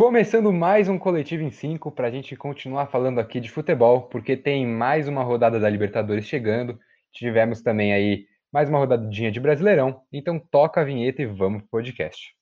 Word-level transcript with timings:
Começando 0.00 0.50
mais 0.50 0.88
um 0.88 0.98
Coletivo 0.98 1.42
em 1.42 1.50
5 1.50 1.92
para 1.92 2.08
a 2.08 2.10
gente 2.10 2.34
continuar 2.34 2.86
falando 2.86 3.18
aqui 3.20 3.38
de 3.38 3.50
futebol, 3.50 4.04
porque 4.08 4.34
tem 4.34 4.66
mais 4.66 5.06
uma 5.06 5.22
rodada 5.22 5.60
da 5.60 5.68
Libertadores 5.68 6.24
chegando. 6.24 6.78
Tivemos 7.12 7.60
também 7.60 7.92
aí 7.92 8.24
mais 8.50 8.70
uma 8.70 8.78
rodadinha 8.78 9.30
de 9.30 9.38
Brasileirão. 9.38 10.00
Então 10.10 10.40
toca 10.50 10.80
a 10.80 10.84
vinheta 10.84 11.20
e 11.20 11.26
vamos 11.26 11.60
pro 11.60 11.72
podcast. 11.72 12.34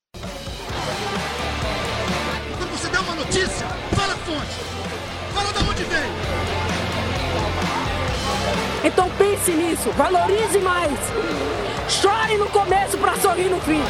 Quando 2.57 2.71
você 2.71 2.89
dá 2.93 3.01
uma 3.01 3.17
notícia, 3.17 3.67
fala 3.97 4.13
a 4.13 4.19
fonte. 4.19 4.55
Fala 5.35 5.53
de 5.53 5.59
onde 5.69 5.83
vem. 5.83 6.11
Então 8.85 9.11
pense 9.19 9.51
nisso, 9.51 9.91
valorize 9.95 10.61
mais. 10.61 10.93
Chore 11.89 12.39
no 12.39 12.49
começo 12.51 12.97
para 12.99 13.17
sorrir 13.17 13.51
no 13.51 13.61
fim. 13.63 13.83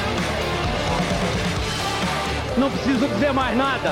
Não 2.59 2.73
preciso 2.73 3.07
dizer 3.07 3.33
mais 3.33 3.57
nada. 3.57 3.91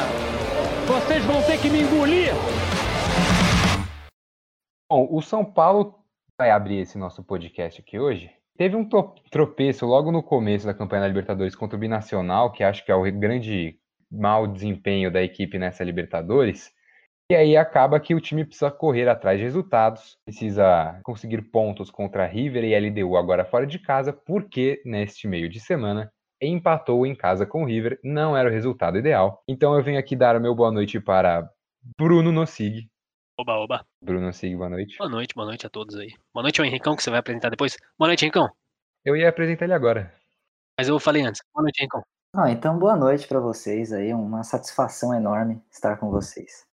Vocês 0.89 1.25
vão 1.25 1.41
ter 1.43 1.57
que 1.61 1.71
me 1.71 1.83
engolir. 1.83 2.33
Bom, 4.91 5.07
o 5.09 5.23
São 5.23 5.45
Paulo 5.45 5.95
vai 6.37 6.51
abrir 6.51 6.81
esse 6.81 6.99
nosso 6.99 7.23
podcast 7.23 7.81
aqui 7.81 7.97
hoje. 7.97 8.29
Teve 8.59 8.75
um 8.75 8.89
tropeço 9.31 9.87
logo 9.87 10.11
no 10.11 10.21
começo 10.21 10.67
da 10.67 10.75
campanha 10.75 11.03
da 11.03 11.09
Libertadores 11.09 11.55
contra 11.55 11.77
o 11.77 11.81
Binacional, 11.81 12.51
que 12.51 12.65
acho 12.65 12.85
que 12.85 12.91
é 12.91 12.95
o 12.97 13.05
grande 13.13 13.79
mau 14.11 14.49
desempenho 14.49 15.13
da 15.13 15.23
equipe 15.23 15.59
nessa 15.59 15.85
Libertadores. 15.85 16.73
E 17.31 17.37
aí 17.37 17.57
acaba 17.57 18.01
que 18.01 18.17
o 18.17 18.21
time 18.21 18.45
precisa 18.45 18.71
correr 18.71 19.09
atrás 19.09 19.39
de 19.39 19.45
resultados, 19.45 20.19
precisa 20.25 20.99
conseguir 21.05 21.41
pontos 21.53 21.89
contra 21.89 22.27
River 22.27 22.65
e 22.65 22.77
LDU 22.77 23.17
agora 23.17 23.45
fora 23.45 23.65
de 23.65 23.79
casa, 23.79 24.13
porque 24.13 24.83
neste 24.85 25.29
meio 25.29 25.49
de 25.49 25.61
semana 25.61 26.11
empatou 26.41 27.07
em 27.07 27.15
casa 27.15 27.47
com 27.47 27.63
o 27.63 27.67
River, 27.67 27.99
não 28.03 28.37
era 28.37 28.49
o 28.49 28.53
resultado 28.53 28.99
ideal. 28.99 29.43
Então 29.49 29.75
eu 29.75 29.83
venho 29.83 29.99
aqui 29.99 30.15
dar 30.15 30.37
o 30.37 30.41
meu 30.41 30.55
boa 30.55 30.71
noite 30.71 31.01
para 31.01 31.51
Bruno 31.97 32.33
Nossig. 32.33 32.89
Oba, 33.39 33.55
oba. 33.55 33.87
Bruno 34.03 34.27
Nossig, 34.27 34.57
boa 34.57 34.69
noite. 34.69 34.97
Boa 34.99 35.11
noite, 35.11 35.35
boa 35.35 35.47
noite 35.47 35.67
a 35.67 35.71
todos 35.71 35.97
aí. 35.97 36.15
Boa 36.33 36.43
noite 36.43 36.61
ao 36.61 36.67
Henricão, 36.67 36.97
que 36.97 37.03
você 37.03 37.11
vai 37.11 37.21
apresentar 37.21 37.51
depois. 37.51 37.77
Boa 37.99 38.09
noite, 38.09 38.25
Henricão. 38.25 38.49
Eu 39.05 39.17
ia 39.17 39.29
apresentar 39.29 39.65
ele 39.65 39.75
agora. 39.75 40.13
Mas 40.79 40.89
eu 40.89 40.99
falei 40.99 41.23
antes. 41.23 41.41
Boa 41.55 41.63
noite, 41.63 41.81
Henricão. 41.81 42.03
Ah, 42.35 42.51
então 42.51 42.79
boa 42.79 42.97
noite 42.97 43.27
para 43.27 43.41
vocês 43.41 43.93
aí, 43.93 44.13
uma 44.13 44.43
satisfação 44.43 45.15
enorme 45.15 45.63
estar 45.71 45.97
com 45.97 46.11
vocês. 46.11 46.67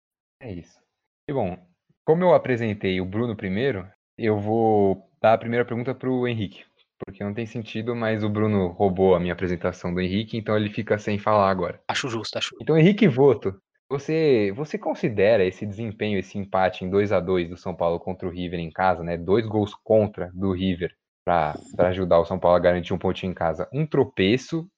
É 0.41 0.51
isso. 0.51 0.81
E 1.29 1.33
bom, 1.35 1.59
como 2.05 2.25
eu 2.25 2.35
apresentei 2.35 2.99
o 2.99 3.05
Bruno 3.05 3.37
primeiro, 3.37 3.87
eu 4.17 4.39
vou 4.39 5.07
dar 5.21 5.35
a 5.35 5.39
primeira 5.39 5.65
pergunta 5.67 5.95
para 5.95 6.09
o 6.09 6.27
Henrique 6.27 6.65
porque 7.05 7.25
não 7.25 7.35
tem 7.35 7.47
sentido, 7.47 7.97
mas 7.97 8.23
o 8.23 8.29
Bruno 8.29 8.69
roubou 8.69 9.15
a 9.15 9.21
minha 9.21 9.33
apresentação 9.33 9.93
do 9.93 10.01
Henrique, 10.01 10.37
então 10.37 10.57
ele 10.57 10.71
fica 10.71 10.99
sem 10.99 11.19
falar 11.19 11.51
agora. 11.51 11.81
Acho 11.89 12.09
justo, 12.09 12.37
acho. 12.39 12.55
Então, 12.61 12.77
Henrique 12.77 13.09
Voto, 13.09 13.61
você, 13.89 14.53
você 14.55 14.79
considera 14.79 15.45
esse 15.45 15.67
desempenho, 15.67 16.19
esse 16.19 16.39
empate 16.39 16.85
em 16.85 16.91
2 16.91 17.11
a 17.11 17.19
2 17.19 17.49
do 17.49 17.57
São 17.57 17.75
Paulo 17.75 17.99
contra 17.99 18.29
o 18.29 18.31
River 18.31 18.61
em 18.61 18.71
casa, 18.71 19.03
né? 19.03 19.17
Dois 19.17 19.47
gols 19.47 19.75
contra 19.83 20.31
do 20.33 20.53
River 20.53 20.95
para 21.25 21.55
ajudar 21.89 22.21
o 22.21 22.25
São 22.25 22.39
Paulo 22.39 22.57
a 22.57 22.61
garantir 22.61 22.95
um 22.95 22.99
pontinho 22.99 23.33
em 23.33 23.35
casa, 23.35 23.69
um 23.73 23.87
tropeço? 23.87 24.69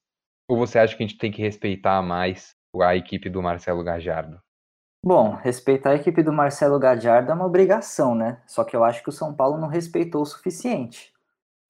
Ou 0.49 0.57
você 0.57 0.79
acha 0.79 0.97
que 0.97 1.03
a 1.03 1.07
gente 1.07 1.19
tem 1.19 1.31
que 1.31 1.43
respeitar 1.43 2.01
mais 2.03 2.55
a 2.81 2.97
equipe 2.97 3.29
do 3.29 3.43
Marcelo 3.43 3.85
Gajardo? 3.85 4.41
Bom, 5.05 5.35
respeitar 5.35 5.91
a 5.91 5.97
equipe 5.97 6.23
do 6.23 6.33
Marcelo 6.33 6.79
Gajardo 6.79 7.33
é 7.33 7.35
uma 7.35 7.47
obrigação, 7.47 8.15
né? 8.15 8.41
Só 8.47 8.65
que 8.65 8.77
eu 8.77 8.85
acho 8.85 9.03
que 9.03 9.09
o 9.09 9.13
São 9.13 9.35
Paulo 9.35 9.59
não 9.59 9.69
respeitou 9.69 10.23
o 10.23 10.27
suficiente 10.27 11.12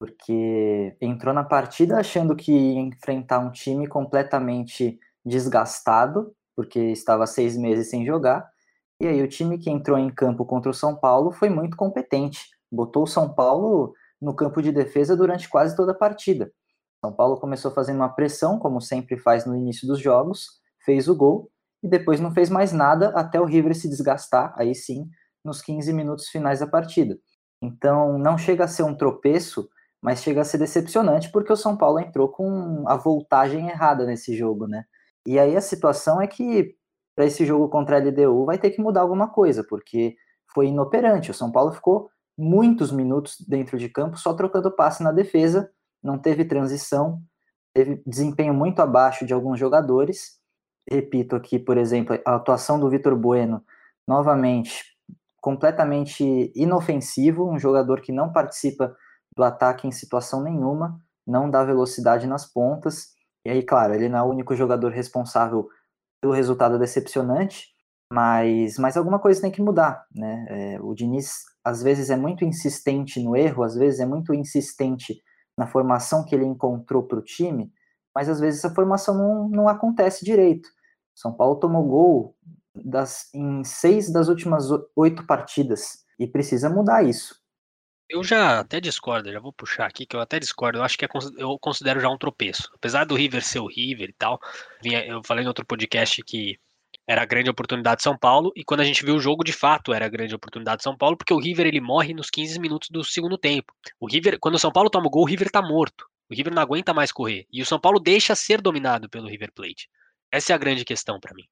porque 0.03 0.97
entrou 0.99 1.33
na 1.33 1.45
partida 1.45 1.97
achando 1.97 2.35
que 2.35 2.51
ia 2.51 2.81
enfrentar 2.81 3.39
um 3.39 3.49
time 3.49 3.87
completamente 3.87 4.99
desgastado, 5.25 6.35
porque 6.57 6.77
estava 6.77 7.25
seis 7.25 7.55
meses 7.55 7.89
sem 7.89 8.05
jogar, 8.05 8.45
e 8.99 9.07
aí 9.07 9.23
o 9.23 9.29
time 9.29 9.57
que 9.57 9.69
entrou 9.69 9.97
em 9.97 10.13
campo 10.13 10.43
contra 10.43 10.69
o 10.69 10.73
São 10.73 10.93
Paulo 10.93 11.31
foi 11.31 11.47
muito 11.47 11.77
competente, 11.77 12.49
botou 12.69 13.03
o 13.03 13.07
São 13.07 13.33
Paulo 13.33 13.93
no 14.21 14.35
campo 14.35 14.61
de 14.61 14.73
defesa 14.73 15.15
durante 15.15 15.47
quase 15.47 15.73
toda 15.73 15.93
a 15.93 15.97
partida. 15.97 16.51
São 16.99 17.13
Paulo 17.13 17.39
começou 17.39 17.71
fazendo 17.71 17.95
uma 17.95 18.13
pressão, 18.13 18.59
como 18.59 18.81
sempre 18.81 19.17
faz 19.17 19.45
no 19.45 19.55
início 19.55 19.87
dos 19.87 20.01
jogos, 20.01 20.47
fez 20.83 21.07
o 21.07 21.15
gol 21.15 21.49
e 21.81 21.87
depois 21.87 22.19
não 22.19 22.33
fez 22.33 22.49
mais 22.49 22.73
nada 22.73 23.13
até 23.15 23.39
o 23.39 23.45
River 23.45 23.73
se 23.73 23.87
desgastar, 23.87 24.53
aí 24.57 24.75
sim, 24.75 25.07
nos 25.45 25.61
15 25.61 25.93
minutos 25.93 26.27
finais 26.27 26.59
da 26.59 26.67
partida. 26.67 27.17
Então, 27.61 28.17
não 28.17 28.37
chega 28.37 28.65
a 28.65 28.67
ser 28.67 28.83
um 28.83 28.93
tropeço, 28.93 29.69
mas 30.03 30.21
chega 30.21 30.41
a 30.41 30.43
ser 30.43 30.57
decepcionante 30.57 31.31
porque 31.31 31.53
o 31.53 31.55
São 31.55 31.77
Paulo 31.77 31.97
entrou 31.97 32.27
com 32.27 32.83
a 32.89 32.97
voltagem 32.97 33.69
errada 33.69 34.05
nesse 34.05 34.35
jogo, 34.35 34.67
né? 34.67 34.83
E 35.25 35.39
aí 35.39 35.55
a 35.55 35.61
situação 35.61 36.21
é 36.21 36.27
que 36.27 36.75
para 37.15 37.25
esse 37.25 37.45
jogo 37.45 37.69
contra 37.69 37.95
a 37.95 37.99
LDU 37.99 38.43
vai 38.43 38.57
ter 38.57 38.71
que 38.71 38.81
mudar 38.81 38.99
alguma 38.99 39.29
coisa, 39.29 39.63
porque 39.63 40.15
foi 40.53 40.67
inoperante. 40.67 41.31
O 41.31 41.33
São 41.33 41.49
Paulo 41.49 41.71
ficou 41.71 42.09
muitos 42.37 42.91
minutos 42.91 43.37
dentro 43.47 43.77
de 43.77 43.87
campo 43.87 44.17
só 44.17 44.33
trocando 44.33 44.75
passe 44.75 45.01
na 45.01 45.13
defesa, 45.13 45.71
não 46.03 46.17
teve 46.17 46.43
transição, 46.43 47.21
teve 47.73 48.03
desempenho 48.05 48.53
muito 48.53 48.81
abaixo 48.81 49.25
de 49.25 49.33
alguns 49.33 49.57
jogadores. 49.57 50.37
Repito 50.89 51.33
aqui, 51.33 51.57
por 51.57 51.77
exemplo, 51.77 52.19
a 52.25 52.35
atuação 52.35 52.77
do 52.77 52.89
Vitor 52.89 53.15
Bueno, 53.15 53.63
novamente 54.05 54.83
completamente 55.39 56.51
inofensivo, 56.55 57.49
um 57.49 57.59
jogador 57.59 57.99
que 57.99 58.13
não 58.13 58.31
participa 58.31 58.95
do 59.35 59.43
ataque 59.43 59.87
em 59.87 59.91
situação 59.91 60.41
nenhuma, 60.41 60.99
não 61.25 61.49
dá 61.49 61.63
velocidade 61.63 62.27
nas 62.27 62.45
pontas. 62.45 63.07
E 63.45 63.49
aí, 63.49 63.63
claro, 63.63 63.93
ele 63.93 64.09
não 64.09 64.19
é 64.19 64.23
o 64.23 64.29
único 64.29 64.55
jogador 64.55 64.91
responsável 64.91 65.67
pelo 66.21 66.33
resultado 66.33 66.79
decepcionante, 66.79 67.67
mas, 68.11 68.77
mas 68.77 68.95
alguma 68.95 69.19
coisa 69.19 69.41
tem 69.41 69.51
que 69.51 69.61
mudar, 69.61 70.05
né? 70.15 70.45
É, 70.49 70.81
o 70.81 70.93
Diniz 70.93 71.43
às 71.63 71.81
vezes 71.81 72.09
é 72.09 72.15
muito 72.15 72.45
insistente 72.45 73.21
no 73.21 73.35
erro, 73.35 73.63
às 73.63 73.75
vezes 73.75 73.99
é 73.99 74.05
muito 74.05 74.33
insistente 74.33 75.21
na 75.57 75.67
formação 75.67 76.23
que 76.23 76.35
ele 76.35 76.45
encontrou 76.45 77.03
para 77.03 77.19
o 77.19 77.23
time, 77.23 77.71
mas 78.13 78.29
às 78.29 78.39
vezes 78.39 78.59
essa 78.63 78.73
formação 78.73 79.15
não, 79.15 79.49
não 79.49 79.67
acontece 79.67 80.25
direito. 80.25 80.69
São 81.15 81.33
Paulo 81.33 81.59
tomou 81.59 81.83
gol 81.83 82.35
das, 82.75 83.29
em 83.33 83.63
seis 83.63 84.11
das 84.11 84.27
últimas 84.27 84.67
oito 84.95 85.25
partidas 85.25 86.03
e 86.19 86.27
precisa 86.27 86.69
mudar 86.69 87.03
isso. 87.03 87.42
Eu 88.09 88.23
já 88.23 88.59
até 88.59 88.79
discordo, 88.79 89.31
já 89.31 89.39
vou 89.39 89.53
puxar 89.53 89.85
aqui, 89.85 90.05
que 90.05 90.15
eu 90.15 90.19
até 90.19 90.39
discordo. 90.39 90.79
Eu 90.79 90.83
acho 90.83 90.97
que 90.97 91.05
é, 91.05 91.09
eu 91.37 91.57
considero 91.59 91.99
já 91.99 92.09
um 92.09 92.17
tropeço. 92.17 92.69
Apesar 92.75 93.05
do 93.05 93.15
River 93.15 93.43
ser 93.43 93.59
o 93.59 93.67
River 93.67 94.09
e 94.09 94.13
tal, 94.13 94.39
eu 94.83 95.21
falei 95.25 95.43
no 95.43 95.49
outro 95.49 95.65
podcast 95.65 96.21
que 96.23 96.59
era 97.07 97.21
a 97.21 97.25
grande 97.25 97.49
oportunidade 97.49 97.97
de 97.97 98.03
São 98.03 98.17
Paulo, 98.17 98.51
e 98.55 98.63
quando 98.63 98.79
a 98.79 98.85
gente 98.85 99.03
viu 99.03 99.15
o 99.15 99.19
jogo, 99.19 99.43
de 99.43 99.51
fato, 99.51 99.93
era 99.93 100.05
a 100.05 100.09
grande 100.09 100.33
oportunidade 100.33 100.77
de 100.77 100.83
São 100.83 100.97
Paulo, 100.97 101.17
porque 101.17 101.33
o 101.33 101.39
River 101.39 101.67
ele 101.67 101.81
morre 101.81 102.13
nos 102.13 102.29
15 102.29 102.59
minutos 102.59 102.89
do 102.89 103.03
segundo 103.03 103.37
tempo. 103.37 103.73
O 103.99 104.07
River, 104.07 104.37
quando 104.39 104.55
o 104.55 104.59
São 104.59 104.71
Paulo 104.71 104.89
toma 104.89 105.07
o 105.07 105.09
gol, 105.09 105.23
o 105.23 105.27
River 105.27 105.49
tá 105.51 105.61
morto. 105.61 106.05
O 106.29 106.33
River 106.33 106.53
não 106.53 106.61
aguenta 106.61 106.93
mais 106.93 107.11
correr. 107.11 107.45
E 107.51 107.61
o 107.61 107.65
São 107.65 107.79
Paulo 107.79 107.99
deixa 107.99 108.35
ser 108.35 108.61
dominado 108.61 109.09
pelo 109.09 109.27
River 109.27 109.51
Plate. 109.53 109.89
Essa 110.31 110.53
é 110.53 110.55
a 110.55 110.57
grande 110.57 110.85
questão 110.85 111.19
para 111.19 111.33
mim. 111.33 111.43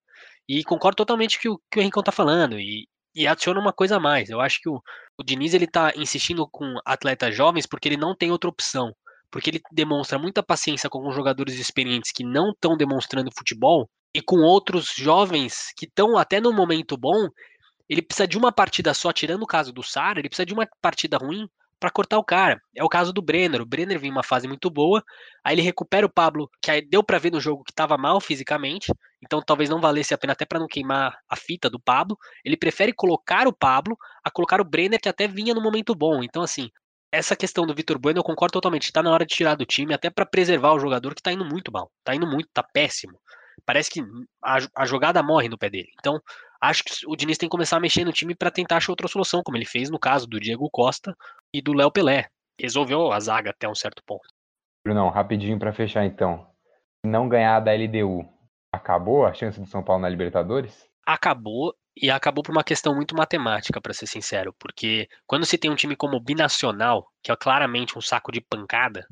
E 0.47 0.63
concordo 0.63 0.95
totalmente 0.95 1.39
com 1.41 1.50
o 1.50 1.62
que 1.69 1.79
o 1.79 1.81
Henrique 1.81 2.03
tá 2.03 2.12
falando. 2.12 2.57
E, 2.59 2.88
e 3.16 3.28
adiciona 3.28 3.60
uma 3.60 3.74
coisa 3.74 3.98
a 3.98 4.00
mais. 4.00 4.30
Eu 4.30 4.42
acho 4.42 4.60
que 4.62 4.70
o, 4.70 4.82
o 5.18 5.24
Diniz 5.24 5.54
ele 5.54 5.68
tá 5.68 5.92
insistindo 5.96 6.48
com 6.48 6.76
atletas 6.86 7.36
jovens 7.36 7.66
porque 7.66 7.88
ele 7.88 7.98
não 7.98 8.16
tem 8.16 8.32
outra 8.32 8.50
opção. 8.50 8.94
Porque 9.30 9.50
ele 9.50 9.62
demonstra 9.72 10.20
muita 10.20 10.44
paciência 10.44 10.90
com 10.90 10.98
alguns 10.98 11.16
jogadores 11.16 11.58
experientes 11.58 12.12
que 12.12 12.24
não 12.24 12.52
estão 12.52 12.76
demonstrando 12.76 13.32
futebol 13.36 13.90
e 14.14 14.22
com 14.22 14.38
outros 14.38 14.94
jovens 14.96 15.72
que 15.78 15.86
estão 15.86 16.18
até 16.18 16.40
no 16.42 16.52
momento 16.52 16.98
bom. 16.98 17.28
Ele 17.88 18.02
precisa 18.02 18.28
de 18.28 18.38
uma 18.38 18.52
partida 18.52 18.94
só, 18.94 19.12
tirando 19.12 19.44
o 19.44 19.48
caso 19.48 19.72
do 19.72 19.84
Sara, 19.84 20.20
ele 20.20 20.30
precisa 20.30 20.46
de 20.46 20.54
uma 20.54 20.68
partida 20.82 21.18
ruim 21.18 21.48
para 21.81 21.90
cortar 21.90 22.19
o 22.19 22.24
cara. 22.24 22.62
É 22.75 22.84
o 22.84 22.88
caso 22.88 23.12
do 23.12 23.24
Brenner. 23.24 23.59
O 23.59 23.66
Brenner 23.66 24.00
vem 24.00 24.12
uma 24.12 24.24
fase 24.24 24.47
muito 24.47 24.69
boa, 24.69 25.03
aí 25.44 25.56
ele 25.56 25.64
recupera 25.64 26.06
o 26.06 26.09
Pablo, 26.09 26.47
que 26.62 26.69
aí 26.69 26.88
deu 26.88 27.03
para 27.03 27.18
ver 27.18 27.31
no 27.31 27.42
jogo 27.42 27.64
que 27.64 27.72
estava 27.72 27.97
mal 27.97 28.22
fisicamente, 28.22 28.94
então 29.24 29.42
talvez 29.42 29.68
não 29.68 29.81
valesse 29.81 30.14
a 30.14 30.18
pena 30.18 30.33
até 30.33 30.45
para 30.45 30.60
não 30.60 30.68
queimar 30.68 31.18
a 31.28 31.36
fita 31.36 31.72
do 31.72 31.80
Pablo. 31.80 32.16
Ele 32.45 32.56
prefere 32.56 32.94
colocar 32.94 33.48
o 33.48 33.54
Pablo 33.54 33.98
a 34.24 34.30
colocar 34.30 34.62
o 34.62 34.63
Brenner, 34.63 35.01
que 35.01 35.10
até 35.10 35.28
vinha 35.28 35.56
no 35.56 35.62
momento 35.62 35.95
bom. 35.95 36.24
Então, 36.24 36.44
assim, 36.44 36.69
essa 37.12 37.36
questão 37.36 37.66
do 37.66 37.74
Vitor 37.74 37.98
Bueno 37.98 38.19
eu 38.19 38.24
concordo 38.24 38.54
totalmente. 38.54 38.83
Está 38.83 39.01
na 39.01 39.12
hora 39.12 39.25
de 39.25 39.36
tirar 39.36 39.56
do 39.56 39.66
time, 39.66 39.94
até 39.94 40.12
para 40.12 40.25
preservar 40.25 40.74
o 40.74 40.80
jogador 40.80 41.16
que 41.16 41.19
está 41.19 41.31
indo 41.33 41.44
muito 41.44 41.72
mal. 41.72 41.92
Está 42.00 42.16
indo 42.16 42.28
muito, 42.28 42.48
está 42.48 42.62
péssimo. 42.62 43.19
Parece 43.66 43.89
que 43.89 44.01
a, 44.44 44.60
a 44.75 44.86
jogada 44.86 45.22
morre 45.24 45.50
no 45.50 45.57
pé 45.57 45.69
dele. 45.69 45.89
Então, 46.00 46.22
acho 46.62 46.84
que 46.84 46.92
o 47.08 47.16
Diniz 47.16 47.38
tem 47.38 47.50
que 47.50 47.52
começar 47.52 47.78
a 47.78 47.80
mexer 47.80 48.06
no 48.06 48.13
time 48.13 48.36
para 48.36 48.52
tentar 48.52 48.78
achar 48.78 48.92
outra 48.92 49.08
solução, 49.08 49.42
como 49.44 49.58
ele 49.58 49.66
fez 49.66 49.90
no 49.90 50.00
caso 50.00 50.28
do 50.28 50.40
Diego 50.40 50.69
Costa 50.72 51.16
e 51.54 51.62
do 51.62 51.74
Léo 51.74 51.92
Pelé. 51.92 52.30
Resolveu 52.60 53.12
a 53.12 53.19
zaga 53.19 53.50
até 53.50 53.68
um 53.68 53.75
certo 53.75 54.04
ponto. 54.06 54.28
Brunão, 54.86 55.10
rapidinho 55.10 55.58
para 55.58 55.74
fechar 55.74 56.06
então. 56.06 56.48
Não 57.04 57.28
ganhar 57.28 57.60
da 57.60 57.74
LDU, 57.74 58.28
acabou 58.72 59.25
a 59.25 59.34
chance 59.34 59.60
do 59.60 59.66
São 59.66 59.84
Paulo 59.84 60.04
na 60.04 60.10
Libertadores? 60.10 60.88
Acabou 61.06 61.75
e 61.96 62.10
acabou 62.10 62.44
por 62.44 62.52
uma 62.52 62.64
questão 62.64 62.96
muito 62.96 63.16
matemática, 63.16 63.81
para 63.81 63.94
ser 63.94 64.07
sincero, 64.07 64.56
porque 64.57 65.07
quando 65.25 65.46
se 65.46 65.57
tem 65.57 65.69
um 65.69 65.75
time 65.75 65.96
como 65.96 66.16
o 66.18 66.24
Binacional, 66.24 67.07
que 67.22 67.31
é 67.31 67.36
claramente 67.36 67.98
um 67.98 68.02
saco 68.02 68.31
de 68.31 68.40
pancada, 68.40 69.06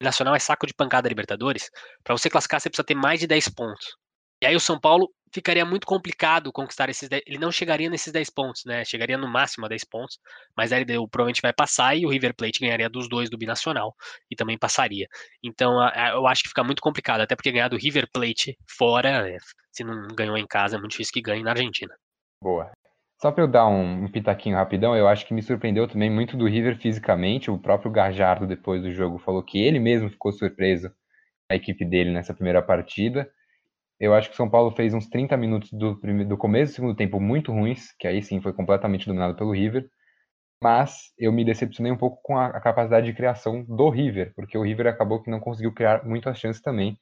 Binacional 0.00 0.34
é 0.34 0.38
saco 0.38 0.66
de 0.66 0.74
pancada 0.74 1.08
Libertadores, 1.08 1.70
para 2.04 2.16
você 2.16 2.28
classificar 2.28 2.60
você 2.60 2.68
precisa 2.68 2.86
ter 2.86 2.94
mais 2.94 3.20
de 3.20 3.26
10 3.26 3.48
pontos. 3.50 3.96
E 4.42 4.46
aí 4.46 4.56
o 4.56 4.60
São 4.60 4.78
Paulo 4.78 5.08
ficaria 5.32 5.64
muito 5.64 5.86
complicado 5.86 6.50
conquistar 6.52 6.90
esses 6.90 7.08
10, 7.08 7.22
ele 7.26 7.38
não 7.38 7.52
chegaria 7.52 7.88
nesses 7.88 8.12
10 8.12 8.28
pontos, 8.28 8.64
né? 8.66 8.84
Chegaria 8.84 9.16
no 9.16 9.28
máximo 9.28 9.64
a 9.64 9.68
10 9.68 9.84
pontos, 9.84 10.18
mas 10.56 10.72
aí 10.72 10.82
ele 10.82 10.94
provavelmente 11.08 11.40
vai 11.40 11.52
passar 11.52 11.96
e 11.96 12.04
o 12.04 12.08
River 12.08 12.34
Plate 12.34 12.58
ganharia 12.58 12.90
dos 12.90 13.08
dois 13.08 13.30
do 13.30 13.38
Binacional 13.38 13.94
e 14.28 14.34
também 14.34 14.58
passaria. 14.58 15.06
Então 15.44 15.74
eu 16.12 16.26
acho 16.26 16.42
que 16.42 16.48
fica 16.48 16.64
muito 16.64 16.82
complicado, 16.82 17.20
até 17.20 17.36
porque 17.36 17.52
ganhar 17.52 17.68
do 17.68 17.76
River 17.76 18.08
Plate 18.12 18.58
fora, 18.68 19.30
é, 19.30 19.36
se 19.70 19.84
não 19.84 20.08
ganhou 20.08 20.36
em 20.36 20.46
casa, 20.46 20.74
é 20.74 20.78
muito 20.78 20.90
difícil 20.90 21.14
que 21.14 21.22
ganhe 21.22 21.44
na 21.44 21.52
Argentina. 21.52 21.94
Boa. 22.42 22.72
Só 23.20 23.30
para 23.30 23.44
eu 23.44 23.48
dar 23.48 23.68
um, 23.68 24.06
um, 24.06 24.10
pitaquinho 24.10 24.56
rapidão, 24.56 24.96
eu 24.96 25.06
acho 25.06 25.24
que 25.24 25.32
me 25.32 25.40
surpreendeu 25.40 25.86
também 25.86 26.10
muito 26.10 26.36
do 26.36 26.48
River 26.48 26.76
fisicamente. 26.76 27.48
O 27.48 27.56
próprio 27.56 27.92
Gajardo, 27.92 28.44
depois 28.44 28.82
do 28.82 28.92
jogo, 28.92 29.20
falou 29.20 29.44
que 29.44 29.62
ele 29.62 29.78
mesmo 29.78 30.10
ficou 30.10 30.32
surpreso 30.32 30.92
a 31.48 31.54
equipe 31.54 31.84
dele 31.84 32.10
nessa 32.10 32.34
primeira 32.34 32.60
partida. 32.60 33.30
Eu 34.02 34.14
acho 34.14 34.28
que 34.30 34.34
o 34.34 34.36
São 34.36 34.50
Paulo 34.50 34.72
fez 34.72 34.92
uns 34.94 35.08
30 35.08 35.36
minutos 35.36 35.70
do, 35.72 35.94
do 35.94 36.36
começo 36.36 36.72
do 36.72 36.74
segundo 36.74 36.96
tempo 36.96 37.20
muito 37.20 37.52
ruins, 37.52 37.92
que 38.00 38.08
aí 38.08 38.20
sim 38.20 38.40
foi 38.40 38.52
completamente 38.52 39.06
dominado 39.06 39.36
pelo 39.36 39.52
River. 39.52 39.88
Mas 40.62 41.12
eu 41.18 41.32
me 41.32 41.44
decepcionei 41.44 41.92
um 41.92 41.96
pouco 41.98 42.20
com 42.22 42.36
a, 42.38 42.46
a 42.48 42.60
capacidade 42.60 43.06
de 43.06 43.14
criação 43.14 43.64
do 43.64 43.90
River, 43.90 44.32
porque 44.36 44.58
o 44.58 44.62
River 44.62 44.88
acabou 44.88 45.22
que 45.22 45.30
não 45.30 45.40
conseguiu 45.40 45.72
criar 45.74 46.04
muitas 46.04 46.38
chances 46.38 46.62
também. 46.62 46.98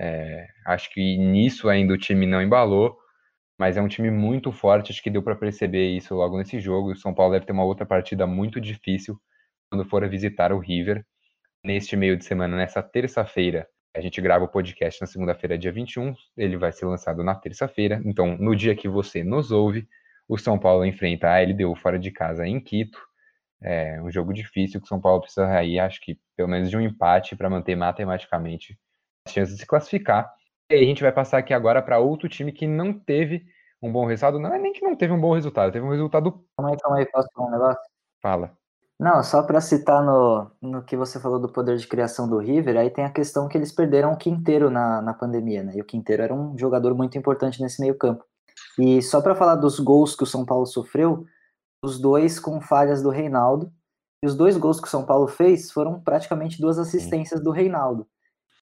É, 0.00 0.46
acho 0.66 0.90
que 0.92 1.18
nisso 1.18 1.68
ainda 1.68 1.94
o 1.94 1.98
time 1.98 2.26
não 2.26 2.42
embalou, 2.42 2.98
mas 3.58 3.76
é 3.76 3.82
um 3.82 3.88
time 3.88 4.10
muito 4.10 4.52
forte. 4.52 4.92
Acho 4.92 5.02
que 5.02 5.10
deu 5.10 5.22
para 5.22 5.36
perceber 5.36 5.90
isso 5.96 6.14
logo 6.14 6.38
nesse 6.38 6.60
jogo. 6.60 6.92
O 6.92 6.96
São 6.96 7.14
Paulo 7.14 7.34
deve 7.34 7.46
ter 7.46 7.52
uma 7.52 7.64
outra 7.64 7.86
partida 7.86 8.26
muito 8.26 8.60
difícil 8.60 9.20
quando 9.70 9.84
for 9.88 10.08
visitar 10.08 10.52
o 10.52 10.58
River 10.60 11.04
neste 11.64 11.96
meio 11.96 12.16
de 12.16 12.24
semana, 12.24 12.56
nessa 12.56 12.82
terça-feira. 12.82 13.66
A 13.94 14.00
gente 14.00 14.20
grava 14.22 14.44
o 14.44 14.48
podcast 14.48 15.00
na 15.00 15.06
segunda-feira, 15.06 15.58
dia 15.58 15.70
21. 15.70 16.14
Ele 16.36 16.56
vai 16.56 16.72
ser 16.72 16.86
lançado 16.86 17.22
na 17.22 17.34
terça-feira. 17.34 18.00
Então, 18.06 18.38
no 18.38 18.56
dia 18.56 18.74
que 18.74 18.88
você 18.88 19.22
nos 19.22 19.50
ouve, 19.50 19.86
o 20.26 20.38
São 20.38 20.58
Paulo 20.58 20.84
enfrenta 20.84 21.28
a 21.28 21.40
LDU 21.40 21.74
fora 21.76 21.98
de 21.98 22.10
casa 22.10 22.46
em 22.46 22.58
Quito. 22.58 22.98
É 23.60 24.00
um 24.00 24.10
jogo 24.10 24.32
difícil 24.32 24.80
que 24.80 24.86
o 24.86 24.88
São 24.88 25.00
Paulo 25.00 25.20
precisa 25.20 25.46
aí, 25.46 25.78
acho 25.78 26.00
que 26.00 26.18
pelo 26.36 26.48
menos 26.48 26.70
de 26.70 26.76
um 26.76 26.80
empate 26.80 27.36
para 27.36 27.50
manter 27.50 27.76
matematicamente 27.76 28.78
as 29.26 29.32
chances 29.32 29.54
de 29.54 29.60
se 29.60 29.66
classificar. 29.66 30.32
E 30.70 30.74
aí 30.74 30.82
a 30.82 30.86
gente 30.86 31.02
vai 31.02 31.12
passar 31.12 31.38
aqui 31.38 31.52
agora 31.52 31.82
para 31.82 31.98
outro 31.98 32.28
time 32.28 32.50
que 32.50 32.66
não 32.66 32.92
teve 32.92 33.44
um 33.82 33.92
bom 33.92 34.06
resultado. 34.06 34.40
Não 34.40 34.54
é 34.54 34.58
nem 34.58 34.72
que 34.72 34.80
não 34.80 34.96
teve 34.96 35.12
um 35.12 35.20
bom 35.20 35.34
resultado, 35.34 35.70
teve 35.70 35.84
um 35.84 35.90
resultado. 35.90 36.32
Calma 36.56 36.72
aí, 36.72 36.78
calma 36.78 36.98
aí, 36.98 37.06
posso 37.06 37.28
falar 37.34 37.48
um 37.48 37.52
negócio? 37.52 37.82
Fala. 38.22 38.61
Não, 39.02 39.20
só 39.24 39.42
para 39.42 39.60
citar 39.60 40.00
no, 40.00 40.48
no 40.60 40.80
que 40.84 40.96
você 40.96 41.18
falou 41.18 41.40
do 41.40 41.48
poder 41.48 41.76
de 41.76 41.88
criação 41.88 42.28
do 42.28 42.38
River, 42.38 42.76
aí 42.76 42.88
tem 42.88 43.04
a 43.04 43.10
questão 43.10 43.48
que 43.48 43.58
eles 43.58 43.72
perderam 43.72 44.12
o 44.12 44.16
Quinteiro 44.16 44.70
na, 44.70 45.02
na 45.02 45.12
pandemia, 45.12 45.64
né? 45.64 45.72
E 45.74 45.80
o 45.80 45.84
Quinteiro 45.84 46.22
era 46.22 46.32
um 46.32 46.56
jogador 46.56 46.94
muito 46.94 47.18
importante 47.18 47.60
nesse 47.60 47.80
meio 47.80 47.98
campo. 47.98 48.24
E 48.78 49.02
só 49.02 49.20
para 49.20 49.34
falar 49.34 49.56
dos 49.56 49.80
gols 49.80 50.14
que 50.14 50.22
o 50.22 50.26
São 50.26 50.46
Paulo 50.46 50.66
sofreu, 50.66 51.26
os 51.82 51.98
dois 52.00 52.38
com 52.38 52.60
falhas 52.60 53.02
do 53.02 53.10
Reinaldo, 53.10 53.72
e 54.22 54.26
os 54.28 54.36
dois 54.36 54.56
gols 54.56 54.78
que 54.78 54.86
o 54.86 54.90
São 54.90 55.04
Paulo 55.04 55.26
fez 55.26 55.72
foram 55.72 55.98
praticamente 55.98 56.60
duas 56.60 56.78
assistências 56.78 57.42
do 57.42 57.50
Reinaldo. 57.50 58.06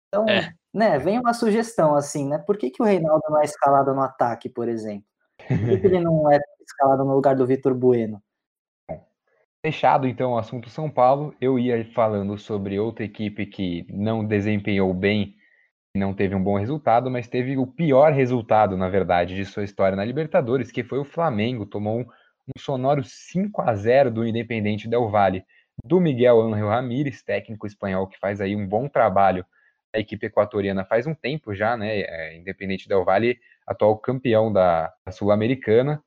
Então, 0.09 0.27
é. 0.27 0.55
né, 0.73 0.99
vem 0.99 1.19
uma 1.19 1.35
sugestão 1.35 1.95
assim, 1.95 2.27
né? 2.27 2.39
Por 2.39 2.57
que, 2.57 2.71
que 2.71 2.83
o 2.83 2.87
Reinaldo 2.87 3.23
não 3.29 3.43
é 3.43 3.45
escalado 3.45 3.95
no 3.95 4.01
ataque, 4.01 4.49
por 4.49 4.71
exemplo? 4.71 5.05
Por 5.47 5.59
que, 5.59 5.81
que 5.81 5.87
ele 5.87 6.01
não 6.01 6.33
é 6.33 6.41
escalado 6.67 7.05
no 7.05 7.15
lugar 7.15 7.37
do 7.37 7.47
Vitor 7.47 7.75
Bueno? 7.75 8.23
Fechado 9.63 10.09
então 10.09 10.33
o 10.33 10.39
assunto 10.39 10.71
São 10.71 10.89
Paulo, 10.89 11.35
eu 11.39 11.59
ia 11.59 11.85
falando 11.93 12.39
sobre 12.39 12.79
outra 12.79 13.05
equipe 13.05 13.45
que 13.45 13.85
não 13.91 14.25
desempenhou 14.25 14.95
bem, 14.95 15.37
não 15.95 16.15
teve 16.15 16.35
um 16.35 16.43
bom 16.43 16.59
resultado, 16.59 17.11
mas 17.11 17.29
teve 17.29 17.59
o 17.59 17.67
pior 17.67 18.13
resultado, 18.13 18.75
na 18.75 18.89
verdade, 18.89 19.37
de 19.37 19.45
sua 19.45 19.65
história 19.65 19.95
na 19.95 20.05
Libertadores, 20.05 20.73
que 20.73 20.83
foi 20.83 20.99
o 20.99 21.05
Flamengo, 21.05 21.67
tomou 21.67 21.99
um, 21.99 22.03
um 22.05 22.59
sonoro 22.59 23.05
5 23.05 23.61
a 23.61 23.75
0 23.75 24.11
do 24.11 24.27
Independente 24.27 24.89
Del 24.89 25.11
Valle, 25.11 25.45
do 25.85 26.01
Miguel 26.01 26.41
Ángel 26.41 26.69
Ramírez, 26.69 27.23
técnico 27.23 27.67
espanhol 27.67 28.07
que 28.07 28.19
faz 28.19 28.41
aí 28.41 28.57
um 28.57 28.67
bom 28.67 28.89
trabalho 28.89 29.45
na 29.93 30.01
equipe 30.01 30.27
equatoriana 30.27 30.85
faz 30.85 31.07
um 31.07 31.15
tempo 31.15 31.55
já, 31.55 31.77
né? 31.77 32.01
É, 32.01 32.37
Independente 32.37 32.89
Del 32.89 33.05
Valle, 33.05 33.39
atual 33.67 33.99
campeão 33.99 34.53
da, 34.53 34.93
Sul-Americana, 35.11 36.03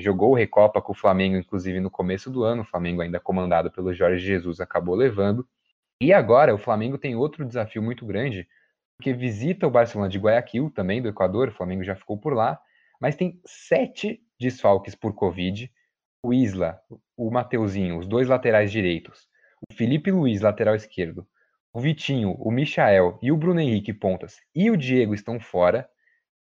jogou 0.00 0.34
Recopa 0.34 0.80
com 0.80 0.92
o 0.92 0.96
Flamengo, 0.96 1.36
inclusive, 1.36 1.80
no 1.80 1.90
começo 1.90 2.30
do 2.30 2.42
ano. 2.44 2.62
O 2.62 2.64
Flamengo, 2.66 3.02
ainda 3.02 3.20
comandado 3.20 3.70
pelo 3.70 3.92
Jorge 3.92 4.24
Jesus, 4.24 4.60
acabou 4.60 4.94
levando. 4.94 5.46
E 6.00 6.12
agora 6.12 6.54
o 6.54 6.58
Flamengo 6.58 6.98
tem 6.98 7.14
outro 7.14 7.44
desafio 7.44 7.82
muito 7.82 8.04
grande, 8.04 8.48
porque 8.96 9.12
visita 9.12 9.66
o 9.66 9.70
Barcelona 9.70 10.08
de 10.08 10.18
Guayaquil, 10.18 10.70
também 10.70 11.00
do 11.00 11.08
Equador. 11.08 11.48
O 11.48 11.52
Flamengo 11.52 11.84
já 11.84 11.94
ficou 11.94 12.18
por 12.18 12.34
lá, 12.34 12.60
mas 13.00 13.16
tem 13.16 13.40
sete 13.46 14.20
desfalques 14.38 14.94
por 14.94 15.14
Covid. 15.14 15.70
O 16.24 16.32
Isla, 16.32 16.80
o 17.16 17.30
Mateuzinho, 17.30 17.98
os 17.98 18.06
dois 18.06 18.28
laterais 18.28 18.72
direitos, 18.72 19.28
o 19.70 19.74
Felipe 19.74 20.10
Luiz, 20.10 20.40
lateral 20.40 20.74
esquerdo, 20.74 21.26
o 21.72 21.80
Vitinho, 21.80 22.36
o 22.38 22.50
Michael 22.50 23.18
e 23.20 23.32
o 23.32 23.36
Bruno 23.36 23.60
Henrique 23.60 23.92
pontas 23.92 24.38
e 24.54 24.70
o 24.70 24.76
Diego 24.76 25.12
estão 25.12 25.40
fora. 25.40 25.88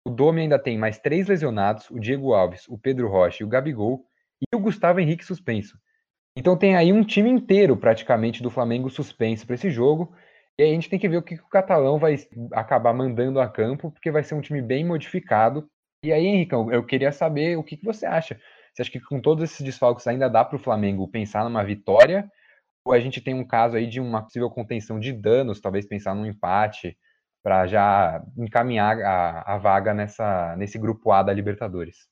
O 0.05 0.09
Domi 0.09 0.41
ainda 0.41 0.57
tem 0.57 0.77
mais 0.77 0.99
três 0.99 1.27
lesionados: 1.27 1.89
o 1.89 1.99
Diego 1.99 2.33
Alves, 2.33 2.67
o 2.67 2.77
Pedro 2.77 3.07
Rocha 3.07 3.43
e 3.43 3.45
o 3.45 3.49
Gabigol, 3.49 4.05
e 4.41 4.55
o 4.55 4.59
Gustavo 4.59 4.99
Henrique 4.99 5.23
suspenso. 5.23 5.77
Então 6.35 6.57
tem 6.57 6.75
aí 6.75 6.93
um 6.93 7.03
time 7.03 7.29
inteiro 7.29 7.75
praticamente 7.75 8.41
do 8.41 8.49
Flamengo 8.49 8.89
suspenso 8.89 9.45
para 9.45 9.55
esse 9.55 9.69
jogo. 9.69 10.13
E 10.57 10.63
aí 10.63 10.71
a 10.71 10.73
gente 10.73 10.89
tem 10.89 10.99
que 10.99 11.09
ver 11.09 11.17
o 11.17 11.23
que 11.23 11.35
o 11.35 11.49
Catalão 11.49 11.97
vai 11.97 12.17
acabar 12.53 12.93
mandando 12.93 13.39
a 13.39 13.49
campo, 13.49 13.91
porque 13.91 14.11
vai 14.11 14.23
ser 14.23 14.35
um 14.35 14.41
time 14.41 14.61
bem 14.61 14.85
modificado. 14.85 15.67
E 16.03 16.11
aí, 16.11 16.25
Henricão, 16.25 16.71
eu 16.71 16.85
queria 16.85 17.11
saber 17.11 17.57
o 17.57 17.63
que, 17.63 17.77
que 17.77 17.85
você 17.85 18.05
acha. 18.05 18.39
Você 18.73 18.81
acha 18.81 18.91
que 18.91 18.99
com 18.99 19.19
todos 19.19 19.43
esses 19.43 19.61
desfalques 19.61 20.07
ainda 20.07 20.29
dá 20.29 20.43
para 20.45 20.55
o 20.55 20.59
Flamengo 20.59 21.07
pensar 21.07 21.43
numa 21.43 21.63
vitória? 21.63 22.29
Ou 22.85 22.93
a 22.93 22.99
gente 22.99 23.21
tem 23.21 23.33
um 23.33 23.45
caso 23.45 23.75
aí 23.75 23.87
de 23.87 23.99
uma 23.99 24.23
possível 24.23 24.49
contenção 24.49 24.99
de 24.99 25.13
danos, 25.13 25.61
talvez 25.61 25.85
pensar 25.85 26.15
num 26.15 26.25
empate? 26.25 26.97
Para 27.43 27.65
já 27.67 28.23
encaminhar 28.37 28.99
a, 29.01 29.55
a 29.55 29.57
vaga 29.57 29.93
nessa, 29.93 30.55
nesse 30.55 30.77
grupo 30.77 31.11
A 31.11 31.23
da 31.23 31.33
Libertadores. 31.33 32.07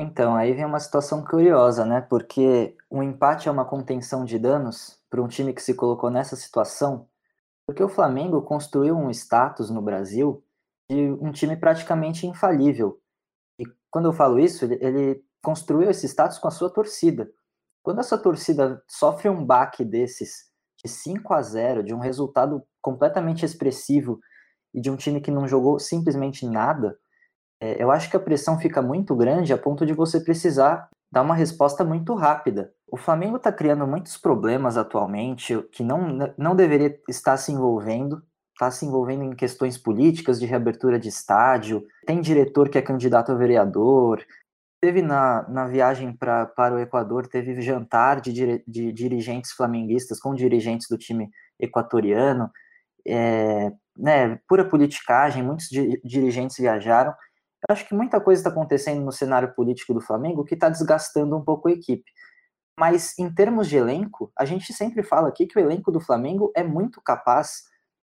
Então, 0.00 0.34
aí 0.34 0.52
vem 0.52 0.64
uma 0.64 0.80
situação 0.80 1.24
curiosa, 1.24 1.84
né? 1.86 2.00
Porque 2.00 2.76
um 2.90 3.02
empate 3.02 3.48
é 3.48 3.52
uma 3.52 3.64
contenção 3.64 4.24
de 4.24 4.38
danos 4.38 4.98
para 5.08 5.22
um 5.22 5.28
time 5.28 5.52
que 5.52 5.62
se 5.62 5.74
colocou 5.74 6.10
nessa 6.10 6.34
situação, 6.34 7.08
porque 7.66 7.82
o 7.82 7.88
Flamengo 7.88 8.42
construiu 8.42 8.96
um 8.96 9.10
status 9.10 9.70
no 9.70 9.80
Brasil 9.80 10.44
de 10.90 11.12
um 11.20 11.30
time 11.30 11.56
praticamente 11.56 12.26
infalível. 12.26 13.00
E 13.58 13.64
quando 13.88 14.06
eu 14.06 14.12
falo 14.12 14.40
isso, 14.40 14.64
ele, 14.64 14.78
ele 14.80 15.24
construiu 15.42 15.88
esse 15.88 16.06
status 16.08 16.38
com 16.38 16.48
a 16.48 16.50
sua 16.50 16.68
torcida. 16.68 17.30
Quando 17.82 18.00
essa 18.00 18.18
torcida 18.18 18.82
sofre 18.88 19.28
um 19.28 19.44
baque 19.44 19.84
desses, 19.84 20.50
de 20.82 20.90
5 20.90 21.32
a 21.32 21.40
0, 21.40 21.84
de 21.84 21.94
um 21.94 21.98
resultado 21.98 22.62
completamente 22.82 23.44
expressivo 23.44 24.18
e 24.74 24.80
de 24.80 24.90
um 24.90 24.96
time 24.96 25.20
que 25.20 25.30
não 25.30 25.46
jogou 25.46 25.78
simplesmente 25.78 26.46
nada, 26.46 26.98
é, 27.60 27.82
eu 27.82 27.90
acho 27.90 28.10
que 28.10 28.16
a 28.16 28.20
pressão 28.20 28.58
fica 28.58 28.82
muito 28.82 29.14
grande 29.14 29.52
a 29.52 29.58
ponto 29.58 29.86
de 29.86 29.92
você 29.92 30.20
precisar 30.20 30.88
dar 31.10 31.22
uma 31.22 31.34
resposta 31.34 31.84
muito 31.84 32.12
rápida. 32.14 32.72
O 32.90 32.96
Flamengo 32.96 33.36
está 33.36 33.52
criando 33.52 33.86
muitos 33.86 34.16
problemas 34.16 34.76
atualmente 34.76 35.56
que 35.72 35.82
não, 35.82 36.34
não 36.36 36.56
deveria 36.56 36.98
estar 37.08 37.36
se 37.36 37.52
envolvendo, 37.52 38.22
está 38.52 38.70
se 38.70 38.84
envolvendo 38.84 39.22
em 39.22 39.34
questões 39.34 39.78
políticas 39.78 40.40
de 40.40 40.46
reabertura 40.46 40.98
de 40.98 41.08
estádio, 41.08 41.86
tem 42.04 42.20
diretor 42.20 42.68
que 42.68 42.78
é 42.78 42.82
candidato 42.82 43.30
a 43.30 43.34
vereador, 43.36 44.24
teve 44.80 45.02
na, 45.02 45.48
na 45.48 45.66
viagem 45.66 46.12
pra, 46.12 46.46
para 46.46 46.74
o 46.74 46.78
Equador, 46.78 47.26
teve 47.26 47.60
jantar 47.62 48.20
de, 48.20 48.62
de 48.66 48.92
dirigentes 48.92 49.52
flamenguistas 49.52 50.20
com 50.20 50.34
dirigentes 50.34 50.88
do 50.88 50.98
time 50.98 51.30
equatoriano, 51.58 52.50
é, 53.06 53.72
né, 53.96 54.38
pura 54.48 54.68
politicagem, 54.68 55.42
muitos 55.42 55.68
di 55.68 56.00
dirigentes 56.04 56.56
viajaram. 56.56 57.12
Eu 57.68 57.72
acho 57.72 57.86
que 57.88 57.94
muita 57.94 58.20
coisa 58.20 58.40
está 58.40 58.50
acontecendo 58.50 59.02
no 59.02 59.12
cenário 59.12 59.54
político 59.54 59.94
do 59.94 60.00
Flamengo 60.00 60.44
que 60.44 60.54
está 60.54 60.68
desgastando 60.68 61.36
um 61.36 61.44
pouco 61.44 61.68
a 61.68 61.72
equipe. 61.72 62.04
Mas 62.78 63.16
em 63.18 63.32
termos 63.32 63.68
de 63.68 63.76
elenco, 63.76 64.32
a 64.36 64.44
gente 64.44 64.72
sempre 64.72 65.02
fala 65.02 65.28
aqui 65.28 65.46
que 65.46 65.58
o 65.58 65.60
elenco 65.60 65.92
do 65.92 66.00
Flamengo 66.00 66.52
é 66.56 66.64
muito 66.64 67.00
capaz 67.00 67.62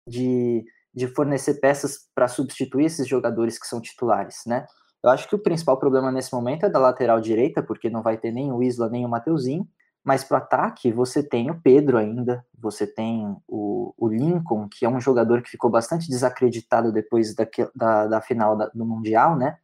de, 0.09 0.65
de 0.95 1.09
fornecer 1.09 1.55
peças 1.55 2.09
para 2.15 2.29
substituir 2.29 2.87
esses 2.87 3.07
jogadores 3.07 3.59
que 3.59 3.67
são 3.67 3.81
titulares, 3.81 4.43
né? 4.47 4.67
Eu 5.03 5.11
acho 5.11 5.29
que 5.29 5.35
o 5.35 5.43
principal 5.43 5.77
problema 5.79 6.13
nesse 6.13 6.33
momento 6.33 6.65
é 6.65 6.71
da 6.71 6.79
lateral 6.79 7.21
direita, 7.21 7.61
porque 7.61 7.91
não 7.91 8.03
vai 8.03 8.17
ter 8.17 8.31
nem 8.31 8.53
o 8.53 8.63
Isla 8.63 8.89
nem 8.89 9.05
o 9.05 9.09
Mateuzinho. 9.09 9.69
Mas 10.05 10.25
para 10.25 10.39
ataque, 10.39 10.91
você 10.93 11.23
tem 11.23 11.51
o 11.51 11.61
Pedro 11.61 11.97
ainda, 11.97 12.45
você 12.59 12.87
tem 12.87 13.37
o, 13.47 13.95
o, 13.97 14.09
Lincoln, 14.09 14.69
que 14.69 14.85
é 14.85 14.89
um 14.89 15.01
jogador 15.01 15.43
que 15.43 15.51
ficou 15.51 15.71
bastante 15.71 16.09
desacreditado 16.09 16.93
depois 16.93 17.35
da, 17.35 17.47
da, 17.75 18.07
da 18.09 18.21
final 18.21 18.57
da, 18.57 18.67
do 18.75 18.85
Mundial, 18.85 19.37
né? 19.37 19.59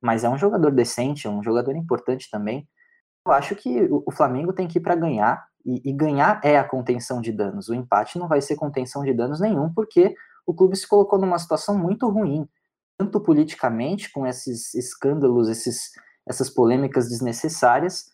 Mas 0.00 0.22
é 0.22 0.28
um 0.28 0.38
jogador 0.38 0.70
decente, 0.70 1.26
é 1.26 1.30
um 1.30 1.42
jogador 1.42 1.74
importante 1.74 2.30
também. 2.30 2.68
Eu 3.26 3.32
acho 3.32 3.56
que 3.56 3.82
o, 3.82 4.04
o 4.06 4.12
Flamengo 4.12 4.52
tem 4.52 4.68
que 4.68 4.78
ir 4.78 4.82
para 4.82 4.94
ganhar, 4.94 5.44
e, 5.64 5.90
e 5.90 5.92
ganhar 5.92 6.40
é 6.44 6.58
a 6.58 6.64
contenção 6.64 7.20
de 7.20 7.32
danos. 7.32 7.68
O 7.68 7.74
empate 7.74 8.18
não 8.18 8.28
vai 8.28 8.40
ser 8.40 8.56
contenção 8.56 9.02
de 9.02 9.12
danos 9.12 9.40
nenhum, 9.40 9.72
porque 9.72 10.14
o 10.46 10.54
clube 10.54 10.76
se 10.76 10.86
colocou 10.86 11.18
numa 11.18 11.38
situação 11.38 11.76
muito 11.76 12.08
ruim, 12.08 12.48
tanto 12.98 13.20
politicamente, 13.20 14.10
com 14.12 14.26
esses 14.26 14.74
escândalos, 14.74 15.48
esses, 15.48 15.92
essas 16.26 16.50
polêmicas 16.50 17.08
desnecessárias, 17.08 18.11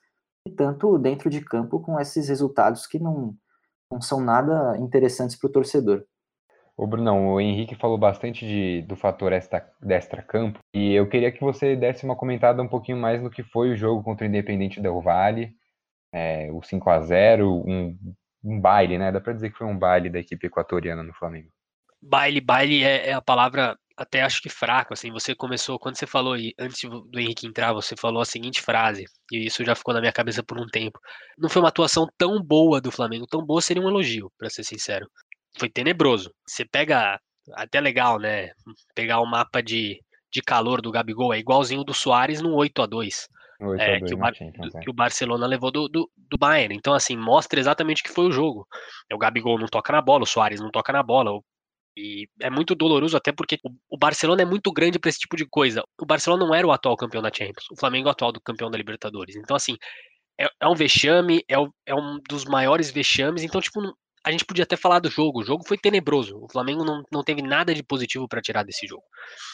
tanto 0.48 0.98
dentro 0.98 1.30
de 1.30 1.40
campo 1.40 1.80
com 1.80 1.98
esses 1.98 2.28
resultados 2.28 2.86
que 2.86 2.98
não, 2.98 3.34
não 3.90 4.00
são 4.00 4.20
nada 4.20 4.76
interessantes 4.78 5.36
para 5.36 5.48
o 5.48 5.52
torcedor. 5.52 6.04
O 6.76 6.86
Brunão, 6.86 7.34
o 7.34 7.40
Henrique 7.40 7.74
falou 7.74 7.98
bastante 7.98 8.46
de, 8.46 8.82
do 8.82 8.94
fator 8.94 9.32
extra, 9.32 9.68
extra 9.88 10.22
campo 10.22 10.60
e 10.72 10.94
eu 10.94 11.08
queria 11.08 11.32
que 11.32 11.40
você 11.40 11.74
desse 11.74 12.04
uma 12.04 12.14
comentada 12.14 12.62
um 12.62 12.68
pouquinho 12.68 12.98
mais 12.98 13.20
no 13.20 13.30
que 13.30 13.42
foi 13.42 13.72
o 13.72 13.76
jogo 13.76 14.02
contra 14.02 14.24
o 14.24 14.28
Independente 14.28 14.80
Del 14.80 15.00
Vale, 15.00 15.56
é, 16.12 16.48
o 16.52 16.62
5 16.62 16.88
a 16.88 17.00
0 17.00 17.64
um, 17.66 17.98
um 18.44 18.60
baile, 18.60 18.96
né? 18.96 19.10
Dá 19.10 19.20
para 19.20 19.32
dizer 19.32 19.50
que 19.50 19.58
foi 19.58 19.66
um 19.66 19.76
baile 19.76 20.08
da 20.08 20.20
equipe 20.20 20.46
equatoriana 20.46 21.02
no 21.02 21.12
Flamengo. 21.14 21.48
Baile, 22.00 22.40
baile 22.40 22.84
é, 22.84 23.08
é 23.08 23.12
a 23.12 23.20
palavra 23.20 23.76
até 23.98 24.22
acho 24.22 24.40
que 24.40 24.48
fraco, 24.48 24.94
assim, 24.94 25.10
você 25.10 25.34
começou, 25.34 25.76
quando 25.76 25.96
você 25.96 26.06
falou 26.06 26.34
aí, 26.34 26.54
antes 26.56 26.88
do 26.88 27.18
Henrique 27.18 27.48
entrar, 27.48 27.72
você 27.72 27.96
falou 27.96 28.22
a 28.22 28.24
seguinte 28.24 28.62
frase, 28.62 29.04
e 29.32 29.46
isso 29.46 29.64
já 29.64 29.74
ficou 29.74 29.92
na 29.92 30.00
minha 30.00 30.12
cabeça 30.12 30.40
por 30.40 30.56
um 30.56 30.66
tempo. 30.66 31.00
Não 31.36 31.48
foi 31.48 31.60
uma 31.60 31.68
atuação 31.68 32.06
tão 32.16 32.40
boa 32.40 32.80
do 32.80 32.92
Flamengo, 32.92 33.26
tão 33.26 33.44
boa 33.44 33.60
seria 33.60 33.82
um 33.82 33.88
elogio, 33.88 34.30
para 34.38 34.48
ser 34.48 34.62
sincero. 34.62 35.10
Foi 35.58 35.68
tenebroso. 35.68 36.32
Você 36.46 36.64
pega, 36.64 37.20
até 37.54 37.80
legal, 37.80 38.20
né, 38.20 38.52
pegar 38.94 39.20
o 39.20 39.26
mapa 39.26 39.60
de, 39.60 40.00
de 40.32 40.42
calor 40.42 40.80
do 40.80 40.92
Gabigol, 40.92 41.34
é 41.34 41.38
igualzinho 41.40 41.82
do 41.82 41.92
Soares 41.92 42.40
no 42.40 42.54
8 42.54 42.82
a 42.82 42.86
2 42.86 43.28
é, 43.78 44.00
que, 44.00 44.14
o 44.14 44.16
Bar 44.16 44.32
é. 44.40 44.80
que, 44.80 44.90
o 44.90 44.92
Barcelona 44.92 45.46
levou 45.46 45.72
do, 45.72 45.88
do, 45.88 46.08
do, 46.16 46.38
Bayern. 46.38 46.76
Então, 46.76 46.94
assim, 46.94 47.16
mostra 47.16 47.58
exatamente 47.58 48.02
o 48.02 48.04
que 48.04 48.12
foi 48.12 48.26
o 48.26 48.32
jogo. 48.32 48.66
O 49.12 49.18
Gabigol 49.18 49.58
não 49.58 49.66
toca 49.66 49.92
na 49.92 50.00
bola, 50.00 50.22
o 50.22 50.26
Soares 50.26 50.60
não 50.60 50.70
toca 50.70 50.92
na 50.92 51.02
bola, 51.02 51.32
o 51.32 51.42
e 51.98 52.28
é 52.40 52.48
muito 52.48 52.76
doloroso, 52.76 53.16
até 53.16 53.32
porque 53.32 53.58
o 53.90 53.98
Barcelona 53.98 54.42
é 54.42 54.44
muito 54.44 54.72
grande 54.72 54.98
para 54.98 55.08
esse 55.08 55.18
tipo 55.18 55.36
de 55.36 55.44
coisa. 55.44 55.82
O 56.00 56.06
Barcelona 56.06 56.46
não 56.46 56.54
era 56.54 56.66
o 56.66 56.70
atual 56.70 56.96
campeão 56.96 57.20
da 57.20 57.32
Champions, 57.32 57.68
o 57.70 57.76
Flamengo 57.76 58.08
é 58.08 58.10
o 58.10 58.12
atual 58.12 58.30
do 58.30 58.40
campeão 58.40 58.70
da 58.70 58.78
Libertadores. 58.78 59.34
Então, 59.34 59.56
assim, 59.56 59.76
é, 60.40 60.48
é 60.60 60.68
um 60.68 60.74
vexame, 60.74 61.42
é, 61.48 61.58
o, 61.58 61.72
é, 61.84 61.94
um 61.94 62.20
dos 62.28 62.44
maiores 62.44 62.90
vexames. 62.90 63.42
Então, 63.42 63.60
tipo, 63.60 63.80
a 64.24 64.30
gente 64.30 64.44
podia 64.44 64.62
até 64.62 64.76
falar 64.76 65.00
do 65.00 65.10
jogo. 65.10 65.40
O 65.40 65.44
jogo 65.44 65.66
foi 65.66 65.76
tenebroso. 65.76 66.38
O 66.40 66.48
Flamengo 66.48 66.84
não, 66.84 67.02
não 67.10 67.24
teve 67.24 67.42
nada 67.42 67.74
de 67.74 67.82
positivo 67.82 68.28
para 68.28 68.40
tirar 68.40 68.62
desse 68.62 68.86
jogo. 68.86 69.02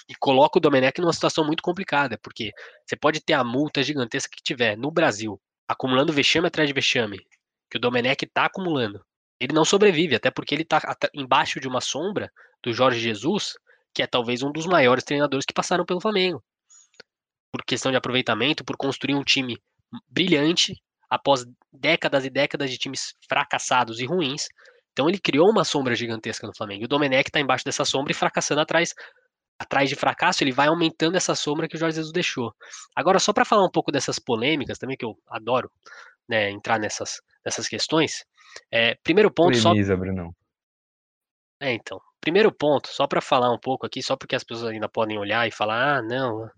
E 0.09 0.15
coloca 0.15 0.59
o 0.59 0.61
Domenech 0.61 1.01
numa 1.01 1.13
situação 1.13 1.45
muito 1.47 1.63
complicada, 1.63 2.19
porque 2.23 2.53
você 2.87 2.97
pode 2.97 3.21
ter 3.21 3.33
a 3.33 3.43
multa 3.43 3.83
gigantesca 3.83 4.37
que 4.37 4.43
tiver 4.43 4.77
no 4.77 4.91
Brasil, 4.91 5.41
acumulando 5.67 6.13
vexame 6.13 6.47
atrás 6.47 6.69
de 6.69 6.75
vexame, 6.75 7.19
que 7.71 7.79
o 7.79 7.81
Domenech 7.81 8.23
está 8.25 8.45
acumulando 8.45 9.03
ele 9.45 9.55
não 9.55 9.65
sobrevive, 9.65 10.17
até 10.17 10.31
porque 10.31 10.55
ele 10.55 10.63
está 10.63 10.81
embaixo 11.15 11.61
de 11.61 11.69
uma 11.69 11.81
sombra 11.81 12.31
do 12.63 12.73
Jorge 12.73 13.01
Jesus, 13.01 13.55
que 13.95 14.03
é 14.03 14.07
talvez 14.07 14.43
um 14.43 14.51
dos 14.51 14.67
maiores 14.67 15.05
treinadores 15.05 15.45
que 15.45 15.55
passaram 15.55 15.85
pelo 15.85 16.01
Flamengo. 16.01 16.43
Por 17.53 17.65
questão 17.65 17.93
de 17.93 17.97
aproveitamento, 17.97 18.65
por 18.65 18.77
construir 18.77 19.15
um 19.15 19.23
time 19.23 19.57
brilhante 20.09 20.75
após 21.09 21.45
décadas 21.73 22.25
e 22.25 22.31
décadas 22.31 22.71
de 22.71 22.79
times 22.79 23.15
fracassados 23.29 24.01
e 24.01 24.07
ruins. 24.07 24.47
Então 24.93 25.09
ele 25.09 25.19
criou 25.19 25.49
uma 25.51 25.65
sombra 25.65 25.95
gigantesca 25.95 26.47
no 26.47 26.57
Flamengo. 26.57 26.83
E 26.83 26.85
o 26.87 26.89
Domenech 26.89 27.29
está 27.29 27.39
embaixo 27.39 27.65
dessa 27.65 27.85
sombra 27.85 28.13
e 28.13 28.15
fracassando 28.15 28.61
atrás 28.61 28.93
atrás 29.59 29.89
de 29.89 29.95
fracasso, 29.95 30.43
ele 30.43 30.53
vai 30.53 30.67
aumentando 30.67 31.17
essa 31.17 31.35
sombra 31.35 31.69
que 31.69 31.77
o 31.77 31.79
Jorge 31.79 31.97
Jesus 31.97 32.13
deixou. 32.13 32.53
Agora, 32.95 33.19
só 33.19 33.33
para 33.33 33.45
falar 33.45 33.65
um 33.65 33.71
pouco 33.71 33.93
dessas 33.93 34.19
polêmicas 34.19 34.79
também, 34.79 34.97
que 34.97 35.05
eu 35.05 35.17
adoro 35.29 35.71
né, 36.29 36.51
entrar 36.51 36.79
nessas, 36.79 37.21
nessas 37.45 37.69
questões, 37.69 38.25
é, 38.71 38.95
primeiro 39.03 39.31
ponto 39.31 39.61
Premisa, 39.61 39.95
só. 39.95 39.97
Brunão. 39.97 40.35
É, 41.61 41.73
então. 41.73 42.01
Primeiro 42.21 42.51
ponto, 42.51 42.89
só 42.89 43.07
para 43.07 43.21
falar 43.21 43.53
um 43.53 43.59
pouco 43.59 43.87
aqui, 43.87 44.03
só 44.03 44.17
porque 44.17 44.35
as 44.35 44.43
pessoas 44.43 44.71
ainda 44.71 44.89
podem 44.89 45.19
olhar 45.19 45.47
e 45.47 45.51
falar, 45.51 45.99
ah, 45.99 46.03
não, 46.03 46.49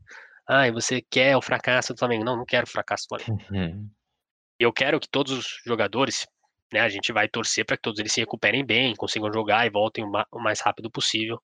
ah, 0.46 0.70
você 0.70 1.02
quer 1.10 1.36
o 1.36 1.42
fracasso 1.42 1.92
do 1.92 1.98
Flamengo. 1.98 2.24
Não, 2.24 2.36
não 2.36 2.44
quero 2.44 2.66
o 2.66 2.70
fracasso 2.70 3.04
do 3.04 3.18
Flamengo. 3.18 3.44
Uhum. 3.50 3.90
Eu 4.58 4.72
quero 4.72 5.00
que 5.00 5.08
todos 5.08 5.32
os 5.32 5.60
jogadores, 5.66 6.26
né, 6.72 6.80
a 6.80 6.88
gente 6.88 7.12
vai 7.12 7.28
torcer 7.28 7.64
para 7.64 7.76
que 7.76 7.82
todos 7.82 7.98
eles 7.98 8.12
se 8.12 8.20
recuperem 8.20 8.64
bem, 8.64 8.94
consigam 8.94 9.32
jogar 9.32 9.66
e 9.66 9.70
voltem 9.70 10.04
o 10.04 10.38
mais 10.38 10.60
rápido 10.60 10.90
possível. 10.90 11.42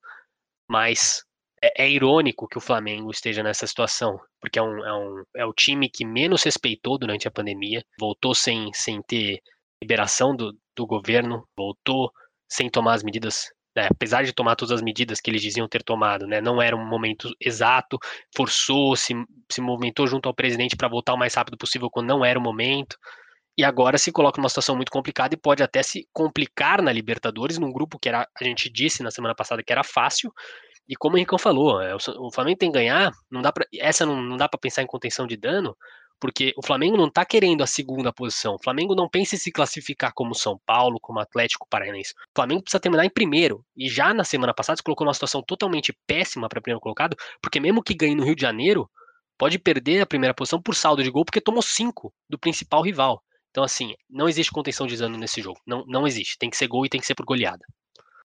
Mas 0.68 1.24
é, 1.60 1.84
é, 1.84 1.90
irônico 1.90 2.48
que 2.48 2.58
o 2.58 2.60
Flamengo 2.60 3.10
esteja 3.10 3.42
nessa 3.42 3.66
situação, 3.66 4.18
porque 4.40 4.58
é, 4.58 4.62
um, 4.62 4.84
é, 4.84 4.92
um, 4.92 5.24
é 5.36 5.46
o 5.46 5.52
time 5.52 5.88
que 5.90 6.04
menos 6.04 6.42
respeitou 6.44 6.96
durante 6.96 7.26
a 7.26 7.30
pandemia, 7.30 7.84
voltou 7.98 8.34
sem, 8.34 8.72
sem 8.72 9.02
ter 9.02 9.40
liberação 9.82 10.34
do, 10.34 10.56
do 10.76 10.86
governo, 10.86 11.46
voltou 11.56 12.10
sem 12.48 12.70
tomar 12.70 12.94
as 12.94 13.02
medidas, 13.02 13.46
né, 13.76 13.88
apesar 13.90 14.22
de 14.22 14.32
tomar 14.32 14.54
todas 14.56 14.72
as 14.72 14.82
medidas 14.82 15.20
que 15.20 15.30
eles 15.30 15.42
diziam 15.42 15.68
ter 15.68 15.82
tomado, 15.82 16.26
né, 16.26 16.40
não 16.40 16.62
era 16.62 16.76
um 16.76 16.86
momento 16.86 17.34
exato, 17.40 17.98
forçou, 18.34 18.94
se, 18.94 19.14
se 19.50 19.60
movimentou 19.60 20.06
junto 20.06 20.28
ao 20.28 20.34
presidente 20.34 20.76
para 20.76 20.88
voltar 20.88 21.14
o 21.14 21.18
mais 21.18 21.34
rápido 21.34 21.58
possível 21.58 21.90
quando 21.90 22.08
não 22.08 22.24
era 22.24 22.38
o 22.38 22.42
momento, 22.42 22.96
e 23.58 23.64
agora 23.64 23.98
se 23.98 24.10
coloca 24.10 24.40
numa 24.40 24.48
situação 24.48 24.76
muito 24.76 24.90
complicada 24.90 25.34
e 25.34 25.38
pode 25.38 25.62
até 25.62 25.82
se 25.82 26.08
complicar 26.12 26.80
na 26.80 26.92
Libertadores, 26.92 27.58
num 27.58 27.72
grupo 27.72 27.98
que 27.98 28.08
era, 28.08 28.26
a 28.40 28.44
gente 28.44 28.70
disse 28.70 29.02
na 29.02 29.10
semana 29.10 29.34
passada 29.34 29.62
que 29.62 29.72
era 29.72 29.84
fácil, 29.84 30.32
e 30.88 30.96
como 30.96 31.16
o 31.16 31.18
Henricão 31.18 31.38
falou, 31.38 31.80
é, 31.80 31.94
o 31.94 32.30
Flamengo 32.32 32.58
tem 32.58 32.70
que 32.70 32.78
ganhar, 32.78 33.10
não 33.30 33.40
dá 33.40 33.52
pra, 33.52 33.66
essa 33.78 34.04
não, 34.04 34.20
não 34.20 34.36
dá 34.36 34.48
para 34.48 34.60
pensar 34.60 34.82
em 34.82 34.86
contenção 34.86 35.26
de 35.26 35.36
dano, 35.36 35.76
porque 36.22 36.54
o 36.56 36.64
Flamengo 36.64 36.96
não 36.96 37.08
está 37.08 37.24
querendo 37.24 37.64
a 37.64 37.66
segunda 37.66 38.12
posição. 38.12 38.54
O 38.54 38.62
Flamengo 38.62 38.94
não 38.94 39.08
pensa 39.08 39.34
em 39.34 39.38
se 39.38 39.50
classificar 39.50 40.12
como 40.14 40.36
São 40.36 40.56
Paulo, 40.64 41.00
como 41.02 41.18
Atlético 41.18 41.66
Paranaense. 41.68 42.12
O 42.12 42.32
Flamengo 42.32 42.62
precisa 42.62 42.78
terminar 42.78 43.04
em 43.04 43.10
primeiro. 43.10 43.64
E 43.76 43.88
já 43.88 44.14
na 44.14 44.22
semana 44.22 44.54
passada 44.54 44.76
se 44.76 44.84
colocou 44.84 45.04
numa 45.04 45.14
situação 45.14 45.42
totalmente 45.42 45.92
péssima 46.06 46.48
para 46.48 46.60
primeiro 46.60 46.80
colocado, 46.80 47.16
porque 47.42 47.58
mesmo 47.58 47.82
que 47.82 47.92
ganhe 47.92 48.14
no 48.14 48.22
Rio 48.22 48.36
de 48.36 48.42
Janeiro, 48.42 48.88
pode 49.36 49.58
perder 49.58 50.00
a 50.00 50.06
primeira 50.06 50.32
posição 50.32 50.62
por 50.62 50.76
saldo 50.76 51.02
de 51.02 51.10
gol, 51.10 51.24
porque 51.24 51.40
tomou 51.40 51.60
cinco 51.60 52.14
do 52.30 52.38
principal 52.38 52.82
rival. 52.82 53.20
Então, 53.50 53.64
assim, 53.64 53.92
não 54.08 54.28
existe 54.28 54.52
contenção 54.52 54.86
de 54.86 54.96
dano 54.96 55.18
nesse 55.18 55.42
jogo. 55.42 55.58
Não, 55.66 55.84
não 55.88 56.06
existe. 56.06 56.38
Tem 56.38 56.48
que 56.48 56.56
ser 56.56 56.68
gol 56.68 56.86
e 56.86 56.88
tem 56.88 57.00
que 57.00 57.06
ser 57.06 57.16
por 57.16 57.26
goleada. 57.26 57.64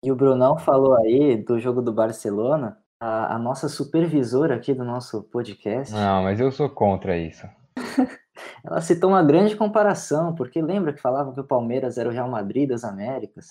E 0.01 0.09
o 0.09 0.15
Brunão 0.15 0.57
falou 0.57 0.95
aí 0.95 1.35
do 1.35 1.59
jogo 1.59 1.81
do 1.81 1.91
Barcelona. 1.91 2.77
A, 2.97 3.35
a 3.35 3.37
nossa 3.37 3.67
supervisora 3.67 4.55
aqui 4.55 4.73
do 4.73 4.85
nosso 4.85 5.23
podcast. 5.23 5.93
Não, 5.93 6.23
mas 6.23 6.39
eu 6.39 6.49
sou 6.49 6.69
contra 6.69 7.17
isso. 7.17 7.45
ela 8.63 8.81
citou 8.81 9.09
uma 9.09 9.23
grande 9.23 9.55
comparação, 9.55 10.33
porque 10.35 10.61
lembra 10.61 10.93
que 10.93 11.01
falavam 11.01 11.33
que 11.33 11.39
o 11.39 11.45
Palmeiras 11.45 11.97
era 11.97 12.09
o 12.09 12.11
Real 12.11 12.29
Madrid 12.29 12.69
das 12.69 12.83
Américas? 12.83 13.47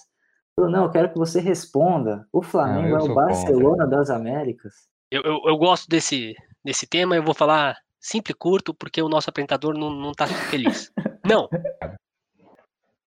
Eu, 0.59 0.69
não, 0.69 0.85
eu 0.85 0.91
quero 0.91 1.11
que 1.11 1.19
você 1.19 1.41
responda. 1.41 2.27
O 2.33 2.43
Flamengo 2.43 2.97
não, 2.97 3.07
é 3.07 3.11
o 3.11 3.15
Barcelona 3.15 3.85
contra. 3.85 3.99
das 3.99 4.11
Américas? 4.11 4.89
Eu, 5.11 5.23
eu, 5.23 5.41
eu, 5.45 5.57
gosto 5.57 5.89
desse, 5.89 6.35
desse 6.65 6.87
tema, 6.87 7.17
eu 7.17 7.23
vou 7.23 7.35
falar 7.35 7.79
simples 7.99 8.35
e 8.35 8.39
curto, 8.39 8.75
porque 8.75 9.01
o 9.01 9.09
nosso 9.09 9.31
apresentador 9.31 9.75
não, 9.75 9.91
não 9.91 10.13
tá 10.13 10.27
feliz. 10.27 10.93
não. 11.25 11.49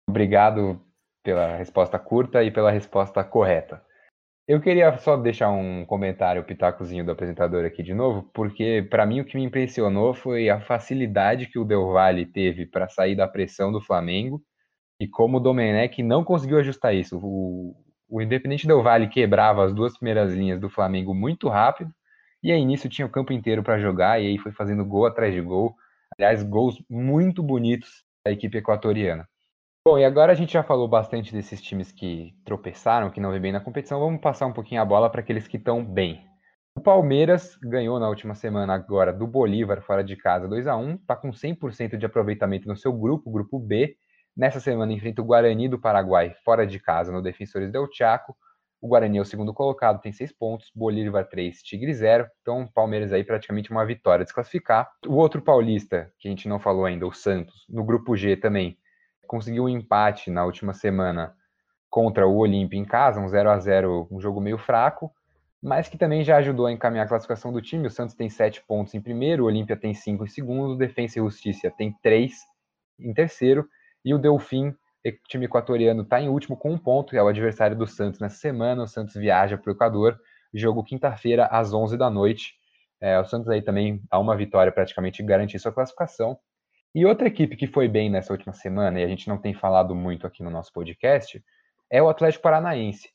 Obrigado 0.09 0.81
pela 1.23 1.57
resposta 1.57 1.99
curta 1.99 2.43
e 2.43 2.51
pela 2.51 2.71
resposta 2.71 3.25
correta. 3.25 3.83
Eu 4.47 4.61
queria 4.61 4.97
só 4.99 5.17
deixar 5.17 5.51
um 5.51 5.87
comentário 5.87 6.45
pitacozinho 6.45 7.05
do 7.05 7.11
apresentador 7.13 7.65
aqui 7.65 7.83
de 7.83 7.95
novo, 7.95 8.29
porque 8.35 8.87
para 8.91 9.07
mim 9.07 9.21
o 9.21 9.25
que 9.25 9.37
me 9.37 9.45
impressionou 9.45 10.13
foi 10.13 10.51
a 10.51 10.61
facilidade 10.61 11.47
que 11.47 11.59
o 11.59 11.65
Del 11.65 11.87
Valle 11.93 12.27
teve 12.27 12.67
para 12.67 12.87
sair 12.89 13.17
da 13.17 13.27
pressão 13.27 13.73
do 13.73 13.81
Flamengo 13.81 14.43
e 15.01 15.09
como 15.09 15.39
o 15.39 15.41
Domenech 15.41 16.03
não 16.03 16.23
conseguiu 16.25 16.59
ajustar 16.59 16.95
isso. 16.95 17.19
O, 17.23 17.75
o 18.09 18.21
Independente 18.21 18.67
Del 18.67 18.83
Valle 18.83 19.09
quebrava 19.09 19.65
as 19.65 19.73
duas 19.75 19.97
primeiras 19.97 20.35
linhas 20.35 20.61
do 20.61 20.69
Flamengo 20.69 21.15
muito 21.15 21.49
rápido 21.49 21.91
e 22.43 22.53
aí 22.53 22.65
nisso 22.67 22.89
tinha 22.89 23.07
o 23.07 23.11
campo 23.11 23.33
inteiro 23.33 23.63
para 23.63 23.79
jogar 23.79 24.21
e 24.21 24.27
aí 24.27 24.39
foi 24.39 24.53
fazendo 24.53 24.85
gol 24.85 25.07
atrás 25.07 25.33
de 25.33 25.41
gol. 25.41 25.75
Aliás, 26.19 26.43
gols 26.43 26.77
muito 26.91 27.43
bonitos 27.43 28.05
da 28.27 28.33
equipe 28.33 28.59
equatoriana. 28.59 29.27
Bom, 29.87 29.99
e 29.99 30.05
agora 30.07 30.33
a 30.33 30.35
gente 30.35 30.55
já 30.55 30.63
falou 30.63 30.89
bastante 30.89 31.31
desses 31.31 31.61
times 31.61 31.93
que 31.93 32.35
tropeçaram, 32.43 33.11
que 33.11 33.21
não 33.21 33.31
vêm 33.31 33.39
bem 33.39 33.53
na 33.53 33.61
competição. 33.61 34.01
Vamos 34.01 34.19
passar 34.19 34.47
um 34.47 34.53
pouquinho 34.53 34.81
a 34.81 34.85
bola 34.85 35.11
para 35.11 35.21
aqueles 35.21 35.47
que 35.47 35.59
estão 35.59 35.85
bem. 35.85 36.25
O 36.75 36.81
Palmeiras 36.81 37.55
ganhou 37.63 38.01
na 38.01 38.09
última 38.09 38.35
semana 38.35 38.73
agora 38.73 39.13
do 39.13 39.27
Bolívar 39.27 39.83
fora 39.83 40.03
de 40.03 40.17
casa 40.17 40.49
2 40.49 40.67
a 40.67 40.75
1 40.75 40.95
está 40.95 41.15
com 41.15 41.31
100% 41.33 41.99
de 41.99 42.07
aproveitamento 42.07 42.67
no 42.67 42.75
seu 42.75 42.95
grupo, 42.95 43.31
grupo 43.31 43.59
B. 43.59 43.95
Nessa 44.35 44.59
semana 44.59 44.91
enfrenta 44.91 45.21
o 45.21 45.25
Guarani 45.27 45.69
do 45.69 45.79
Paraguai 45.79 46.35
fora 46.47 46.67
de 46.67 46.81
casa 46.81 47.13
no 47.13 47.21
Defensores 47.21 47.71
del 47.71 47.87
Chaco. 47.93 48.35
O 48.81 48.89
Guarani 48.89 49.19
é 49.19 49.21
o 49.21 49.27
segundo 49.27 49.53
colocado, 49.53 50.01
tem 50.01 50.15
6 50.15 50.33
pontos, 50.33 50.71
Bolívar 50.75 51.29
3, 51.29 51.63
Tigre 51.63 51.93
0. 51.93 52.27
Então, 52.41 52.67
Palmeiras 52.75 53.13
aí 53.13 53.23
praticamente 53.23 53.71
uma 53.71 53.85
vitória 53.85 54.25
desclassificar. 54.25 54.91
O 55.07 55.17
outro 55.17 55.43
paulista, 55.43 56.11
que 56.19 56.27
a 56.27 56.31
gente 56.31 56.49
não 56.49 56.59
falou 56.59 56.87
ainda, 56.87 57.07
o 57.07 57.13
Santos, 57.13 57.67
no 57.69 57.85
grupo 57.85 58.17
G 58.17 58.35
também, 58.35 58.79
conseguiu 59.27 59.65
um 59.65 59.69
empate 59.69 60.31
na 60.31 60.45
última 60.45 60.73
semana 60.73 61.35
contra 61.91 62.27
o 62.27 62.37
Olímpia 62.37 62.79
em 62.79 62.85
casa, 62.85 63.21
um 63.21 63.29
0 63.29 63.51
a 63.51 63.59
0 63.59 64.09
um 64.11 64.21
jogo 64.21 64.41
meio 64.41 64.59
fraco, 64.59 65.13
mas 65.63 65.89
que 65.89 65.97
também 65.97 66.25
já 66.25 66.37
ajudou 66.39 66.67
a 66.67 66.73
encaminhar 66.73 67.07
a 67.07 67.09
classificação 67.09 67.53
do 67.53 67.63
time. 67.63 67.87
O 67.87 67.91
Santos 67.91 68.15
tem 68.15 68.29
sete 68.29 68.63
pontos 68.67 68.95
em 68.95 69.01
primeiro, 69.01 69.45
o 69.45 69.47
Olímpia 69.47 69.77
tem 69.77 69.95
cinco 69.95 70.25
em 70.25 70.29
segundo, 70.29 70.73
o 70.73 70.77
Defensa 70.77 71.19
e 71.19 71.23
Justiça 71.23 71.71
tem 71.71 71.95
três 72.03 72.35
em 72.99 73.15
terceiro, 73.15 73.69
e 74.05 74.13
o 74.13 74.19
Delfim, 74.19 74.75
time 75.29 75.47
equatoriano, 75.47 76.03
está 76.03 76.21
em 76.21 76.29
último 76.29 76.57
com 76.57 76.73
um 76.73 76.79
ponto, 76.79 77.17
é 77.17 77.23
o 77.23 77.29
adversário 77.29 77.77
do 77.77 77.87
Santos 77.87 78.21
nessa 78.21 78.37
semana. 78.37 78.83
O 78.83 78.87
Santos 78.87 79.15
viaja 79.15 79.57
para 79.57 79.71
o 79.71 79.75
Equador, 79.75 80.19
jogo 80.53 80.85
quinta-feira 80.85 81.47
às 81.47 81.73
11 81.73 81.97
da 81.97 82.11
noite. 82.11 82.55
É, 83.01 83.19
o 83.19 83.25
Santos 83.25 83.49
aí 83.49 83.63
também 83.63 84.03
a 84.11 84.19
uma 84.19 84.37
vitória 84.37 84.73
praticamente 84.73 85.23
garantir 85.23 85.59
sua 85.59 85.73
classificação. 85.73 86.39
E 86.95 87.05
outra 87.05 87.27
equipe 87.27 87.57
que 87.57 87.67
foi 87.67 87.89
bem 87.89 88.09
nessa 88.09 88.33
última 88.33 88.53
semana, 88.53 89.01
e 89.01 89.05
a 89.05 89.09
gente 89.09 89.29
não 89.29 89.37
tem 89.37 89.53
falado 89.53 89.95
muito 89.95 90.27
aqui 90.27 90.43
no 90.43 90.51
nosso 90.51 90.73
podcast, 90.73 91.43
é 91.91 92.03
o 92.03 92.09
Atlético 92.09 92.43
Paranaense. 92.43 93.11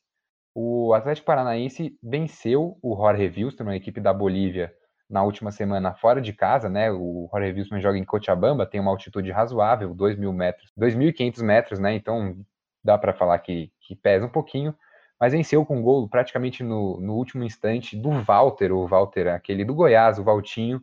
O 0.54 0.92
Atlético 0.92 1.26
Paranaense 1.26 1.96
venceu 2.02 2.76
o 2.82 2.94
Jorge 2.96 3.32
Wilstermann, 3.36 3.74
a 3.74 3.76
equipe 3.76 4.00
da 4.00 4.12
Bolívia, 4.12 4.74
na 5.08 5.22
última 5.24 5.50
semana 5.50 5.94
fora 5.94 6.20
de 6.20 6.32
casa, 6.32 6.68
né? 6.68 6.90
O 6.90 7.28
Jorge 7.32 7.52
Wilson 7.52 7.80
joga 7.80 7.98
em 7.98 8.04
Cochabamba, 8.04 8.66
tem 8.66 8.80
uma 8.80 8.90
altitude 8.90 9.30
razoável, 9.30 9.94
2 9.94 10.16
mil 10.16 10.32
metros, 10.32 10.70
2.500 10.78 11.42
metros, 11.42 11.78
né? 11.78 11.94
Então 11.94 12.36
dá 12.82 12.96
para 12.96 13.12
falar 13.12 13.38
que, 13.40 13.72
que, 13.80 13.96
pesa 13.96 14.26
um 14.26 14.30
pouquinho, 14.30 14.74
mas 15.18 15.32
venceu 15.32 15.66
com 15.66 15.78
um 15.78 15.82
gol 15.82 16.08
praticamente 16.08 16.62
no, 16.62 17.00
no, 17.00 17.14
último 17.14 17.44
instante 17.44 17.96
do 17.96 18.10
Walter, 18.22 18.72
o 18.72 18.86
Walter, 18.86 19.28
aquele 19.28 19.64
do 19.64 19.74
Goiás, 19.74 20.18
o 20.18 20.24
Valtinho, 20.24 20.82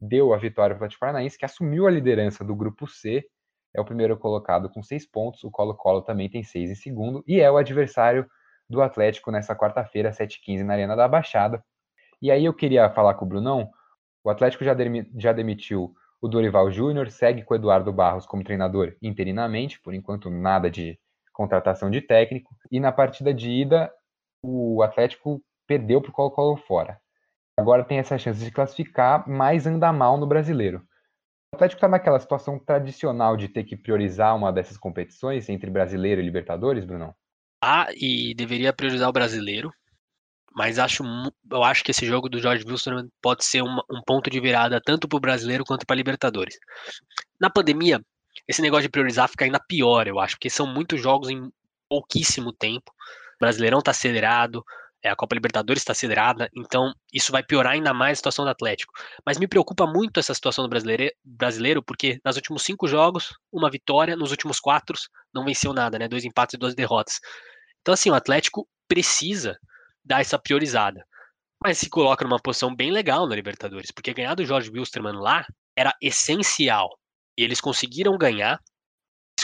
deu 0.00 0.32
a 0.32 0.38
vitória 0.38 0.74
para 0.74 0.82
o 0.82 0.86
Atlético 0.86 1.00
Paranaense, 1.00 1.38
que 1.38 1.44
assumiu 1.44 1.86
a 1.86 1.90
liderança 1.90 2.44
do 2.44 2.54
grupo 2.54 2.86
C, 2.86 3.24
é 3.74 3.80
o 3.80 3.84
primeiro 3.84 4.16
colocado 4.16 4.68
com 4.68 4.82
seis 4.82 5.06
pontos, 5.06 5.44
o 5.44 5.50
Colo-Colo 5.50 6.02
também 6.02 6.28
tem 6.28 6.42
seis 6.42 6.70
em 6.70 6.74
segundo, 6.74 7.22
e 7.26 7.40
é 7.40 7.50
o 7.50 7.56
adversário 7.56 8.26
do 8.68 8.80
Atlético 8.82 9.30
nessa 9.30 9.54
quarta-feira, 9.54 10.10
7h15, 10.10 10.64
na 10.64 10.74
Arena 10.74 10.96
da 10.96 11.08
Baixada. 11.08 11.62
E 12.22 12.30
aí 12.30 12.44
eu 12.44 12.54
queria 12.54 12.88
falar 12.90 13.14
com 13.14 13.24
o 13.24 13.28
Brunão. 13.28 13.68
O 14.22 14.30
Atlético 14.30 14.64
já, 14.64 14.76
já 15.16 15.32
demitiu 15.32 15.94
o 16.20 16.28
Dorival 16.28 16.70
Júnior, 16.70 17.10
segue 17.10 17.42
com 17.42 17.54
o 17.54 17.56
Eduardo 17.56 17.92
Barros 17.92 18.26
como 18.26 18.44
treinador 18.44 18.94
interinamente, 19.02 19.80
por 19.80 19.94
enquanto 19.94 20.30
nada 20.30 20.70
de 20.70 20.98
contratação 21.32 21.90
de 21.90 22.00
técnico. 22.00 22.54
E 22.70 22.78
na 22.78 22.92
partida 22.92 23.32
de 23.32 23.50
ida, 23.50 23.90
o 24.42 24.82
Atlético 24.82 25.42
perdeu 25.66 26.00
para 26.00 26.10
o 26.10 26.12
Colo-Colo 26.12 26.56
fora. 26.56 27.00
Agora 27.60 27.84
tem 27.84 27.98
essa 27.98 28.16
chance 28.16 28.42
de 28.42 28.50
classificar, 28.50 29.28
mas 29.28 29.66
anda 29.66 29.92
mal 29.92 30.16
no 30.16 30.26
brasileiro. 30.26 30.78
O 31.52 31.56
Atlético 31.56 31.76
está 31.76 31.88
naquela 31.88 32.18
situação 32.18 32.58
tradicional 32.58 33.36
de 33.36 33.48
ter 33.48 33.64
que 33.64 33.76
priorizar 33.76 34.34
uma 34.34 34.50
dessas 34.50 34.78
competições 34.78 35.46
entre 35.50 35.70
brasileiro 35.70 36.22
e 36.22 36.24
Libertadores, 36.24 36.86
Brunão? 36.86 37.14
Ah, 37.62 37.88
e 37.94 38.34
deveria 38.34 38.72
priorizar 38.72 39.10
o 39.10 39.12
brasileiro, 39.12 39.70
mas 40.54 40.78
acho, 40.78 41.04
eu 41.50 41.62
acho 41.62 41.84
que 41.84 41.90
esse 41.90 42.06
jogo 42.06 42.30
do 42.30 42.40
Jorge 42.40 42.64
Wilson 42.66 43.08
pode 43.20 43.44
ser 43.44 43.62
um, 43.62 43.78
um 43.90 44.00
ponto 44.06 44.30
de 44.30 44.40
virada 44.40 44.80
tanto 44.82 45.06
para 45.06 45.18
o 45.18 45.20
brasileiro 45.20 45.64
quanto 45.64 45.84
para 45.84 45.96
Libertadores. 45.96 46.56
Na 47.38 47.50
pandemia, 47.50 48.00
esse 48.48 48.62
negócio 48.62 48.84
de 48.84 48.90
priorizar 48.90 49.28
fica 49.28 49.44
ainda 49.44 49.60
pior, 49.60 50.08
eu 50.08 50.18
acho, 50.18 50.36
porque 50.36 50.48
são 50.48 50.66
muitos 50.66 50.98
jogos 50.98 51.28
em 51.28 51.52
pouquíssimo 51.90 52.54
tempo. 52.54 52.90
O 53.36 53.38
Brasileirão 53.40 53.80
está 53.80 53.90
acelerado, 53.90 54.64
a 55.08 55.16
Copa 55.16 55.34
Libertadores 55.34 55.82
está 55.82 55.92
acelerada, 55.92 56.50
então 56.54 56.94
isso 57.12 57.32
vai 57.32 57.42
piorar 57.42 57.72
ainda 57.72 57.94
mais 57.94 58.12
a 58.12 58.16
situação 58.16 58.44
do 58.44 58.50
Atlético. 58.50 58.92
Mas 59.24 59.38
me 59.38 59.48
preocupa 59.48 59.86
muito 59.86 60.20
essa 60.20 60.34
situação 60.34 60.64
do 60.64 60.68
brasileiro, 60.68 61.12
brasileiro 61.24 61.82
porque 61.82 62.20
nos 62.24 62.36
últimos 62.36 62.62
cinco 62.62 62.86
jogos, 62.86 63.32
uma 63.52 63.70
vitória, 63.70 64.16
nos 64.16 64.30
últimos 64.30 64.60
quatro, 64.60 64.96
não 65.32 65.44
venceu 65.44 65.72
nada, 65.72 65.98
né? 65.98 66.08
Dois 66.08 66.24
empates 66.24 66.54
e 66.54 66.58
duas 66.58 66.74
derrotas. 66.74 67.20
Então, 67.80 67.94
assim, 67.94 68.10
o 68.10 68.14
Atlético 68.14 68.68
precisa 68.86 69.58
dar 70.04 70.20
essa 70.20 70.38
priorizada. 70.38 71.04
Mas 71.62 71.78
se 71.78 71.90
coloca 71.90 72.24
numa 72.24 72.40
posição 72.40 72.74
bem 72.74 72.90
legal 72.90 73.26
na 73.26 73.34
Libertadores, 73.34 73.90
porque 73.90 74.14
ganhar 74.14 74.34
do 74.34 74.44
Jorge 74.44 74.70
Wilstermann 74.70 75.18
lá 75.18 75.46
era 75.76 75.94
essencial. 76.00 76.98
E 77.36 77.44
eles 77.44 77.60
conseguiram 77.60 78.16
ganhar, 78.18 78.60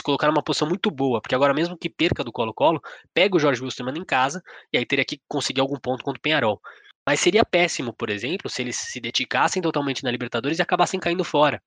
colocaram 0.07 0.33
numa 0.33 0.41
posição 0.41 0.67
muito 0.67 0.89
boa, 0.89 1.21
porque 1.21 1.35
agora 1.35 1.53
mesmo 1.53 1.77
que 1.77 1.89
perca 1.89 2.23
do 2.23 2.31
Colo-Colo, 2.31 2.79
pega 3.13 3.35
o 3.35 3.39
Jorge 3.39 3.61
Wilstermann 3.61 3.97
em 3.97 4.05
casa 4.05 4.41
e 4.71 4.77
aí 4.77 4.85
teria 4.85 5.03
que 5.03 5.19
conseguir 5.27 5.59
algum 5.59 5.77
ponto 5.77 6.01
contra 6.01 6.17
o 6.17 6.21
Penharol. 6.21 6.61
Mas 7.05 7.19
seria 7.19 7.43
péssimo, 7.43 7.93
por 7.93 8.09
exemplo, 8.09 8.49
se 8.49 8.61
eles 8.61 8.77
se 8.77 9.01
dedicassem 9.01 9.61
totalmente 9.61 10.03
na 10.03 10.11
Libertadores 10.11 10.59
e 10.59 10.61
acabassem 10.61 10.97
caindo 10.97 11.25
fora. 11.25 11.61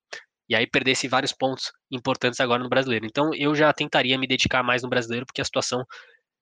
E 0.49 0.57
aí 0.57 0.67
perdesse 0.67 1.07
vários 1.07 1.33
pontos 1.33 1.71
importantes 1.91 2.41
agora 2.41 2.63
no 2.63 2.69
brasileiro. 2.69 3.05
Então 3.05 3.31
eu 3.35 3.55
já 3.55 3.71
tentaria 3.75 4.19
me 4.19 4.27
dedicar 4.27 4.63
mais 4.63 4.83
no 4.83 4.89
brasileiro, 4.89 5.27
porque 5.27 5.43
a 5.43 5.45
situação 5.45 5.85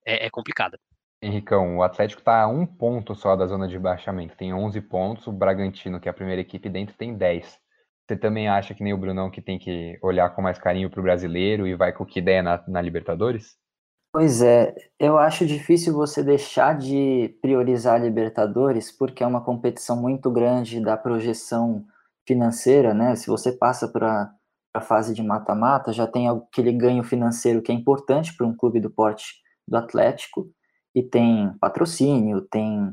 é, 0.07 0.27
é 0.27 0.31
complicada. 0.31 0.79
Henricão, 1.21 1.79
o 1.79 1.83
Atlético 1.83 2.21
está 2.21 2.43
a 2.43 2.49
um 2.49 2.65
ponto 2.65 3.13
só 3.17 3.35
da 3.35 3.47
zona 3.47 3.67
de 3.67 3.77
baixamento, 3.77 4.37
tem 4.37 4.55
11 4.55 4.81
pontos, 4.83 5.27
o 5.27 5.33
Bragantino, 5.33 5.99
que 5.99 6.09
é 6.09 6.13
a 6.13 6.15
primeira 6.15 6.41
equipe 6.41 6.69
dentro, 6.69 6.95
tem 6.97 7.17
10. 7.17 7.59
Você 8.09 8.17
também 8.17 8.49
acha 8.49 8.75
que 8.75 8.83
nem 8.83 8.95
o 8.95 8.99
Brunão 8.99 9.31
que 9.31 9.43
tem 9.43 9.59
que 9.59 9.99
olhar 10.01 10.31
com 10.31 10.41
mais 10.41 10.59
carinho 10.59 10.89
para 10.89 10.99
o 10.99 11.03
brasileiro 11.03 11.67
e 11.67 11.77
vai 11.77 11.93
com 11.93 12.07
que 12.07 12.21
ideia 12.21 12.43
na, 12.43 12.65
na 12.67 12.81
Libertadores? 12.81 13.59
Pois 14.11 14.41
é, 14.41 14.75
eu 14.99 15.19
acho 15.19 15.45
difícil 15.47 15.93
você 15.93 16.23
deixar 16.23 16.79
de 16.79 17.37
priorizar 17.43 17.97
a 17.97 17.99
Libertadores 17.99 18.91
porque 18.91 19.23
é 19.23 19.27
uma 19.27 19.45
competição 19.45 20.01
muito 20.01 20.31
grande 20.31 20.81
da 20.81 20.97
projeção 20.97 21.85
financeira, 22.27 22.95
né? 22.95 23.15
Se 23.15 23.27
você 23.27 23.53
passa 23.53 23.87
para 23.87 24.33
a 24.73 24.81
fase 24.81 25.15
de 25.15 25.23
mata-mata, 25.23 25.93
já 25.93 26.07
tem 26.07 26.29
aquele 26.29 26.73
ganho 26.73 27.05
financeiro 27.05 27.61
que 27.61 27.71
é 27.71 27.75
importante 27.75 28.35
para 28.35 28.47
um 28.47 28.57
clube 28.57 28.81
do 28.81 28.91
porte 28.91 29.35
do 29.67 29.77
Atlético 29.77 30.51
e 30.95 31.03
tem 31.03 31.53
patrocínio, 31.61 32.41
tem. 32.51 32.91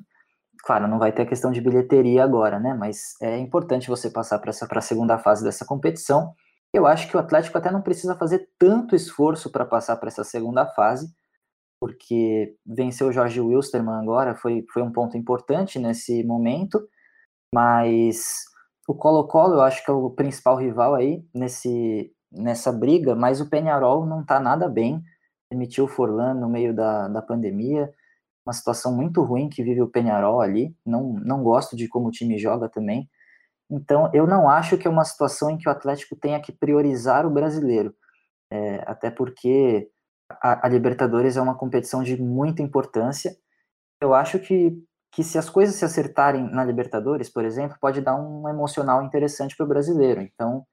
Claro, 0.66 0.88
não 0.88 0.98
vai 0.98 1.12
ter 1.12 1.22
a 1.22 1.26
questão 1.28 1.52
de 1.52 1.62
bilheteria 1.62 2.24
agora, 2.24 2.60
né? 2.60 2.74
Mas 2.74 3.16
é 3.22 3.38
importante 3.38 3.88
você 3.88 4.10
passar 4.10 4.40
para 4.40 4.50
a 4.50 4.82
segunda 4.82 5.18
fase 5.18 5.44
dessa 5.44 5.66
competição. 5.66 6.34
Eu 6.74 6.88
acho 6.88 7.08
que 7.08 7.16
o 7.16 7.20
Atlético 7.20 7.58
até 7.58 7.72
não 7.72 7.82
precisa 7.82 8.16
fazer 8.16 8.50
tanto 8.58 8.96
esforço 8.96 9.52
para 9.52 9.66
passar 9.66 9.96
para 9.98 10.10
essa 10.10 10.24
segunda 10.24 10.66
fase, 10.66 11.08
porque 11.80 12.56
vencer 12.66 13.06
o 13.08 13.12
Jorge 13.12 13.40
Wilstermann 13.40 14.02
agora 14.02 14.36
foi, 14.36 14.66
foi 14.74 14.82
um 14.82 14.92
ponto 14.92 15.16
importante 15.16 15.78
nesse 15.78 16.24
momento, 16.24 16.82
mas 17.54 18.46
o 18.88 18.96
Colo-Colo 18.96 19.56
eu 19.56 19.62
acho 19.62 19.86
que 19.86 19.92
é 19.92 19.94
o 19.94 20.10
principal 20.10 20.58
rival 20.58 20.96
aí 20.96 21.24
nesse, 21.34 22.12
nessa 22.32 22.72
briga, 22.72 23.16
mas 23.16 23.40
o 23.40 23.50
Penharol 23.50 24.06
não 24.06 24.22
está 24.22 24.40
nada 24.40 24.68
bem 24.68 25.04
demitiu 25.50 25.86
o 25.86 25.88
Forlan 25.88 26.34
no 26.34 26.50
meio 26.50 26.74
da, 26.74 27.08
da 27.08 27.22
pandemia, 27.22 27.92
uma 28.46 28.54
situação 28.54 28.96
muito 28.96 29.24
ruim 29.24 29.50
que 29.50 29.64
vive 29.64 29.82
o 29.82 29.90
Penharol 29.90 30.42
ali, 30.42 30.76
não, 30.86 31.14
não 31.14 31.44
gosto 31.44 31.76
de 31.76 31.88
como 31.88 32.08
o 32.08 32.12
time 32.12 32.38
joga 32.38 32.70
também, 32.70 33.10
então 33.70 34.12
eu 34.14 34.28
não 34.28 34.50
acho 34.50 34.78
que 34.78 34.88
é 34.88 34.92
uma 34.92 35.06
situação 35.06 35.50
em 35.50 35.58
que 35.58 35.68
o 35.68 35.72
Atlético 35.72 36.16
tenha 36.16 36.40
que 36.40 36.52
priorizar 36.52 37.26
o 37.26 37.32
brasileiro, 37.32 37.96
é, 38.52 38.84
até 38.86 39.10
porque 39.10 39.90
a, 40.42 40.68
a 40.68 40.70
Libertadores 40.70 41.38
é 41.38 41.42
uma 41.42 41.58
competição 41.58 42.04
de 42.04 42.22
muita 42.22 42.62
importância, 42.62 43.36
eu 44.02 44.14
acho 44.14 44.40
que 44.40 44.78
que 45.16 45.24
se 45.24 45.38
as 45.38 45.50
coisas 45.50 45.76
se 45.76 45.86
acertarem 45.86 46.44
na 46.52 46.66
Libertadores, 46.66 47.30
por 47.30 47.46
exemplo, 47.46 47.78
pode 47.80 48.02
dar 48.02 48.18
um 48.18 48.50
emocional 48.50 49.02
interessante 49.02 49.56
para 49.56 49.66
o 49.66 49.70
brasileiro. 49.70 50.20
Então, 50.20 50.66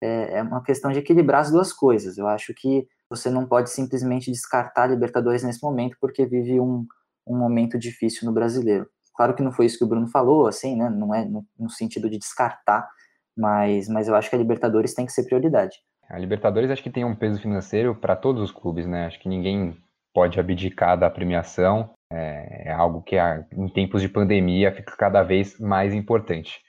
é, 0.00 0.38
é, 0.38 0.42
uma 0.42 0.62
questão 0.62 0.92
de 0.92 1.00
equilibrar 1.00 1.40
as 1.40 1.50
duas 1.50 1.72
coisas. 1.72 2.16
Eu 2.16 2.28
acho 2.28 2.54
que 2.54 2.86
você 3.10 3.28
não 3.28 3.44
pode 3.44 3.70
simplesmente 3.70 4.30
descartar 4.30 4.84
a 4.84 4.86
Libertadores 4.86 5.42
nesse 5.42 5.60
momento, 5.60 5.96
porque 6.00 6.24
vive 6.26 6.60
um, 6.60 6.86
um 7.28 7.36
momento 7.36 7.78
difícil 7.78 8.26
no 8.26 8.32
brasileiro. 8.32 8.88
Claro 9.14 9.34
que 9.34 9.42
não 9.42 9.52
foi 9.52 9.66
isso 9.66 9.78
que 9.78 9.84
o 9.84 9.88
Bruno 9.88 10.06
falou, 10.06 10.46
assim, 10.46 10.76
né? 10.76 10.88
Não 10.88 11.14
é 11.14 11.24
no, 11.24 11.44
no 11.58 11.68
sentido 11.68 12.08
de 12.08 12.18
descartar, 12.18 12.88
mas, 13.36 13.88
mas 13.88 14.08
eu 14.08 14.14
acho 14.14 14.30
que 14.30 14.36
a 14.36 14.38
Libertadores 14.38 14.94
tem 14.94 15.04
que 15.04 15.12
ser 15.12 15.24
prioridade. 15.24 15.76
A 16.08 16.18
Libertadores 16.18 16.70
acho 16.70 16.82
que 16.82 16.90
tem 16.90 17.04
um 17.04 17.14
peso 17.14 17.40
financeiro 17.40 17.94
para 17.94 18.16
todos 18.16 18.42
os 18.42 18.50
clubes, 18.50 18.86
né? 18.86 19.06
Acho 19.06 19.20
que 19.20 19.28
ninguém 19.28 19.76
pode 20.14 20.40
abdicar 20.40 20.98
da 20.98 21.10
premiação. 21.10 21.90
É, 22.10 22.68
é 22.70 22.72
algo 22.72 23.02
que 23.02 23.16
em 23.52 23.68
tempos 23.68 24.00
de 24.00 24.08
pandemia 24.08 24.72
fica 24.72 24.96
cada 24.96 25.22
vez 25.22 25.58
mais 25.58 25.92
importante. 25.92 26.60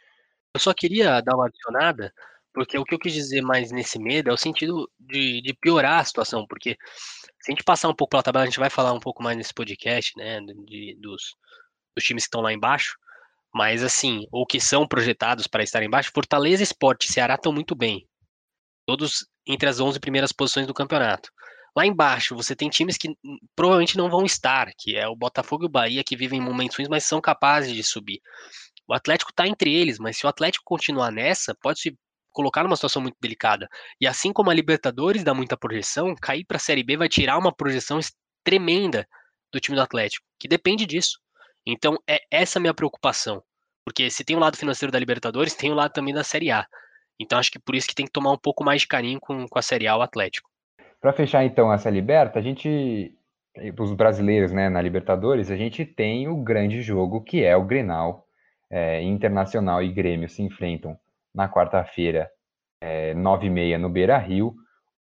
Eu 0.53 0.59
só 0.59 0.73
queria 0.73 1.21
dar 1.21 1.35
uma 1.35 1.45
adicionada 1.45 2.11
porque 2.59 2.77
o 2.77 2.83
que 2.83 2.93
eu 2.93 2.99
quis 2.99 3.13
dizer 3.13 3.41
mais 3.41 3.71
nesse 3.71 3.97
medo 3.97 4.29
é 4.29 4.33
o 4.33 4.37
sentido 4.37 4.91
de, 4.99 5.41
de 5.41 5.53
piorar 5.53 6.01
a 6.01 6.03
situação, 6.03 6.45
porque 6.45 6.75
se 7.39 7.49
a 7.49 7.55
gente 7.55 7.63
passar 7.63 7.87
um 7.87 7.95
pouco 7.95 8.11
pela 8.11 8.21
tabela, 8.21 8.43
a 8.43 8.47
gente 8.47 8.59
vai 8.59 8.69
falar 8.69 8.91
um 8.91 8.99
pouco 8.99 9.23
mais 9.23 9.37
nesse 9.37 9.53
podcast, 9.53 10.11
né, 10.17 10.41
de, 10.65 10.93
dos, 10.99 11.37
dos 11.95 12.03
times 12.03 12.23
que 12.23 12.27
estão 12.27 12.41
lá 12.41 12.51
embaixo, 12.51 12.97
mas 13.53 13.81
assim, 13.81 14.27
ou 14.29 14.45
que 14.45 14.59
são 14.59 14.85
projetados 14.85 15.47
para 15.47 15.63
estar 15.63 15.81
embaixo, 15.81 16.11
Fortaleza, 16.13 16.61
Sport 16.63 17.05
e 17.05 17.13
Ceará 17.13 17.35
estão 17.35 17.53
muito 17.53 17.73
bem, 17.73 18.05
todos 18.85 19.25
entre 19.47 19.69
as 19.69 19.79
11 19.79 19.97
primeiras 19.97 20.33
posições 20.33 20.67
do 20.67 20.73
campeonato. 20.73 21.31
Lá 21.73 21.85
embaixo, 21.85 22.35
você 22.35 22.53
tem 22.57 22.69
times 22.69 22.97
que 22.97 23.15
provavelmente 23.55 23.95
não 23.95 24.09
vão 24.09 24.25
estar, 24.25 24.69
que 24.77 24.97
é 24.97 25.07
o 25.07 25.15
Botafogo 25.15 25.63
e 25.63 25.67
o 25.67 25.71
Bahia, 25.71 26.03
que 26.03 26.17
vivem 26.17 26.41
momentos 26.41 26.75
ruins, 26.75 26.89
mas 26.89 27.05
são 27.05 27.21
capazes 27.21 27.73
de 27.73 27.83
subir. 27.85 28.19
O 28.85 28.93
Atlético 28.93 29.31
está 29.31 29.47
entre 29.47 29.73
eles, 29.73 29.97
mas 29.97 30.17
se 30.17 30.25
o 30.25 30.29
Atlético 30.29 30.65
continuar 30.65 31.09
nessa, 31.09 31.55
pode 31.55 31.79
colocar 32.39 32.63
numa 32.63 32.77
situação 32.77 33.01
muito 33.01 33.17
delicada. 33.19 33.67
E 33.99 34.07
assim 34.07 34.31
como 34.31 34.49
a 34.49 34.53
Libertadores 34.53 35.25
dá 35.25 35.33
muita 35.33 35.57
projeção, 35.57 36.15
cair 36.15 36.45
para 36.45 36.55
a 36.55 36.59
Série 36.59 36.83
B 36.83 36.95
vai 36.95 37.09
tirar 37.09 37.37
uma 37.37 37.53
projeção 37.53 37.99
tremenda 38.45 39.05
do 39.51 39.59
time 39.59 39.75
do 39.75 39.81
Atlético, 39.81 40.25
que 40.39 40.47
depende 40.47 40.85
disso. 40.85 41.19
Então 41.67 41.97
é 42.07 42.21
essa 42.31 42.57
minha 42.57 42.73
preocupação. 42.73 43.43
Porque 43.83 44.09
se 44.09 44.23
tem 44.23 44.37
o 44.37 44.39
lado 44.39 44.55
financeiro 44.55 44.89
da 44.89 44.97
Libertadores, 44.97 45.53
tem 45.53 45.69
o 45.69 45.75
lado 45.75 45.91
também 45.91 46.13
da 46.13 46.23
Série 46.23 46.49
A. 46.49 46.65
Então 47.19 47.37
acho 47.37 47.51
que 47.51 47.59
por 47.59 47.75
isso 47.75 47.87
que 47.87 47.95
tem 47.95 48.05
que 48.05 48.11
tomar 48.11 48.31
um 48.31 48.37
pouco 48.37 48.63
mais 48.63 48.81
de 48.81 48.87
carinho 48.87 49.19
com, 49.19 49.45
com 49.45 49.59
a 49.59 49.61
Série 49.61 49.87
A 49.87 49.97
o 49.97 50.01
Atlético. 50.01 50.49
Para 51.01 51.11
fechar 51.11 51.43
então 51.43 51.73
essa 51.73 51.89
liberta, 51.89 52.39
a 52.39 52.41
gente 52.41 53.13
os 53.77 53.93
brasileiros, 53.93 54.53
né, 54.53 54.69
na 54.69 54.81
Libertadores, 54.81 55.51
a 55.51 55.57
gente 55.57 55.83
tem 55.83 56.29
o 56.29 56.37
grande 56.37 56.81
jogo 56.81 57.21
que 57.21 57.43
é 57.43 57.57
o 57.57 57.65
Grenal. 57.65 58.25
É, 58.71 59.01
Internacional 59.01 59.83
e 59.83 59.91
Grêmio 59.91 60.29
se 60.29 60.41
enfrentam 60.43 60.97
na 61.33 61.49
quarta-feira, 61.49 62.29
é, 62.81 63.13
9h30 63.13 63.77
no 63.77 63.89
Beira 63.89 64.17
Rio. 64.17 64.55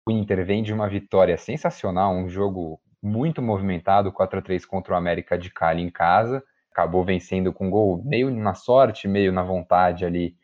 O 0.06 0.10
Inter 0.10 0.44
vem 0.44 0.62
de 0.62 0.72
uma 0.72 0.88
vitória 0.88 1.36
sensacional, 1.36 2.12
um 2.12 2.28
jogo 2.28 2.80
muito 3.02 3.40
movimentado, 3.40 4.12
4 4.12 4.38
a 4.38 4.42
3 4.42 4.64
contra 4.64 4.94
o 4.94 4.96
América 4.96 5.38
de 5.38 5.50
Cali 5.50 5.82
em 5.82 5.90
casa. 5.90 6.42
Acabou 6.70 7.04
vencendo 7.04 7.52
com 7.52 7.70
gol 7.70 8.02
meio 8.04 8.30
na 8.30 8.54
sorte, 8.54 9.08
meio 9.08 9.32
na 9.32 9.42
vontade 9.42 10.04
ali 10.04 10.36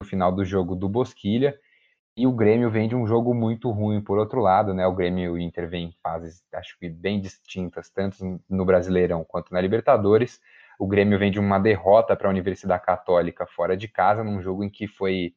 no 0.00 0.06
final 0.06 0.30
do 0.32 0.44
jogo 0.44 0.74
do 0.76 0.88
Bosquilha. 0.88 1.58
E 2.16 2.26
o 2.26 2.32
Grêmio 2.32 2.70
vem 2.70 2.88
de 2.88 2.96
um 2.96 3.06
jogo 3.06 3.32
muito 3.32 3.70
ruim 3.70 4.00
por 4.00 4.18
outro 4.18 4.40
lado, 4.40 4.74
né? 4.74 4.86
O 4.86 4.94
Grêmio 4.94 5.24
e 5.24 5.28
o 5.28 5.38
Inter 5.38 5.68
vêm 5.68 5.86
em 5.86 5.94
fases, 6.02 6.42
acho 6.52 6.76
que 6.78 6.88
bem 6.88 7.20
distintas, 7.20 7.88
tanto 7.90 8.40
no 8.48 8.64
Brasileirão 8.64 9.24
quanto 9.24 9.52
na 9.52 9.60
Libertadores. 9.60 10.40
O 10.78 10.86
Grêmio 10.86 11.18
vem 11.18 11.30
de 11.30 11.40
uma 11.40 11.58
derrota 11.58 12.14
para 12.14 12.28
a 12.28 12.30
Universidade 12.30 12.84
Católica 12.84 13.46
fora 13.46 13.76
de 13.76 13.88
casa, 13.88 14.22
num 14.22 14.40
jogo 14.40 14.62
em 14.62 14.70
que 14.70 14.86
foi 14.86 15.34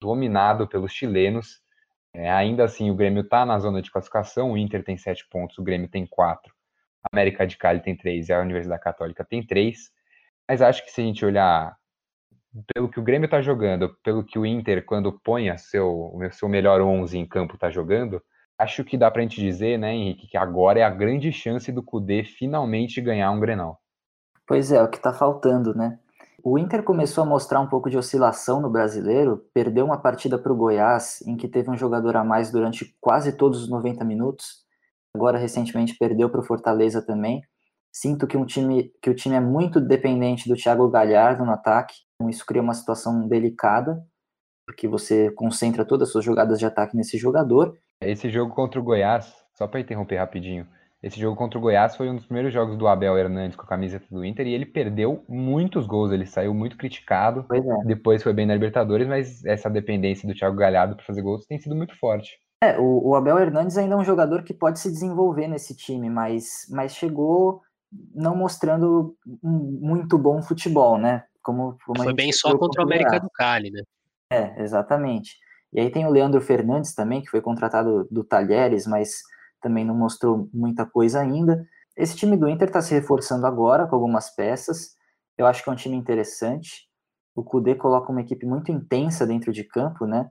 dominado 0.00 0.66
pelos 0.66 0.92
chilenos. 0.92 1.60
É, 2.14 2.30
ainda 2.30 2.64
assim, 2.64 2.90
o 2.90 2.94
Grêmio 2.94 3.22
está 3.22 3.44
na 3.44 3.58
zona 3.58 3.82
de 3.82 3.90
classificação, 3.90 4.52
o 4.52 4.56
Inter 4.56 4.82
tem 4.82 4.96
sete 4.96 5.28
pontos, 5.28 5.58
o 5.58 5.62
Grêmio 5.62 5.88
tem 5.88 6.06
quatro, 6.06 6.54
a 7.04 7.08
América 7.14 7.46
de 7.46 7.58
Cali 7.58 7.80
tem 7.80 7.94
três 7.94 8.28
e 8.28 8.32
a 8.32 8.40
Universidade 8.40 8.82
Católica 8.82 9.24
tem 9.24 9.46
três. 9.46 9.90
Mas 10.48 10.62
acho 10.62 10.82
que 10.82 10.90
se 10.90 11.02
a 11.02 11.04
gente 11.04 11.24
olhar 11.24 11.76
pelo 12.74 12.88
que 12.88 12.98
o 12.98 13.02
Grêmio 13.02 13.26
está 13.26 13.42
jogando, 13.42 13.94
pelo 14.02 14.24
que 14.24 14.38
o 14.38 14.46
Inter, 14.46 14.84
quando 14.86 15.12
põe 15.20 15.54
seu, 15.58 15.86
o 16.14 16.32
seu 16.32 16.48
melhor 16.48 16.80
11 16.80 17.18
em 17.18 17.26
campo, 17.26 17.54
está 17.54 17.68
jogando, 17.70 18.22
acho 18.58 18.82
que 18.84 18.96
dá 18.96 19.10
para 19.10 19.20
a 19.20 19.22
gente 19.22 19.40
dizer, 19.40 19.78
né, 19.78 19.92
Henrique, 19.92 20.26
que 20.28 20.36
agora 20.36 20.80
é 20.80 20.82
a 20.82 20.90
grande 20.90 21.30
chance 21.30 21.70
do 21.70 21.82
Cudê 21.82 22.24
finalmente 22.24 23.02
ganhar 23.02 23.30
um 23.30 23.38
Grenal. 23.38 23.78
Pois 24.48 24.72
é, 24.72 24.78
é 24.78 24.82
o 24.82 24.88
que 24.88 24.96
está 24.96 25.12
faltando, 25.12 25.74
né? 25.74 25.98
O 26.42 26.58
Inter 26.58 26.82
começou 26.82 27.22
a 27.22 27.26
mostrar 27.26 27.60
um 27.60 27.66
pouco 27.66 27.90
de 27.90 27.98
oscilação 27.98 28.62
no 28.62 28.70
brasileiro, 28.70 29.44
perdeu 29.52 29.84
uma 29.84 30.00
partida 30.00 30.38
para 30.38 30.50
o 30.50 30.56
Goiás, 30.56 31.20
em 31.26 31.36
que 31.36 31.46
teve 31.46 31.68
um 31.70 31.76
jogador 31.76 32.16
a 32.16 32.24
mais 32.24 32.50
durante 32.50 32.96
quase 32.98 33.36
todos 33.36 33.64
os 33.64 33.68
90 33.68 34.02
minutos. 34.06 34.64
Agora, 35.14 35.36
recentemente, 35.36 35.96
perdeu 35.98 36.30
para 36.30 36.40
o 36.40 36.44
Fortaleza 36.44 37.02
também. 37.02 37.42
Sinto 37.92 38.26
que, 38.26 38.38
um 38.38 38.46
time, 38.46 38.90
que 39.02 39.10
o 39.10 39.14
time 39.14 39.34
é 39.34 39.40
muito 39.40 39.80
dependente 39.80 40.48
do 40.48 40.54
Thiago 40.54 40.88
Galhardo 40.88 41.44
no 41.44 41.52
ataque. 41.52 41.94
Então 42.14 42.30
isso 42.30 42.46
cria 42.46 42.62
uma 42.62 42.74
situação 42.74 43.28
delicada, 43.28 44.02
porque 44.66 44.88
você 44.88 45.30
concentra 45.32 45.84
todas 45.84 46.08
as 46.08 46.12
suas 46.12 46.24
jogadas 46.24 46.58
de 46.58 46.64
ataque 46.64 46.96
nesse 46.96 47.18
jogador. 47.18 47.76
Esse 48.00 48.30
jogo 48.30 48.54
contra 48.54 48.80
o 48.80 48.82
Goiás, 48.82 49.30
só 49.54 49.66
para 49.66 49.80
interromper 49.80 50.16
rapidinho, 50.16 50.66
esse 51.02 51.20
jogo 51.20 51.36
contra 51.36 51.58
o 51.58 51.62
Goiás 51.62 51.96
foi 51.96 52.10
um 52.10 52.16
dos 52.16 52.26
primeiros 52.26 52.52
jogos 52.52 52.76
do 52.76 52.88
Abel 52.88 53.16
Hernandes 53.16 53.56
com 53.56 53.62
a 53.62 53.68
camiseta 53.68 54.06
do 54.10 54.24
Inter 54.24 54.46
e 54.46 54.54
ele 54.54 54.66
perdeu 54.66 55.24
muitos 55.28 55.86
gols, 55.86 56.10
ele 56.10 56.26
saiu 56.26 56.52
muito 56.52 56.76
criticado. 56.76 57.46
É. 57.52 57.84
Depois 57.86 58.22
foi 58.22 58.32
bem 58.32 58.46
na 58.46 58.54
Libertadores, 58.54 59.06
mas 59.06 59.44
essa 59.44 59.70
dependência 59.70 60.26
do 60.26 60.34
Thiago 60.34 60.56
Galhardo 60.56 60.96
para 60.96 61.04
fazer 61.04 61.22
gols 61.22 61.46
tem 61.46 61.58
sido 61.58 61.76
muito 61.76 61.96
forte. 61.98 62.38
É, 62.60 62.76
o, 62.76 63.10
o, 63.10 63.14
Abel 63.14 63.38
Hernandes 63.38 63.78
ainda 63.78 63.94
é 63.94 63.98
um 63.98 64.04
jogador 64.04 64.42
que 64.42 64.52
pode 64.52 64.80
se 64.80 64.90
desenvolver 64.90 65.46
nesse 65.46 65.76
time, 65.76 66.10
mas, 66.10 66.66
mas 66.70 66.96
chegou 66.96 67.62
não 68.12 68.36
mostrando 68.36 69.16
um 69.42 69.78
muito 69.80 70.18
bom 70.18 70.42
futebol, 70.42 70.98
né? 70.98 71.22
Como, 71.40 71.78
como 71.86 72.02
Foi 72.02 72.12
bem 72.12 72.32
só 72.32 72.58
contra 72.58 72.82
o 72.82 72.84
América 72.84 73.20
do 73.20 73.30
Cali, 73.30 73.70
né? 73.70 73.82
É, 74.32 74.60
exatamente. 74.60 75.36
E 75.72 75.80
aí 75.80 75.90
tem 75.90 76.06
o 76.06 76.10
Leandro 76.10 76.40
Fernandes 76.40 76.94
também, 76.94 77.22
que 77.22 77.30
foi 77.30 77.40
contratado 77.40 78.08
do 78.10 78.24
Talheres, 78.24 78.86
mas 78.86 79.20
também 79.60 79.84
não 79.84 79.94
mostrou 79.94 80.48
muita 80.52 80.86
coisa 80.86 81.20
ainda. 81.20 81.66
Esse 81.96 82.16
time 82.16 82.36
do 82.36 82.48
Inter 82.48 82.68
está 82.68 82.80
se 82.80 82.94
reforçando 82.94 83.46
agora 83.46 83.86
com 83.86 83.94
algumas 83.96 84.34
peças. 84.34 84.96
Eu 85.36 85.46
acho 85.46 85.62
que 85.62 85.70
é 85.70 85.72
um 85.72 85.76
time 85.76 85.96
interessante. 85.96 86.88
O 87.34 87.42
Kudê 87.42 87.74
coloca 87.74 88.10
uma 88.10 88.20
equipe 88.20 88.46
muito 88.46 88.72
intensa 88.72 89.26
dentro 89.26 89.52
de 89.52 89.64
campo, 89.64 90.06
né? 90.06 90.28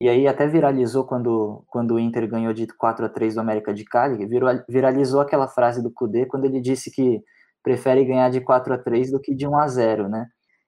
E 0.00 0.08
aí 0.08 0.26
até 0.26 0.46
viralizou 0.48 1.04
quando, 1.04 1.64
quando 1.68 1.94
o 1.94 1.98
Inter 1.98 2.28
ganhou 2.28 2.52
de 2.52 2.66
4 2.66 3.06
a 3.06 3.08
3 3.08 3.34
do 3.34 3.40
América 3.40 3.72
de 3.72 3.84
Cali, 3.84 4.26
viralizou 4.68 5.20
aquela 5.20 5.46
frase 5.46 5.82
do 5.82 5.92
Kudê 5.92 6.26
quando 6.26 6.44
ele 6.44 6.60
disse 6.60 6.90
que 6.90 7.22
prefere 7.62 8.04
ganhar 8.04 8.28
de 8.28 8.40
4 8.40 8.74
a 8.74 8.78
3 8.78 9.12
do 9.12 9.20
que 9.20 9.34
de 9.34 9.46
1 9.46 9.56
a 9.56 9.68
0, 9.68 10.08
né? 10.08 10.26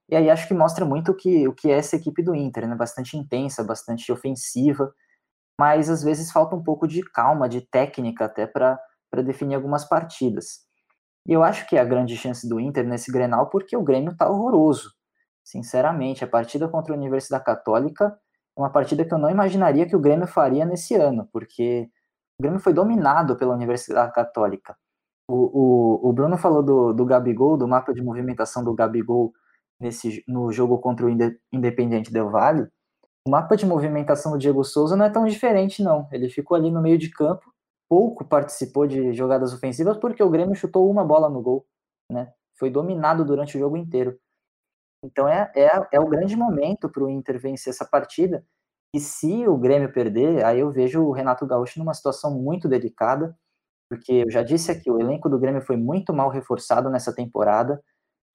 E 0.08 0.14
aí 0.14 0.30
acho 0.30 0.46
que 0.46 0.54
mostra 0.54 0.84
muito 0.84 1.12
o 1.12 1.16
que, 1.16 1.48
o 1.48 1.52
que 1.52 1.70
é 1.70 1.78
essa 1.78 1.96
equipe 1.96 2.22
do 2.22 2.34
Inter, 2.34 2.68
né? 2.68 2.76
Bastante 2.76 3.16
intensa, 3.16 3.64
bastante 3.64 4.12
ofensiva, 4.12 4.92
mas 5.58 5.88
às 5.88 6.02
vezes 6.02 6.30
falta 6.30 6.56
um 6.56 6.62
pouco 6.62 6.86
de 6.86 7.02
calma, 7.02 7.48
de 7.48 7.60
técnica 7.60 8.24
até 8.26 8.46
para 8.46 8.78
definir 9.24 9.54
algumas 9.54 9.84
partidas. 9.84 10.64
E 11.26 11.32
eu 11.32 11.42
acho 11.42 11.66
que 11.66 11.76
é 11.76 11.80
a 11.80 11.84
grande 11.84 12.16
chance 12.16 12.48
do 12.48 12.60
Inter 12.60 12.86
nesse 12.86 13.10
Grenal 13.10 13.48
porque 13.48 13.76
o 13.76 13.82
Grêmio 13.82 14.16
tá 14.16 14.28
horroroso. 14.28 14.92
Sinceramente, 15.42 16.24
a 16.24 16.26
partida 16.26 16.68
contra 16.68 16.92
a 16.92 16.96
Universidade 16.96 17.44
Católica 17.44 18.18
uma 18.56 18.70
partida 18.70 19.04
que 19.04 19.12
eu 19.12 19.18
não 19.18 19.30
imaginaria 19.30 19.86
que 19.86 19.96
o 19.96 20.00
Grêmio 20.00 20.26
faria 20.26 20.64
nesse 20.64 20.94
ano, 20.94 21.28
porque 21.32 21.88
o 22.38 22.42
Grêmio 22.42 22.60
foi 22.60 22.72
dominado 22.72 23.36
pela 23.36 23.54
Universidade 23.54 24.12
Católica. 24.12 24.76
O, 25.28 26.04
o, 26.04 26.10
o 26.10 26.12
Bruno 26.12 26.36
falou 26.36 26.62
do, 26.62 26.92
do 26.92 27.04
Gabigol, 27.04 27.56
do 27.56 27.66
mapa 27.66 27.92
de 27.92 28.02
movimentação 28.02 28.62
do 28.62 28.74
Gabigol 28.74 29.32
nesse, 29.80 30.22
no 30.28 30.52
jogo 30.52 30.78
contra 30.78 31.06
o 31.06 31.10
Independente 31.52 32.12
Del 32.12 32.30
Valle. 32.30 32.68
O 33.26 33.30
mapa 33.30 33.56
de 33.56 33.64
movimentação 33.64 34.32
do 34.32 34.38
Diego 34.38 34.62
Souza 34.62 34.96
não 34.96 35.04
é 35.04 35.10
tão 35.10 35.24
diferente, 35.24 35.82
não. 35.82 36.06
Ele 36.12 36.28
ficou 36.28 36.56
ali 36.56 36.70
no 36.70 36.82
meio 36.82 36.98
de 36.98 37.10
campo, 37.10 37.52
pouco 37.88 38.24
participou 38.24 38.86
de 38.86 39.14
jogadas 39.14 39.54
ofensivas, 39.54 39.96
porque 39.96 40.22
o 40.22 40.28
Grêmio 40.28 40.54
chutou 40.54 40.90
uma 40.90 41.04
bola 41.04 41.30
no 41.30 41.40
gol. 41.40 41.66
Né? 42.10 42.32
Foi 42.58 42.68
dominado 42.68 43.24
durante 43.24 43.56
o 43.56 43.60
jogo 43.60 43.78
inteiro. 43.78 44.18
Então 45.02 45.26
é, 45.26 45.50
é, 45.54 45.68
é 45.92 46.00
o 46.00 46.06
grande 46.06 46.36
momento 46.36 46.88
para 46.88 47.02
o 47.02 47.08
Inter 47.08 47.38
vencer 47.38 47.70
essa 47.70 47.84
partida. 47.84 48.44
E 48.94 49.00
se 49.00 49.48
o 49.48 49.56
Grêmio 49.56 49.92
perder, 49.92 50.44
aí 50.44 50.60
eu 50.60 50.70
vejo 50.70 51.02
o 51.02 51.12
Renato 51.12 51.46
Gaúcho 51.46 51.78
numa 51.78 51.94
situação 51.94 52.38
muito 52.38 52.68
delicada, 52.68 53.36
porque 53.90 54.12
eu 54.24 54.30
já 54.30 54.42
disse 54.42 54.70
aqui, 54.70 54.90
o 54.90 55.00
elenco 55.00 55.28
do 55.28 55.38
Grêmio 55.38 55.62
foi 55.62 55.76
muito 55.76 56.12
mal 56.12 56.28
reforçado 56.28 56.88
nessa 56.88 57.14
temporada, 57.14 57.82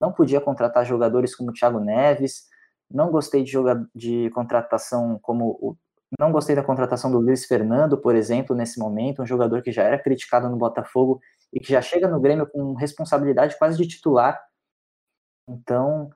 não 0.00 0.12
podia 0.12 0.40
contratar 0.40 0.84
jogadores 0.84 1.34
como 1.34 1.50
o 1.50 1.52
Thiago 1.52 1.80
Neves, 1.80 2.49
não 2.90 3.10
gostei 3.10 3.42
de, 3.42 3.56
de 3.94 4.30
contratação 4.30 5.18
como 5.22 5.50
o, 5.60 5.76
não 6.18 6.32
gostei 6.32 6.56
da 6.56 6.64
contratação 6.64 7.10
do 7.10 7.20
Luiz 7.20 7.46
Fernando, 7.46 7.96
por 7.96 8.16
exemplo, 8.16 8.56
nesse 8.56 8.78
momento, 8.78 9.22
um 9.22 9.26
jogador 9.26 9.62
que 9.62 9.70
já 9.70 9.84
era 9.84 9.98
criticado 9.98 10.48
no 10.48 10.56
Botafogo 10.56 11.20
e 11.52 11.60
que 11.60 11.72
já 11.72 11.80
chega 11.80 12.08
no 12.08 12.20
Grêmio 12.20 12.48
com 12.48 12.74
responsabilidade 12.74 13.56
quase 13.56 13.76
de 13.76 13.86
titular. 13.86 14.40
Então, 15.48 16.10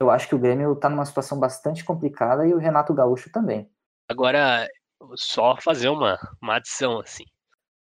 eu 0.00 0.10
acho 0.10 0.28
que 0.28 0.34
o 0.34 0.38
Grêmio 0.38 0.72
está 0.72 0.88
numa 0.88 1.04
situação 1.04 1.38
bastante 1.38 1.84
complicada 1.84 2.46
e 2.46 2.52
o 2.52 2.58
Renato 2.58 2.92
Gaúcho 2.92 3.30
também. 3.30 3.70
Agora, 4.08 4.66
só 5.14 5.56
fazer 5.60 5.88
uma, 5.88 6.18
uma 6.42 6.56
adição 6.56 6.98
assim. 7.00 7.24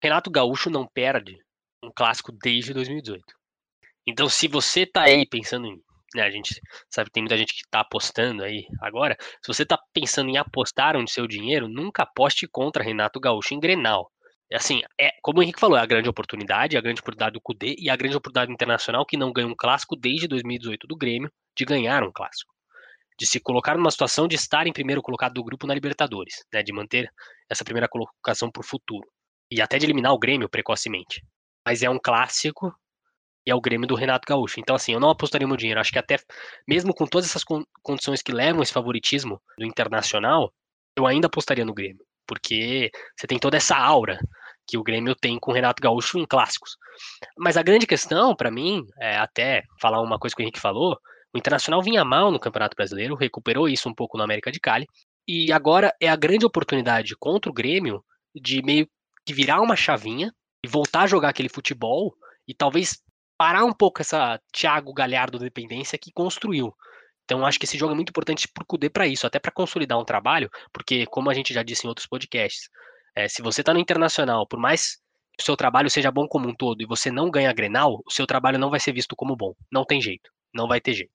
Renato 0.03 0.31
Gaúcho 0.31 0.71
não 0.71 0.87
perde 0.87 1.39
um 1.83 1.91
clássico 1.95 2.33
desde 2.33 2.73
2018. 2.73 3.23
Então, 4.07 4.29
se 4.29 4.49
você 4.49 4.85
tá 4.87 5.03
aí 5.03 5.27
pensando 5.27 5.67
em. 5.67 5.81
Né, 6.15 6.23
a 6.23 6.31
gente 6.31 6.61
sabe 6.91 7.09
que 7.09 7.15
tem 7.15 7.23
muita 7.23 7.39
gente 7.39 7.55
que 7.55 7.63
tá 7.71 7.81
apostando 7.81 8.43
aí 8.43 8.67
agora. 8.81 9.17
Se 9.41 9.49
você 9.49 9.65
tá 9.65 9.79
pensando 9.93 10.29
em 10.29 10.37
apostar 10.37 10.97
onde 10.97 11.11
seu 11.11 11.27
dinheiro, 11.27 11.69
nunca 11.69 12.03
aposte 12.03 12.47
contra 12.47 12.83
Renato 12.83 13.19
Gaúcho 13.19 13.55
em 13.55 13.61
Grenal. 13.61 14.11
Assim, 14.53 14.83
é, 15.01 15.11
como 15.23 15.39
o 15.41 15.43
Henrique 15.43 15.59
falou, 15.59 15.79
é 15.79 15.81
a 15.81 15.87
grande 15.87 16.09
oportunidade, 16.09 16.77
a 16.77 16.81
grande 16.81 17.01
oportunidade 17.01 17.33
do 17.33 17.41
Cudê 17.41 17.75
e 17.79 17.89
a 17.89 17.97
grande 17.97 18.17
oportunidade 18.17 18.53
internacional 18.53 19.07
que 19.07 19.17
não 19.17 19.33
ganha 19.33 19.47
um 19.47 19.55
clássico 19.57 19.97
desde 19.97 20.29
2018 20.29 20.87
do 20.87 20.97
Grêmio 20.97 21.33
de 21.57 21.65
ganhar 21.65 22.03
um 22.03 22.13
clássico, 22.13 22.53
de 23.19 23.25
se 23.25 23.41
colocar 23.41 23.77
numa 23.77 23.91
situação 23.91 24.29
de 24.29 24.37
estar 24.37 24.67
em 24.67 24.73
primeiro 24.73 25.01
colocado 25.01 25.33
do 25.33 25.45
grupo 25.45 25.67
na 25.67 25.73
Libertadores, 25.73 26.45
né, 26.53 26.63
de 26.63 26.73
manter 26.73 27.11
essa 27.49 27.65
primeira 27.65 27.89
colocação 27.89 28.51
para 28.51 28.61
o 28.61 28.65
futuro 28.65 29.09
e 29.51 29.61
até 29.61 29.79
de 29.79 29.87
eliminar 29.87 30.13
o 30.13 30.19
Grêmio 30.19 30.49
precocemente. 30.49 31.25
Mas 31.67 31.83
é 31.83 31.89
um 31.89 31.99
clássico 31.99 32.75
e 33.47 33.51
é 33.51 33.55
o 33.55 33.61
Grêmio 33.61 33.87
do 33.87 33.95
Renato 33.95 34.27
Gaúcho. 34.27 34.61
Então, 34.61 34.77
assim, 34.77 34.93
eu 34.93 35.01
não 35.01 35.11
apostaria 35.11 35.47
meu 35.47 35.57
dinheiro. 35.57 35.81
Acho 35.81 35.93
que 35.93 35.99
até, 35.99 36.19
mesmo 36.67 36.95
com 36.95 37.07
todas 37.07 37.29
essas 37.29 37.45
condições 37.83 38.23
que 38.23 38.33
levam 38.33 38.63
esse 38.63 38.73
favoritismo 38.73 39.41
do 39.59 39.65
internacional, 39.65 40.53
eu 40.97 41.07
ainda 41.07 41.27
apostaria 41.27 41.65
no 41.65 41.75
Grêmio, 41.75 42.05
porque 42.27 42.91
você 43.17 43.27
tem 43.27 43.39
toda 43.39 43.57
essa 43.57 43.77
aura 43.77 44.19
que 44.67 44.79
o 44.79 44.83
Grêmio 44.83 45.15
tem 45.15 45.39
com 45.39 45.51
o 45.51 45.55
Renato 45.55 45.83
Gaúcho 45.83 46.19
em 46.19 46.27
clássicos. 46.27 46.77
Mas 47.37 47.57
a 47.57 47.63
grande 47.63 47.87
questão, 47.87 48.35
para 48.35 48.51
mim, 48.51 48.85
é 49.01 49.17
até 49.17 49.65
falar 49.81 50.01
uma 50.01 50.19
coisa 50.19 50.37
que 50.37 50.43
o 50.43 50.45
Henrique 50.45 50.61
falou, 50.61 50.97
o 51.35 51.39
Internacional 51.39 51.83
vinha 51.83 52.05
mal 52.05 52.31
no 52.31 52.39
Campeonato 52.39 52.77
Brasileiro, 52.77 53.15
recuperou 53.15 53.69
isso 53.69 53.89
um 53.89 53.95
pouco 53.95 54.17
no 54.17 54.23
América 54.23 54.53
de 54.53 54.61
Cali, 54.61 54.87
e 55.27 55.53
agora 55.53 55.95
é 56.01 56.09
a 56.09 56.17
grande 56.17 56.45
oportunidade 56.45 57.17
contra 57.17 57.51
o 57.51 57.55
Grêmio 57.55 58.05
de 58.35 58.63
meio 58.63 58.89
que 59.25 59.33
virar 59.33 59.61
uma 59.61 59.77
chavinha 59.77 60.33
e 60.65 60.69
voltar 60.69 61.03
a 61.03 61.07
jogar 61.07 61.31
aquele 61.31 61.49
futebol 61.49 62.15
e 62.47 62.55
talvez 62.55 63.01
parar 63.37 63.65
um 63.65 63.73
pouco 63.73 64.01
essa 64.03 64.41
Thiago 64.53 64.93
Galhardo 64.93 65.39
dependência 65.39 65.99
que 65.99 66.13
construiu. 66.13 66.75
Então 67.25 67.47
acho 67.47 67.59
que 67.59 67.65
esse 67.65 67.79
jogo 67.79 67.93
é 67.93 67.97
muito 67.97 68.11
importante 68.11 68.49
para 68.49 68.63
o 68.63 68.67
Cudê 68.67 68.91
para 68.91 69.07
isso, 69.07 69.27
até 69.27 69.39
para 69.39 69.53
consolidar 69.53 69.99
um 69.99 70.05
trabalho, 70.05 70.51
porque 70.73 71.07
como 71.07 71.31
a 71.31 71.35
gente 71.35 71.55
já 71.55 71.63
disse 71.63 71.87
em 71.87 71.89
outros 71.89 72.07
podcasts, 72.07 72.69
é, 73.15 73.29
se 73.29 73.43
você 73.43 73.63
está 73.63 73.73
no 73.73 73.81
Internacional, 73.81 74.47
por 74.47 74.59
mais 74.59 74.99
o 75.39 75.43
seu 75.43 75.57
trabalho 75.57 75.91
seja 75.91 76.11
bom 76.11 76.27
como 76.29 76.49
um 76.49 76.55
todo 76.55 76.83
e 76.83 76.87
você 76.87 77.11
não 77.11 77.31
ganha 77.31 77.53
Grenal, 77.53 78.03
o 78.07 78.11
seu 78.11 78.27
trabalho 78.27 78.59
não 78.59 78.71
vai 78.71 78.81
ser 78.81 78.93
visto 78.93 79.17
como 79.17 79.37
bom. 79.37 79.55
Não 79.71 79.85
tem 79.85 80.01
jeito. 80.01 80.31
Não 80.55 80.69
vai 80.69 80.81
ter 80.81 80.93
jeito. 80.95 81.13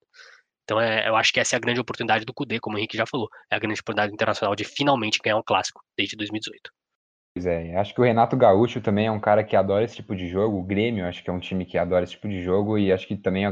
Então 0.63 0.81
é, 0.81 1.07
eu 1.07 1.15
acho 1.15 1.31
que 1.31 1.39
essa 1.39 1.55
é 1.55 1.57
a 1.57 1.59
grande 1.59 1.79
oportunidade 1.79 2.25
do 2.25 2.33
Cudê, 2.33 2.59
como 2.59 2.75
o 2.75 2.79
Henrique 2.79 2.97
já 2.97 3.05
falou. 3.05 3.29
É 3.49 3.55
a 3.55 3.59
grande 3.59 3.79
oportunidade 3.79 4.13
internacional 4.13 4.55
de 4.55 4.65
finalmente 4.65 5.19
ganhar 5.23 5.37
um 5.37 5.43
clássico 5.43 5.81
desde 5.95 6.15
2018. 6.17 6.71
Pois 7.37 7.45
é, 7.45 7.77
acho 7.77 7.93
que 7.93 8.01
o 8.01 8.03
Renato 8.03 8.35
Gaúcho 8.35 8.81
também 8.81 9.05
é 9.05 9.11
um 9.11 9.19
cara 9.19 9.43
que 9.43 9.55
adora 9.55 9.85
esse 9.85 9.97
tipo 9.97 10.15
de 10.15 10.27
jogo. 10.27 10.57
O 10.57 10.63
Grêmio, 10.63 11.05
acho 11.05 11.23
que 11.23 11.29
é 11.29 11.33
um 11.33 11.39
time 11.39 11.65
que 11.65 11.77
adora 11.77 12.03
esse 12.03 12.13
tipo 12.13 12.27
de 12.27 12.41
jogo 12.41 12.79
e 12.79 12.91
acho 12.91 13.07
que 13.07 13.15
também, 13.15 13.45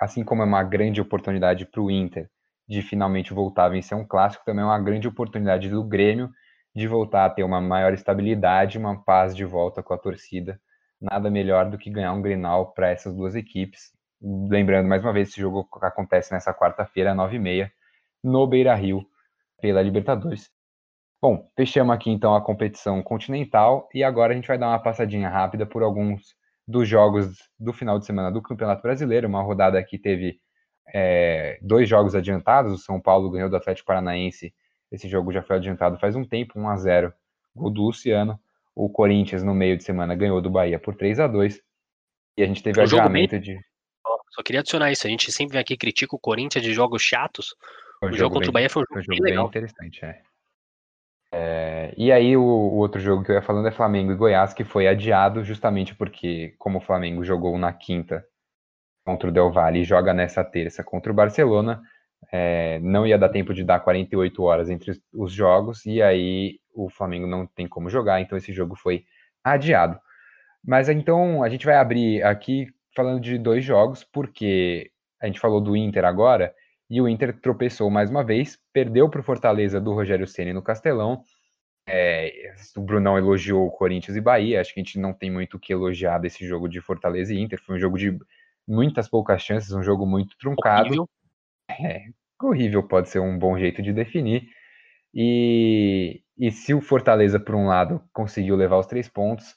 assim 0.00 0.24
como 0.24 0.40
é 0.40 0.46
uma 0.46 0.62
grande 0.62 1.02
oportunidade 1.02 1.66
para 1.66 1.82
o 1.82 1.90
Inter 1.90 2.30
de 2.66 2.80
finalmente 2.80 3.34
voltar 3.34 3.66
a 3.66 3.68
vencer 3.68 3.94
um 3.96 4.06
clássico, 4.06 4.42
também 4.46 4.62
é 4.62 4.66
uma 4.66 4.80
grande 4.80 5.06
oportunidade 5.06 5.68
do 5.68 5.84
Grêmio 5.84 6.30
de 6.74 6.88
voltar 6.88 7.26
a 7.26 7.30
ter 7.30 7.42
uma 7.42 7.60
maior 7.60 7.92
estabilidade, 7.92 8.78
uma 8.78 9.04
paz 9.04 9.36
de 9.36 9.44
volta 9.44 9.82
com 9.82 9.92
a 9.92 9.98
torcida. 9.98 10.58
Nada 10.98 11.30
melhor 11.30 11.68
do 11.68 11.76
que 11.76 11.90
ganhar 11.90 12.14
um 12.14 12.22
Grenal 12.22 12.72
para 12.72 12.88
essas 12.88 13.14
duas 13.14 13.34
equipes. 13.34 13.92
Lembrando, 14.22 14.88
mais 14.88 15.04
uma 15.04 15.12
vez, 15.12 15.28
esse 15.28 15.38
jogo 15.38 15.68
acontece 15.82 16.32
nessa 16.32 16.54
quarta-feira, 16.54 17.14
9h30, 17.14 17.70
no 18.24 18.46
Beira-Rio, 18.46 19.04
pela 19.60 19.82
Libertadores. 19.82 20.55
Bom, 21.20 21.48
fechamos 21.56 21.94
aqui 21.94 22.10
então 22.10 22.34
a 22.34 22.42
competição 22.42 23.02
continental 23.02 23.88
e 23.94 24.04
agora 24.04 24.32
a 24.32 24.36
gente 24.36 24.48
vai 24.48 24.58
dar 24.58 24.68
uma 24.68 24.78
passadinha 24.78 25.28
rápida 25.28 25.64
por 25.64 25.82
alguns 25.82 26.34
dos 26.68 26.88
jogos 26.88 27.38
do 27.58 27.72
final 27.72 27.98
de 27.98 28.06
semana 28.06 28.30
do 28.30 28.42
Campeonato 28.42 28.82
Brasileiro. 28.82 29.26
Uma 29.26 29.42
rodada 29.42 29.82
que 29.82 29.98
teve 29.98 30.38
é, 30.92 31.58
dois 31.62 31.88
jogos 31.88 32.14
adiantados. 32.14 32.72
O 32.72 32.78
São 32.78 33.00
Paulo 33.00 33.30
ganhou 33.30 33.48
do 33.48 33.56
Atlético 33.56 33.86
Paranaense. 33.86 34.54
Esse 34.90 35.08
jogo 35.08 35.32
já 35.32 35.42
foi 35.42 35.56
adiantado 35.56 35.98
faz 35.98 36.14
um 36.14 36.24
tempo, 36.24 36.58
1 36.58 36.68
a 36.68 36.76
0 36.76 37.12
gol 37.54 37.70
do 37.70 37.82
Luciano. 37.82 38.38
O 38.74 38.90
Corinthians, 38.90 39.42
no 39.42 39.54
meio 39.54 39.76
de 39.76 39.84
semana, 39.84 40.14
ganhou 40.14 40.40
do 40.42 40.50
Bahia 40.50 40.78
por 40.78 40.94
3 40.94 41.18
a 41.20 41.26
2 41.26 41.62
E 42.36 42.42
a 42.42 42.46
gente 42.46 42.62
teve 42.62 42.78
o 42.78 42.82
adiamento 42.82 43.38
de. 43.40 43.58
Só 44.30 44.42
queria 44.42 44.60
adicionar 44.60 44.92
isso. 44.92 45.06
A 45.06 45.10
gente 45.10 45.32
sempre 45.32 45.54
vem 45.54 45.62
aqui 45.62 45.74
e 45.74 45.78
critica 45.78 46.14
o 46.14 46.18
Corinthians 46.18 46.62
de 46.62 46.74
jogos 46.74 47.00
chatos. 47.00 47.54
O, 48.02 48.06
o 48.06 48.08
jogo, 48.08 48.16
jogo, 48.16 48.34
contra 48.34 48.46
bem, 48.46 48.50
o 48.50 48.52
Bahia 48.52 48.70
foi 48.70 48.82
um 48.82 48.86
jogo, 48.86 49.02
jogo 49.02 49.22
bem, 49.22 49.34
bem 49.34 49.44
interessante, 49.46 50.04
é. 50.04 50.20
É. 51.32 51.92
e 51.96 52.12
aí 52.12 52.36
o, 52.36 52.42
o, 52.42 52.76
outro 52.76 53.00
jogo 53.00 53.22
que 53.24 53.30
eu 53.30 53.34
ia 53.36 53.42
falando 53.42 53.68
é 53.68 53.72
Flamengo 53.72 54.12
e 54.12 54.16
Goiás, 54.16 54.54
que 54.54 54.64
foi 54.64 54.86
adiado 54.86 55.42
justamente 55.42 55.94
porque, 55.94 56.54
como 56.58 56.78
o 56.78 56.80
Flamengo 56.80 57.24
jogou 57.24 57.58
na 57.58 57.72
quinta 57.72 58.24
contra 59.04 59.28
o 59.28 59.32
Del 59.32 59.52
Valle 59.52 59.80
e 59.80 59.84
joga 59.84 60.12
nessa 60.12 60.44
terça 60.44 60.82
contra 60.82 61.12
o 61.12 61.14
Barcelona, 61.14 61.82
é, 62.32 62.78
não 62.80 63.06
ia 63.06 63.18
dar 63.18 63.28
tempo 63.28 63.54
de 63.54 63.62
dar 63.64 63.80
48 63.80 64.42
horas 64.42 64.70
entre 64.70 64.92
os 65.12 65.32
jogos, 65.32 65.84
e 65.86 66.02
aí 66.02 66.58
o 66.74 66.88
Flamengo 66.90 67.26
não 67.26 67.46
tem 67.46 67.68
como 67.68 67.88
jogar, 67.88 68.20
então 68.20 68.36
esse 68.36 68.52
jogo 68.52 68.76
foi 68.76 69.04
adiado. 69.44 69.98
Mas 70.64 70.88
então 70.88 71.42
a 71.42 71.48
gente 71.48 71.64
vai 71.64 71.76
abrir 71.76 72.22
aqui 72.22 72.66
falando 72.94 73.20
de 73.20 73.38
dois 73.38 73.64
jogos, 73.64 74.02
porque 74.02 74.90
a 75.20 75.26
gente 75.26 75.40
falou 75.40 75.60
do 75.60 75.76
Inter 75.76 76.04
agora, 76.04 76.52
e 76.88 77.00
o 77.00 77.08
Inter 77.08 77.38
tropeçou 77.40 77.90
mais 77.90 78.10
uma 78.10 78.24
vez, 78.24 78.58
perdeu 78.72 79.08
para 79.08 79.20
o 79.20 79.24
Fortaleza 79.24 79.80
do 79.80 79.92
Rogério 79.92 80.26
Ceni 80.26 80.52
no 80.52 80.62
Castelão. 80.62 81.22
É, 81.88 82.52
o 82.76 82.80
Brunão 82.80 83.16
elogiou 83.16 83.66
o 83.66 83.70
Corinthians 83.70 84.16
e 84.16 84.20
Bahia, 84.20 84.60
acho 84.60 84.74
que 84.74 84.80
a 84.80 84.82
gente 84.82 84.98
não 84.98 85.12
tem 85.12 85.30
muito 85.30 85.56
o 85.56 85.60
que 85.60 85.72
elogiar 85.72 86.18
desse 86.18 86.46
jogo 86.46 86.68
de 86.68 86.80
Fortaleza 86.80 87.32
e 87.32 87.38
Inter, 87.38 87.60
foi 87.62 87.76
um 87.76 87.78
jogo 87.78 87.96
de 87.96 88.16
muitas 88.66 89.08
poucas 89.08 89.42
chances, 89.42 89.72
um 89.72 89.82
jogo 89.82 90.04
muito 90.04 90.36
truncado. 90.38 90.86
Horrível. 90.86 91.08
É, 91.70 92.06
horrível 92.42 92.82
pode 92.82 93.08
ser 93.08 93.20
um 93.20 93.38
bom 93.38 93.58
jeito 93.58 93.82
de 93.82 93.92
definir. 93.92 94.48
E, 95.14 96.22
e 96.36 96.50
se 96.50 96.74
o 96.74 96.80
Fortaleza, 96.80 97.38
por 97.38 97.54
um 97.54 97.66
lado, 97.66 98.02
conseguiu 98.12 98.56
levar 98.56 98.78
os 98.78 98.86
três 98.86 99.08
pontos, 99.08 99.54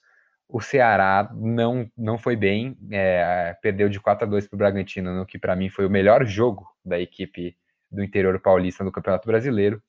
o 0.47 0.61
Ceará 0.61 1.29
não, 1.35 1.87
não 1.95 2.17
foi 2.17 2.35
bem, 2.35 2.75
é, 2.91 3.55
perdeu 3.61 3.87
de 3.87 3.99
4 3.99 4.25
a 4.25 4.29
2 4.29 4.47
para 4.47 4.55
o 4.55 4.57
Bragantino, 4.57 5.13
no 5.13 5.25
que 5.25 5.37
para 5.37 5.55
mim 5.55 5.69
foi 5.69 5.85
o 5.85 5.89
melhor 5.89 6.25
jogo 6.25 6.67
da 6.89 6.99
equipe 6.99 7.55
do 7.91 8.03
interior 8.03 8.39
paulista 8.41 8.83
no 8.83 8.91
Campeonato 8.91 9.27
Brasileiro. 9.27 9.81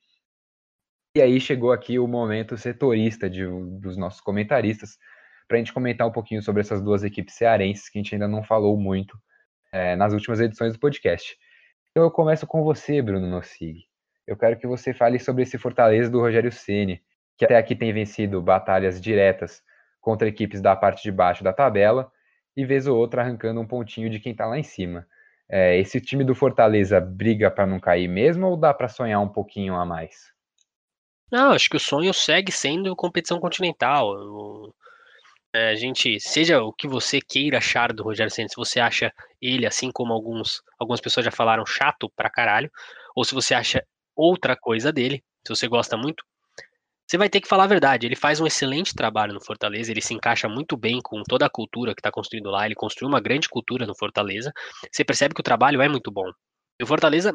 E 1.17 1.21
aí 1.21 1.41
chegou 1.41 1.73
aqui 1.73 1.99
o 1.99 2.07
momento 2.07 2.57
setorista 2.57 3.29
de, 3.29 3.45
dos 3.81 3.97
nossos 3.97 4.21
comentaristas, 4.21 4.97
para 5.49 5.57
a 5.57 5.59
gente 5.59 5.73
comentar 5.73 6.07
um 6.07 6.13
pouquinho 6.13 6.41
sobre 6.41 6.61
essas 6.61 6.81
duas 6.81 7.03
equipes 7.03 7.35
cearenses 7.35 7.89
que 7.89 7.99
a 7.99 8.03
gente 8.03 8.15
ainda 8.15 8.29
não 8.29 8.45
falou 8.45 8.77
muito 8.77 9.19
é, 9.73 9.97
nas 9.97 10.13
últimas 10.13 10.39
edições 10.39 10.75
do 10.75 10.79
podcast. 10.79 11.37
Então 11.91 12.05
eu 12.05 12.11
começo 12.11 12.47
com 12.47 12.63
você, 12.63 13.03
Bruno 13.03 13.29
Nossig. 13.29 13.81
Eu 14.25 14.37
quero 14.37 14.57
que 14.57 14.67
você 14.67 14.95
fale 14.95 15.19
sobre 15.19 15.43
esse 15.43 15.59
Fortaleza 15.59 16.09
do 16.09 16.21
Rogério 16.21 16.53
Ceni, 16.53 17.03
que 17.37 17.45
até 17.45 17.57
aqui 17.57 17.75
tem 17.75 17.93
vencido 17.93 18.41
batalhas 18.41 19.01
diretas 19.01 19.61
contra 20.01 20.29
equipes 20.29 20.61
da 20.61 20.77
parte 20.77 21.03
de 21.03 21.11
baixo 21.11 21.43
da 21.43 21.53
tabela 21.53 22.11
e 22.57 22.65
vez 22.65 22.87
ou 22.87 22.97
outra 22.97 23.23
arrancando 23.23 23.61
um 23.61 23.67
pontinho 23.67 24.09
de 24.09 24.21
quem 24.21 24.31
está 24.31 24.47
lá 24.47 24.57
em 24.57 24.63
cima. 24.63 25.05
É, 25.53 25.77
esse 25.79 26.01
time 26.01 26.23
do 26.23 26.35
Fortaleza 26.35 27.01
briga 27.01 27.51
para 27.51 27.67
não 27.67 27.81
cair 27.81 28.07
mesmo 28.07 28.47
ou 28.47 28.57
dá 28.57 28.73
para 28.73 28.89
sonhar 28.89 29.21
um 29.21 29.29
pouquinho 29.29 29.75
a 29.75 29.85
mais? 29.85 30.33
Não, 31.31 31.51
acho 31.51 31.69
que 31.69 31.77
o 31.77 31.81
sonho 31.81 32.15
segue 32.15 32.53
sendo 32.53 32.95
competição 32.95 33.41
continental. 33.41 34.15
É, 35.53 35.71
a 35.71 35.75
gente, 35.75 36.21
seja 36.21 36.63
o 36.63 36.73
que 36.73 36.87
você 36.87 37.21
queira 37.21 37.59
achar 37.59 37.93
do 37.93 38.05
Rogério 38.05 38.31
Senna, 38.31 38.49
se 38.49 38.55
você 38.55 38.79
acha 38.79 39.13
ele, 39.43 39.67
assim 39.67 39.91
como 39.93 40.13
alguns, 40.13 40.63
algumas 40.79 41.01
pessoas 41.01 41.25
já 41.25 41.33
falaram, 41.33 41.67
chato 41.67 42.09
pra 42.15 42.31
caralho, 42.31 42.71
ou 43.17 43.25
se 43.25 43.35
você 43.35 43.53
acha 43.53 43.85
outra 44.15 44.57
coisa 44.57 44.93
dele, 44.93 45.25
se 45.45 45.53
você 45.53 45.67
gosta 45.67 45.97
muito, 45.97 46.25
você 47.11 47.19
vai 47.19 47.29
ter 47.29 47.41
que 47.41 47.49
falar 47.49 47.65
a 47.65 47.67
verdade. 47.67 48.07
Ele 48.07 48.15
faz 48.15 48.39
um 48.41 48.47
excelente 48.47 48.95
trabalho 48.95 49.35
no 49.35 49.45
Fortaleza, 49.45 49.91
ele 49.91 50.01
se 50.01 50.15
encaixa 50.15 50.49
muito 50.49 50.77
bem 50.77 51.01
com 51.03 51.25
toda 51.25 51.45
a 51.45 51.51
cultura 51.51 51.93
que 51.93 51.99
está 51.99 52.09
construindo 52.09 52.49
lá, 52.49 52.65
ele 52.65 52.77
construiu 52.77 53.09
uma 53.09 53.21
grande 53.21 53.49
cultura 53.49 53.85
no 53.85 53.97
Fortaleza. 53.97 54.53
Você 54.93 55.05
percebe 55.05 55.35
que 55.35 55.41
o 55.41 55.43
trabalho 55.43 55.83
é 55.83 55.89
muito 55.89 56.09
bom. 56.13 56.31
E 56.79 56.85
o 56.85 56.87
Fortaleza, 56.87 57.33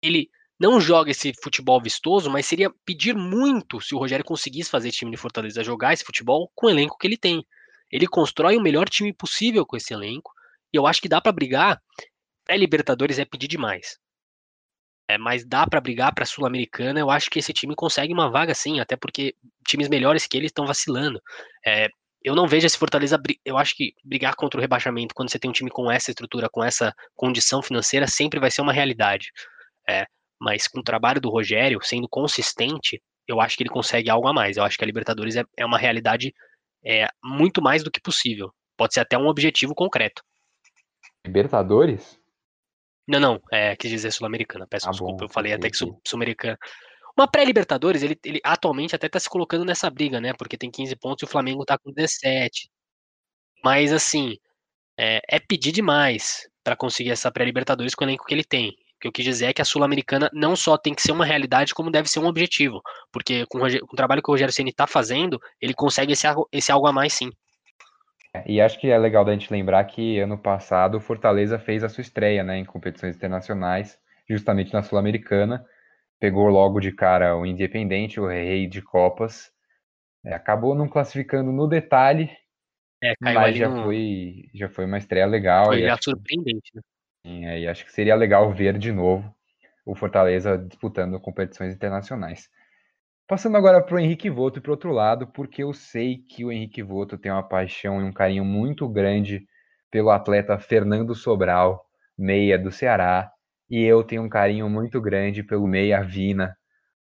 ele 0.00 0.28
não 0.60 0.80
joga 0.80 1.10
esse 1.10 1.32
futebol 1.42 1.82
vistoso, 1.82 2.30
mas 2.30 2.46
seria 2.46 2.70
pedir 2.84 3.16
muito 3.16 3.80
se 3.80 3.96
o 3.96 3.98
Rogério 3.98 4.24
conseguisse 4.24 4.70
fazer 4.70 4.92
time 4.92 5.10
de 5.10 5.16
Fortaleza 5.16 5.64
jogar 5.64 5.92
esse 5.92 6.04
futebol 6.04 6.48
com 6.54 6.68
o 6.68 6.70
elenco 6.70 6.96
que 6.96 7.08
ele 7.08 7.16
tem. 7.16 7.44
Ele 7.90 8.06
constrói 8.06 8.56
o 8.56 8.62
melhor 8.62 8.88
time 8.88 9.12
possível 9.12 9.66
com 9.66 9.76
esse 9.76 9.92
elenco, 9.92 10.30
e 10.72 10.76
eu 10.76 10.86
acho 10.86 11.02
que 11.02 11.08
dá 11.08 11.20
para 11.20 11.32
brigar. 11.32 11.82
Pré-Libertadores 12.44 13.18
é 13.18 13.24
pedir 13.24 13.48
demais. 13.48 13.98
É, 15.10 15.18
mas 15.18 15.44
dá 15.44 15.66
para 15.66 15.80
brigar 15.80 16.14
para 16.14 16.24
Sul-Americana. 16.24 17.00
Eu 17.00 17.10
acho 17.10 17.28
que 17.28 17.40
esse 17.40 17.52
time 17.52 17.74
consegue 17.74 18.12
uma 18.12 18.30
vaga 18.30 18.54
sim, 18.54 18.78
até 18.78 18.96
porque 18.96 19.34
times 19.66 19.88
melhores 19.88 20.24
que 20.24 20.36
ele 20.36 20.46
estão 20.46 20.64
vacilando. 20.64 21.20
É, 21.66 21.88
eu 22.22 22.32
não 22.36 22.46
vejo 22.46 22.66
esse 22.66 22.78
Fortaleza. 22.78 23.20
Eu 23.44 23.58
acho 23.58 23.74
que 23.74 23.92
brigar 24.04 24.36
contra 24.36 24.56
o 24.56 24.60
rebaixamento 24.60 25.12
quando 25.12 25.28
você 25.28 25.38
tem 25.38 25.50
um 25.50 25.52
time 25.52 25.68
com 25.68 25.90
essa 25.90 26.12
estrutura, 26.12 26.48
com 26.48 26.62
essa 26.62 26.94
condição 27.16 27.60
financeira, 27.60 28.06
sempre 28.06 28.38
vai 28.38 28.52
ser 28.52 28.62
uma 28.62 28.72
realidade. 28.72 29.32
É, 29.88 30.06
mas 30.40 30.68
com 30.68 30.78
o 30.78 30.84
trabalho 30.84 31.20
do 31.20 31.28
Rogério, 31.28 31.80
sendo 31.82 32.08
consistente, 32.08 33.02
eu 33.26 33.40
acho 33.40 33.56
que 33.56 33.64
ele 33.64 33.70
consegue 33.70 34.08
algo 34.08 34.28
a 34.28 34.32
mais. 34.32 34.56
Eu 34.56 34.62
acho 34.62 34.78
que 34.78 34.84
a 34.84 34.86
Libertadores 34.86 35.34
é, 35.34 35.42
é 35.56 35.66
uma 35.66 35.78
realidade 35.78 36.32
é, 36.84 37.08
muito 37.24 37.60
mais 37.60 37.82
do 37.82 37.90
que 37.90 38.00
possível. 38.00 38.52
Pode 38.76 38.94
ser 38.94 39.00
até 39.00 39.18
um 39.18 39.26
objetivo 39.26 39.74
concreto. 39.74 40.22
Libertadores? 41.26 42.19
Não, 43.06 43.18
não, 43.18 43.40
é, 43.50 43.74
quis 43.76 43.90
dizer 43.90 44.12
Sul-Americana, 44.12 44.66
peço 44.66 44.88
ah, 44.88 44.90
desculpa, 44.90 45.16
bom, 45.18 45.24
eu 45.24 45.28
falei 45.28 45.52
até 45.52 45.70
que 45.70 45.76
Sul-Americana. 45.76 46.58
Uma 47.16 47.28
pré-Libertadores, 47.28 48.02
ele, 48.02 48.18
ele 48.24 48.40
atualmente 48.44 48.94
até 48.94 49.08
tá 49.08 49.18
se 49.18 49.28
colocando 49.28 49.64
nessa 49.64 49.90
briga, 49.90 50.20
né? 50.20 50.32
Porque 50.32 50.56
tem 50.56 50.70
15 50.70 50.96
pontos 50.96 51.22
e 51.22 51.24
o 51.24 51.28
Flamengo 51.28 51.64
tá 51.64 51.76
com 51.78 51.92
17. 51.92 52.70
Mas, 53.64 53.92
assim, 53.92 54.36
é, 54.98 55.20
é 55.28 55.40
pedir 55.40 55.72
demais 55.72 56.48
para 56.64 56.76
conseguir 56.76 57.10
essa 57.10 57.30
pré-Libertadores 57.30 57.94
com 57.94 58.04
o 58.04 58.08
elenco 58.08 58.24
que 58.24 58.34
ele 58.34 58.44
tem. 58.44 58.70
O 58.70 59.00
que 59.00 59.08
eu 59.08 59.12
quis 59.12 59.24
dizer 59.24 59.46
é 59.46 59.52
que 59.52 59.62
a 59.62 59.64
Sul-Americana 59.64 60.30
não 60.32 60.54
só 60.54 60.76
tem 60.76 60.94
que 60.94 61.02
ser 61.02 61.12
uma 61.12 61.24
realidade, 61.24 61.74
como 61.74 61.90
deve 61.90 62.08
ser 62.08 62.20
um 62.20 62.26
objetivo. 62.26 62.80
Porque 63.12 63.46
com 63.46 63.58
o, 63.58 63.80
com 63.86 63.92
o 63.92 63.96
trabalho 63.96 64.22
que 64.22 64.30
o 64.30 64.34
Rogério 64.34 64.52
Ceni 64.52 64.72
tá 64.72 64.86
fazendo, 64.86 65.40
ele 65.60 65.74
consegue 65.74 66.12
esse, 66.12 66.26
esse 66.52 66.70
algo 66.70 66.86
a 66.86 66.92
mais 66.92 67.14
sim. 67.14 67.30
E 68.46 68.60
acho 68.60 68.78
que 68.78 68.88
é 68.88 68.96
legal 68.96 69.24
da 69.24 69.32
gente 69.32 69.52
lembrar 69.52 69.84
que 69.84 70.20
ano 70.20 70.38
passado 70.38 70.96
o 70.96 71.00
Fortaleza 71.00 71.58
fez 71.58 71.82
a 71.82 71.88
sua 71.88 72.02
estreia 72.02 72.44
né, 72.44 72.58
em 72.58 72.64
competições 72.64 73.16
internacionais, 73.16 73.98
justamente 74.28 74.72
na 74.72 74.82
Sul-Americana. 74.82 75.64
Pegou 76.20 76.48
logo 76.48 76.78
de 76.80 76.92
cara 76.92 77.36
o 77.36 77.44
Independente, 77.44 78.20
o 78.20 78.28
rei 78.28 78.66
de 78.68 78.80
Copas. 78.80 79.50
É, 80.24 80.34
acabou 80.34 80.74
não 80.74 80.86
classificando 80.86 81.50
no 81.50 81.66
detalhe, 81.66 82.30
é, 83.02 83.14
mas 83.20 83.56
já, 83.56 83.68
no... 83.68 83.84
foi, 83.84 84.48
já 84.54 84.68
foi 84.68 84.84
uma 84.84 84.98
estreia 84.98 85.26
legal. 85.26 85.66
Foi 85.66 85.80
já 85.80 85.96
surpreendente, 85.96 86.70
né? 86.74 86.82
Sim, 87.26 87.46
é, 87.46 87.60
e 87.60 87.68
acho 87.68 87.84
que 87.84 87.92
seria 87.92 88.14
legal 88.14 88.52
ver 88.52 88.78
de 88.78 88.92
novo 88.92 89.34
o 89.84 89.94
Fortaleza 89.94 90.56
disputando 90.56 91.18
competições 91.18 91.74
internacionais. 91.74 92.48
Passando 93.30 93.56
agora 93.56 93.80
para 93.80 93.94
o 93.94 93.98
Henrique 94.00 94.28
Voto 94.28 94.58
e 94.58 94.60
para 94.60 94.72
outro 94.72 94.90
lado, 94.90 95.24
porque 95.24 95.62
eu 95.62 95.72
sei 95.72 96.16
que 96.16 96.44
o 96.44 96.50
Henrique 96.50 96.82
Voto 96.82 97.16
tem 97.16 97.30
uma 97.30 97.48
paixão 97.48 98.00
e 98.00 98.04
um 98.04 98.12
carinho 98.12 98.44
muito 98.44 98.88
grande 98.88 99.46
pelo 99.88 100.10
atleta 100.10 100.58
Fernando 100.58 101.14
Sobral, 101.14 101.86
meia 102.18 102.58
do 102.58 102.72
Ceará, 102.72 103.30
e 103.70 103.84
eu 103.84 104.02
tenho 104.02 104.24
um 104.24 104.28
carinho 104.28 104.68
muito 104.68 105.00
grande 105.00 105.44
pelo 105.44 105.68
meia 105.68 106.02
Vina, 106.02 106.56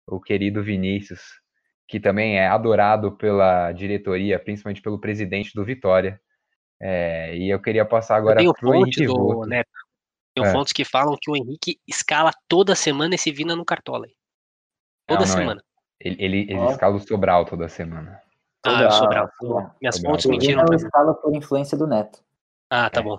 o 0.06 0.20
querido 0.20 0.62
Vinícius, 0.62 1.22
que 1.88 1.98
também 1.98 2.38
é 2.38 2.46
adorado 2.46 3.16
pela 3.16 3.72
diretoria, 3.72 4.38
principalmente 4.38 4.80
pelo 4.80 5.00
presidente 5.00 5.50
do 5.56 5.64
Vitória. 5.64 6.20
É, 6.80 7.36
e 7.36 7.50
eu 7.50 7.60
queria 7.60 7.84
passar 7.84 8.14
agora 8.14 8.40
para 8.40 8.68
o 8.70 8.74
Henrique 8.76 9.06
do 9.06 9.44
Neto. 9.44 9.68
Tem 10.36 10.44
é. 10.44 10.52
fontes 10.52 10.72
que 10.72 10.84
falam 10.84 11.18
que 11.20 11.28
o 11.28 11.36
Henrique 11.36 11.80
escala 11.84 12.30
toda 12.46 12.76
semana 12.76 13.16
esse 13.16 13.32
Vina 13.32 13.56
no 13.56 13.64
Cartola. 13.64 14.06
Toda 15.04 15.22
não, 15.22 15.26
não 15.26 15.34
é. 15.34 15.36
semana. 15.36 15.60
É. 15.60 15.71
Ele, 16.04 16.16
ele, 16.18 16.40
ele 16.50 16.66
escala 16.66 16.96
o 16.96 17.00
Sobral 17.00 17.44
toda 17.44 17.68
semana. 17.68 18.20
Ah, 18.66 18.86
o 18.86 18.90
Sobral. 18.90 19.28
Sobral. 19.40 19.76
Minhas 19.80 19.96
Sobral. 19.96 20.12
fontes 20.12 20.26
mentiram. 20.26 20.64
Ele 20.66 20.76
escala 20.76 21.14
por 21.14 21.34
influência 21.34 21.78
do 21.78 21.86
Neto. 21.86 22.20
Ah, 22.70 22.90
tá 22.90 23.00
é. 23.00 23.02
bom. 23.04 23.18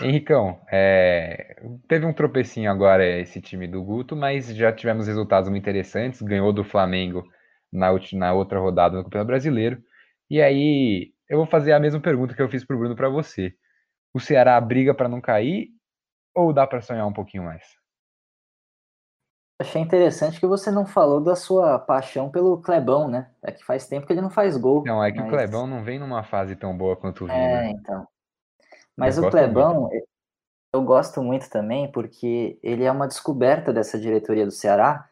Henricão, 0.00 0.58
é, 0.70 1.62
teve 1.86 2.06
um 2.06 2.14
tropecinho 2.14 2.70
agora 2.70 3.06
esse 3.06 3.42
time 3.42 3.68
do 3.68 3.82
Guto, 3.82 4.16
mas 4.16 4.46
já 4.54 4.72
tivemos 4.72 5.06
resultados 5.06 5.50
muito 5.50 5.62
interessantes. 5.62 6.22
Ganhou 6.22 6.52
do 6.52 6.64
Flamengo 6.64 7.24
na, 7.72 7.88
na 8.14 8.32
outra 8.32 8.58
rodada 8.58 8.96
no 8.96 9.04
Campeonato 9.04 9.26
Brasileiro. 9.26 9.82
E 10.30 10.40
aí, 10.40 11.12
eu 11.28 11.38
vou 11.38 11.46
fazer 11.46 11.72
a 11.72 11.80
mesma 11.80 12.00
pergunta 12.00 12.34
que 12.34 12.40
eu 12.40 12.48
fiz 12.48 12.64
para 12.64 12.74
o 12.74 12.78
Bruno 12.78 12.96
para 12.96 13.08
você. 13.08 13.54
O 14.14 14.20
Ceará 14.20 14.60
briga 14.60 14.94
para 14.94 15.08
não 15.08 15.20
cair 15.20 15.68
ou 16.34 16.52
dá 16.52 16.66
para 16.66 16.80
sonhar 16.80 17.06
um 17.06 17.12
pouquinho 17.12 17.44
mais? 17.44 17.81
Achei 19.62 19.80
interessante 19.80 20.40
que 20.40 20.46
você 20.46 20.72
não 20.72 20.84
falou 20.84 21.20
da 21.20 21.36
sua 21.36 21.78
paixão 21.78 22.28
pelo 22.28 22.60
Clebão, 22.60 23.06
né? 23.06 23.30
É 23.40 23.52
que 23.52 23.64
faz 23.64 23.86
tempo 23.86 24.06
que 24.06 24.12
ele 24.12 24.20
não 24.20 24.28
faz 24.28 24.56
gol. 24.56 24.82
Não, 24.84 25.02
é 25.02 25.12
que 25.12 25.20
mas... 25.20 25.28
o 25.28 25.30
Clebão 25.30 25.68
não 25.68 25.84
vem 25.84 26.00
numa 26.00 26.24
fase 26.24 26.56
tão 26.56 26.76
boa 26.76 26.96
quanto 26.96 27.24
o 27.24 27.26
Vina. 27.28 27.38
É, 27.38 27.70
então. 27.70 28.06
Mas 28.96 29.16
eu 29.16 29.24
o 29.24 29.30
Clebão, 29.30 29.82
muito. 29.82 30.04
eu 30.74 30.82
gosto 30.82 31.22
muito 31.22 31.48
também 31.48 31.90
porque 31.92 32.58
ele 32.60 32.82
é 32.82 32.90
uma 32.90 33.06
descoberta 33.06 33.72
dessa 33.72 34.00
diretoria 34.00 34.44
do 34.44 34.50
Ceará 34.50 35.08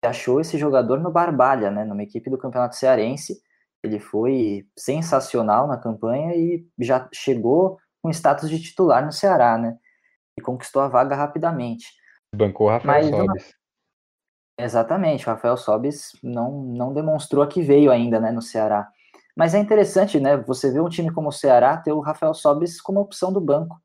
achou 0.00 0.40
esse 0.40 0.56
jogador 0.56 1.00
no 1.00 1.10
Barbalha, 1.10 1.72
né, 1.72 1.84
numa 1.84 2.04
equipe 2.04 2.30
do 2.30 2.38
Campeonato 2.38 2.76
Cearense. 2.76 3.42
Ele 3.82 3.98
foi 3.98 4.64
sensacional 4.76 5.66
na 5.66 5.76
campanha 5.76 6.36
e 6.36 6.64
já 6.78 7.08
chegou 7.12 7.78
com 8.00 8.10
status 8.10 8.48
de 8.48 8.62
titular 8.62 9.04
no 9.04 9.10
Ceará, 9.10 9.58
né? 9.58 9.76
E 10.38 10.42
conquistou 10.42 10.82
a 10.82 10.88
vaga 10.88 11.16
rapidamente. 11.16 11.86
Bancou 12.34 12.68
o 12.68 12.70
Rafael 12.70 13.10
Mas, 13.10 13.16
Sobis. 13.16 13.57
Exatamente, 14.58 15.24
o 15.24 15.30
Rafael 15.30 15.56
Sobis 15.56 16.12
não, 16.22 16.62
não 16.62 16.92
demonstrou 16.92 17.44
a 17.44 17.46
que 17.46 17.62
veio 17.62 17.90
ainda, 17.90 18.18
né, 18.18 18.32
no 18.32 18.42
Ceará. 18.42 18.88
Mas 19.36 19.54
é 19.54 19.58
interessante, 19.58 20.18
né, 20.18 20.36
você 20.36 20.70
vê 20.72 20.80
um 20.80 20.88
time 20.88 21.12
como 21.12 21.28
o 21.28 21.32
Ceará 21.32 21.76
ter 21.76 21.92
o 21.92 22.00
Rafael 22.00 22.34
Sobis 22.34 22.80
como 22.80 23.00
opção 23.00 23.32
do 23.32 23.40
banco. 23.40 23.76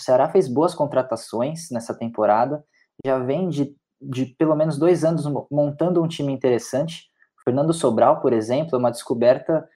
O 0.00 0.02
Ceará 0.02 0.28
fez 0.30 0.48
boas 0.48 0.74
contratações 0.74 1.68
nessa 1.70 1.94
temporada, 1.94 2.64
já 3.04 3.18
vem 3.18 3.48
de 3.48 3.76
de 4.02 4.26
pelo 4.26 4.56
menos 4.56 4.76
dois 4.76 5.04
anos 5.04 5.24
montando 5.50 6.02
um 6.02 6.08
time 6.08 6.32
interessante. 6.32 7.08
Fernando 7.44 7.72
Sobral, 7.72 8.20
por 8.20 8.32
exemplo, 8.32 8.74
é 8.74 8.78
uma 8.78 8.90
descoberta 8.90 9.68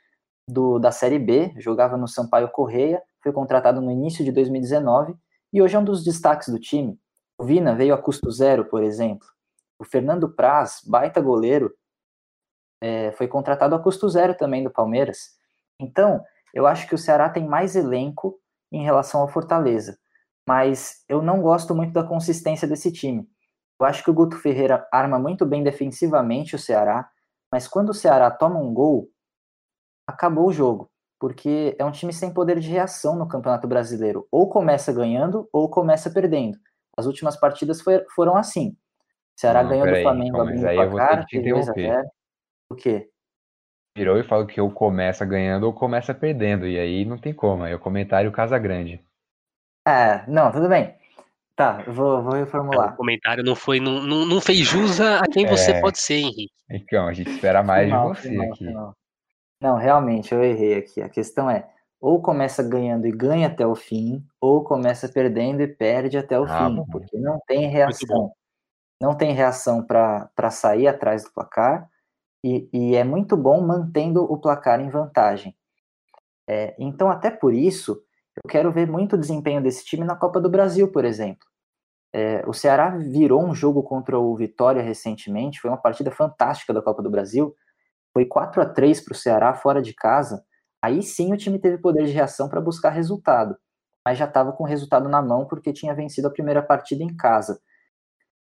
do, 0.49 0.79
da 0.79 0.90
Série 0.90 1.19
B, 1.19 1.55
jogava 1.59 1.97
no 1.97 2.09
Sampaio 2.09 2.49
Correia, 2.49 3.01
foi 3.23 3.33
contratado 3.33 3.81
no 3.81 3.90
início 3.90 4.25
de 4.25 4.33
2019 4.33 5.14
e 5.53 5.62
hoje 5.62 5.77
é 5.77 5.79
um 5.79 5.85
dos 5.85 6.03
destaques 6.03 6.49
do 6.49 6.59
time. 6.59 6.99
O 7.38 7.45
Vina 7.45 7.75
veio 7.75 7.95
a 7.95 7.99
custo 7.99 8.31
zero, 8.31 8.64
por 8.64 8.83
exemplo. 8.83 9.27
O 9.79 9.85
Fernando 9.85 10.29
Praz, 10.29 10.81
baita 10.87 11.21
goleiro, 11.21 11.75
é, 12.81 13.12
foi 13.12 13.29
contratado 13.29 13.75
a 13.75 13.83
custo 13.83 14.09
zero 14.09 14.37
também 14.37 14.62
do 14.62 14.71
Palmeiras. 14.71 15.37
Então, 15.81 16.25
eu 16.55 16.67
acho 16.67 16.87
que 16.89 16.95
o 16.95 16.99
Ceará 16.99 17.29
tem 17.29 17.47
mais 17.47 17.77
elenco 17.77 18.39
em 18.73 18.83
relação 18.83 19.21
ao 19.21 19.29
Fortaleza, 19.29 19.99
mas 20.49 21.05
eu 21.09 21.23
não 21.23 21.41
gosto 21.41 21.75
muito 21.75 21.93
da 21.93 22.05
consistência 22.05 22.67
desse 22.67 22.93
time. 22.93 23.29
Eu 23.79 23.87
acho 23.87 24.03
que 24.03 24.11
o 24.11 24.15
Guto 24.15 24.39
Ferreira 24.39 24.87
arma 24.91 25.19
muito 25.19 25.45
bem 25.45 25.62
defensivamente 25.62 26.57
o 26.57 26.59
Ceará, 26.59 27.09
mas 27.53 27.69
quando 27.69 27.91
o 27.91 27.95
Ceará 27.95 28.31
toma 28.31 28.59
um 28.59 28.73
gol, 28.73 29.09
acabou 30.07 30.47
o 30.49 30.53
jogo, 30.53 30.91
porque 31.21 31.77
é 31.79 31.85
um 31.85 31.93
time 31.93 32.12
sem 32.12 32.33
poder 32.33 32.59
de 32.59 32.71
reação 32.71 33.17
no 33.17 33.29
Campeonato 33.29 33.69
Brasileiro. 33.69 34.27
Ou 34.31 34.49
começa 34.49 34.93
ganhando 34.93 35.49
ou 35.53 35.69
começa 35.69 36.11
perdendo. 36.11 36.59
As 36.97 37.07
últimas 37.07 37.37
partidas 37.39 37.81
foi, 37.83 38.05
foram 38.15 38.37
assim. 38.37 38.77
O 39.37 39.40
Ceará 39.40 39.62
não, 39.62 39.70
ganhou 39.70 39.87
do 39.87 40.03
Flamengo 40.03 40.40
abrindo 40.40 40.66
o 40.66 40.90
placar, 40.90 41.27
2 41.31 41.68
a 41.68 41.72
0. 41.72 42.09
O 42.70 42.75
quê? 42.75 43.11
Virou 43.96 44.18
e 44.18 44.25
falou 44.25 44.46
que 44.46 44.61
ou 44.61 44.70
começa 44.70 45.25
ganhando 45.25 45.64
ou 45.64 45.72
começa 45.72 46.14
perdendo, 46.14 46.66
e 46.66 46.79
aí 46.79 47.05
não 47.05 47.18
tem 47.18 47.33
como, 47.33 47.62
aí 47.62 47.75
o 47.75 47.79
comentário 47.79 48.33
Casa 48.33 48.59
Grande. 48.59 49.03
É, 49.87 50.25
não, 50.27 50.51
tudo 50.51 50.68
bem. 50.68 50.94
Tá, 51.55 51.83
vou, 51.87 52.22
vou 52.22 52.35
reformular. 52.35 52.92
O 52.92 52.96
comentário 52.96 53.42
não 53.42 53.55
foi, 53.55 53.81
não, 53.81 54.03
não, 54.03 54.27
não 54.27 54.40
fez 54.40 54.59
jus 54.59 55.01
a 55.01 55.22
quem 55.22 55.46
você 55.46 55.72
é. 55.72 55.81
pode 55.81 55.99
ser, 55.99 56.16
Henrique. 56.16 56.53
Então, 56.68 57.07
a 57.07 57.12
gente 57.14 57.31
espera 57.31 57.62
mais 57.62 57.87
final, 57.87 58.12
de 58.12 58.20
você 58.20 58.29
final, 58.29 58.46
aqui. 58.46 58.64
Final. 58.66 58.96
Não, 59.62 59.77
realmente, 59.77 60.35
eu 60.35 60.42
errei 60.42 60.77
aqui. 60.77 61.01
A 61.01 61.09
questão 61.09 61.49
é, 61.49 61.66
ou 62.01 62.20
começa 62.20 62.62
ganhando 62.62 63.07
e 63.07 63.12
ganha 63.12 63.46
até 63.46 63.66
o 63.66 63.75
fim, 63.75 64.22
ou 64.38 64.64
começa 64.64 65.09
perdendo 65.09 65.62
e 65.62 65.66
perde 65.66 66.18
até 66.18 66.38
o 66.38 66.44
ah, 66.44 66.68
fim, 66.68 66.77
bom. 66.77 66.87
porque 66.90 67.18
não 67.18 67.38
tem 67.46 67.68
reação. 67.68 68.33
Não 69.01 69.17
tem 69.17 69.35
reação 69.35 69.85
para 69.85 70.51
sair 70.51 70.89
atrás 70.89 71.25
do 71.25 71.33
placar, 71.33 71.89
e, 72.45 72.69
e, 72.73 72.95
é 72.95 73.03
muito 73.03 73.37
bom 73.37 73.61
mantendo 73.61 74.23
o 74.23 74.39
placar 74.39 74.81
em 74.81 74.89
vantagem. 74.89 75.57
É, 76.49 76.77
então, 76.79 77.11
até 77.11 77.29
por 77.29 77.53
isso, 77.53 78.01
eu 78.37 78.49
quero 78.49 78.71
ver 78.71 78.87
muito 78.87 79.19
desempenho 79.19 79.61
desse 79.61 79.85
time 79.85 80.05
na 80.05 80.15
Copa 80.15 80.41
do 80.41 80.49
Brasil, 80.49 80.91
por 80.93 81.05
exemplo. 81.05 81.45
É, 82.13 82.45
o 82.47 82.53
Ceará 82.53 82.91
virou 82.91 83.45
um 83.45 83.55
jogo 83.55 83.83
contra 83.83 84.19
o 84.19 84.35
Vitória 84.37 84.81
recentemente, 84.81 85.61
foi 85.61 85.71
uma 85.71 85.81
partida 85.81 86.11
fantástica 86.11 86.73
da 86.73 86.81
Copa 86.81 87.03
do 87.03 87.11
Brasil. 87.11 87.55
Foi 88.13 88.25
4 88.25 88.63
a 88.63 88.67
3 88.67 89.01
para 89.01 89.13
o 89.13 89.17
Ceará 89.17 89.53
fora 89.55 89.83
de 89.83 89.93
casa. 89.93 90.43
Aí 90.81 91.03
sim 91.03 91.33
o 91.33 91.37
time 91.37 91.59
teve 91.59 91.79
poder 91.79 92.05
de 92.07 92.13
reação 92.13 92.49
para 92.49 92.61
buscar 92.61 92.91
resultado, 92.91 93.57
mas 94.05 94.17
já 94.17 94.25
estava 94.25 94.53
com 94.53 94.65
o 94.65 94.67
resultado 94.67 95.09
na 95.09 95.21
mão 95.21 95.47
porque 95.47 95.73
tinha 95.73 95.95
vencido 95.95 96.29
a 96.29 96.33
primeira 96.33 96.63
partida 96.63 97.03
em 97.03 97.15
casa. 97.17 97.61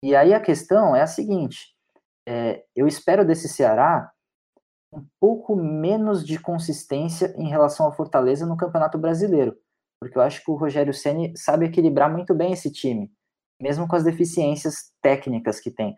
E 0.03 0.15
aí 0.15 0.33
a 0.33 0.39
questão 0.39 0.95
é 0.95 1.01
a 1.01 1.07
seguinte: 1.07 1.75
é, 2.27 2.63
eu 2.75 2.88
espero 2.88 3.25
desse 3.25 3.49
Ceará 3.49 4.12
um 4.91 5.05
pouco 5.19 5.55
menos 5.55 6.25
de 6.25 6.39
consistência 6.39 7.33
em 7.38 7.47
relação 7.47 7.85
ao 7.85 7.93
Fortaleza 7.95 8.45
no 8.45 8.57
Campeonato 8.57 8.97
Brasileiro 8.97 9.55
porque 9.99 10.17
eu 10.17 10.21
acho 10.21 10.43
que 10.43 10.49
o 10.49 10.55
Rogério 10.55 10.93
Ceni 10.93 11.33
sabe 11.35 11.65
equilibrar 11.65 12.09
muito 12.09 12.33
bem 12.33 12.53
esse 12.53 12.71
time, 12.71 13.12
mesmo 13.62 13.88
com 13.88 13.95
as 13.95 14.03
deficiências 14.03 14.91
técnicas 15.01 15.59
que 15.59 15.69
tem. 15.69 15.93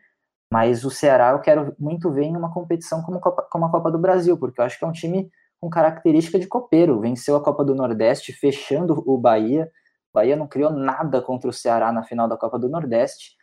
Mas 0.51 0.83
o 0.83 0.89
Ceará 0.89 1.31
eu 1.31 1.39
quero 1.39 1.73
muito 1.79 2.11
ver 2.11 2.23
em 2.23 2.35
uma 2.35 2.51
competição 2.51 3.01
como, 3.03 3.21
Copa, 3.21 3.47
como 3.49 3.65
a 3.65 3.71
Copa 3.71 3.91
do 3.91 3.99
Brasil, 3.99 4.37
porque 4.37 4.59
eu 4.59 4.65
acho 4.65 4.77
que 4.77 4.83
é 4.83 4.87
um 4.87 4.91
time 4.91 5.29
com 5.61 5.69
característica 5.69 6.39
de 6.39 6.47
copeiro. 6.47 6.99
Venceu 6.99 7.35
a 7.35 7.43
Copa 7.43 7.63
do 7.63 7.75
Nordeste, 7.75 8.33
fechando 8.33 9.01
o 9.05 9.17
Bahia. 9.17 9.71
O 10.11 10.15
Bahia 10.15 10.35
não 10.35 10.47
criou 10.47 10.71
nada 10.71 11.21
contra 11.21 11.49
o 11.49 11.53
Ceará 11.53 11.91
na 11.91 12.03
final 12.03 12.27
da 12.27 12.35
Copa 12.35 12.59
do 12.59 12.67
Nordeste. 12.67 13.37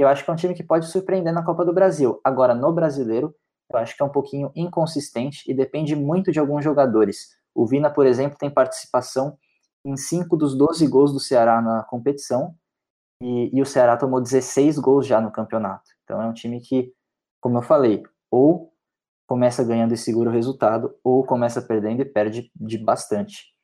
Eu 0.00 0.08
acho 0.08 0.24
que 0.24 0.30
é 0.30 0.32
um 0.32 0.36
time 0.36 0.54
que 0.54 0.62
pode 0.62 0.86
surpreender 0.86 1.30
na 1.30 1.44
Copa 1.44 1.62
do 1.62 1.74
Brasil. 1.74 2.18
Agora, 2.24 2.54
no 2.54 2.72
brasileiro, 2.72 3.34
eu 3.70 3.78
acho 3.78 3.94
que 3.94 4.02
é 4.02 4.06
um 4.06 4.10
pouquinho 4.10 4.50
inconsistente 4.56 5.44
e 5.46 5.52
depende 5.52 5.94
muito 5.94 6.32
de 6.32 6.40
alguns 6.40 6.64
jogadores. 6.64 7.36
O 7.54 7.66
Vina, 7.66 7.90
por 7.90 8.06
exemplo, 8.06 8.38
tem 8.38 8.48
participação 8.48 9.36
em 9.84 9.98
5 9.98 10.38
dos 10.38 10.56
12 10.56 10.86
gols 10.86 11.12
do 11.12 11.20
Ceará 11.20 11.60
na 11.60 11.82
competição, 11.82 12.54
e, 13.22 13.54
e, 13.54 13.60
o 13.60 13.66
Ceará 13.66 13.94
tomou 13.98 14.22
16 14.22 14.78
gols 14.78 15.06
já 15.06 15.20
no 15.20 15.30
campeonato. 15.30 15.90
Então 16.04 16.22
é 16.22 16.26
um 16.26 16.32
time 16.32 16.62
que, 16.62 16.94
como 17.38 17.58
eu 17.58 17.62
falei, 17.62 18.02
ou 18.30 18.72
começa 19.26 19.62
ganhando 19.62 19.92
e 19.92 19.98
segura 19.98 20.30
o 20.30 20.32
resultado, 20.32 20.96
ou 21.04 21.22
começa 21.24 21.60
perdendo 21.60 22.00
e 22.00 22.06
perde 22.06 22.50
de 22.56 22.78
bastante. 22.78 23.54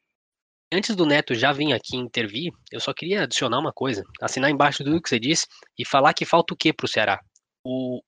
Antes 0.72 0.96
do 0.96 1.07
Neto 1.07 1.33
já 1.35 1.52
vir 1.52 1.72
aqui 1.72 1.96
intervir, 1.96 2.52
eu 2.72 2.81
só 2.81 2.92
queria 2.92 3.22
adicionar 3.22 3.61
uma 3.61 3.72
coisa, 3.72 4.02
assinar 4.20 4.50
embaixo 4.50 4.83
do 4.83 5.00
que 5.00 5.09
você 5.09 5.20
disse 5.20 5.46
e 5.79 5.87
falar 5.87 6.12
que 6.12 6.24
falta 6.24 6.55
o 6.55 6.57
que 6.57 6.72
para 6.72 6.87
o 6.87 6.88
Ceará? 6.88 7.20
O, 7.64 8.00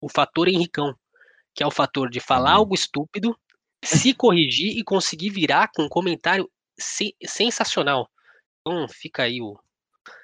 o 0.00 0.08
fator 0.08 0.48
Henricão, 0.48 0.94
que 1.54 1.62
é 1.62 1.66
o 1.66 1.70
fator 1.70 2.08
de 2.08 2.18
falar 2.18 2.52
uhum. 2.52 2.58
algo 2.58 2.74
estúpido, 2.74 3.36
se 3.84 4.14
corrigir 4.14 4.78
e 4.78 4.82
conseguir 4.82 5.28
virar 5.28 5.68
com 5.74 5.82
um 5.82 5.88
comentário 5.88 6.48
sensacional. 6.78 8.08
Então 8.60 8.86
fica 8.88 9.24
aí 9.24 9.42
o. 9.42 9.58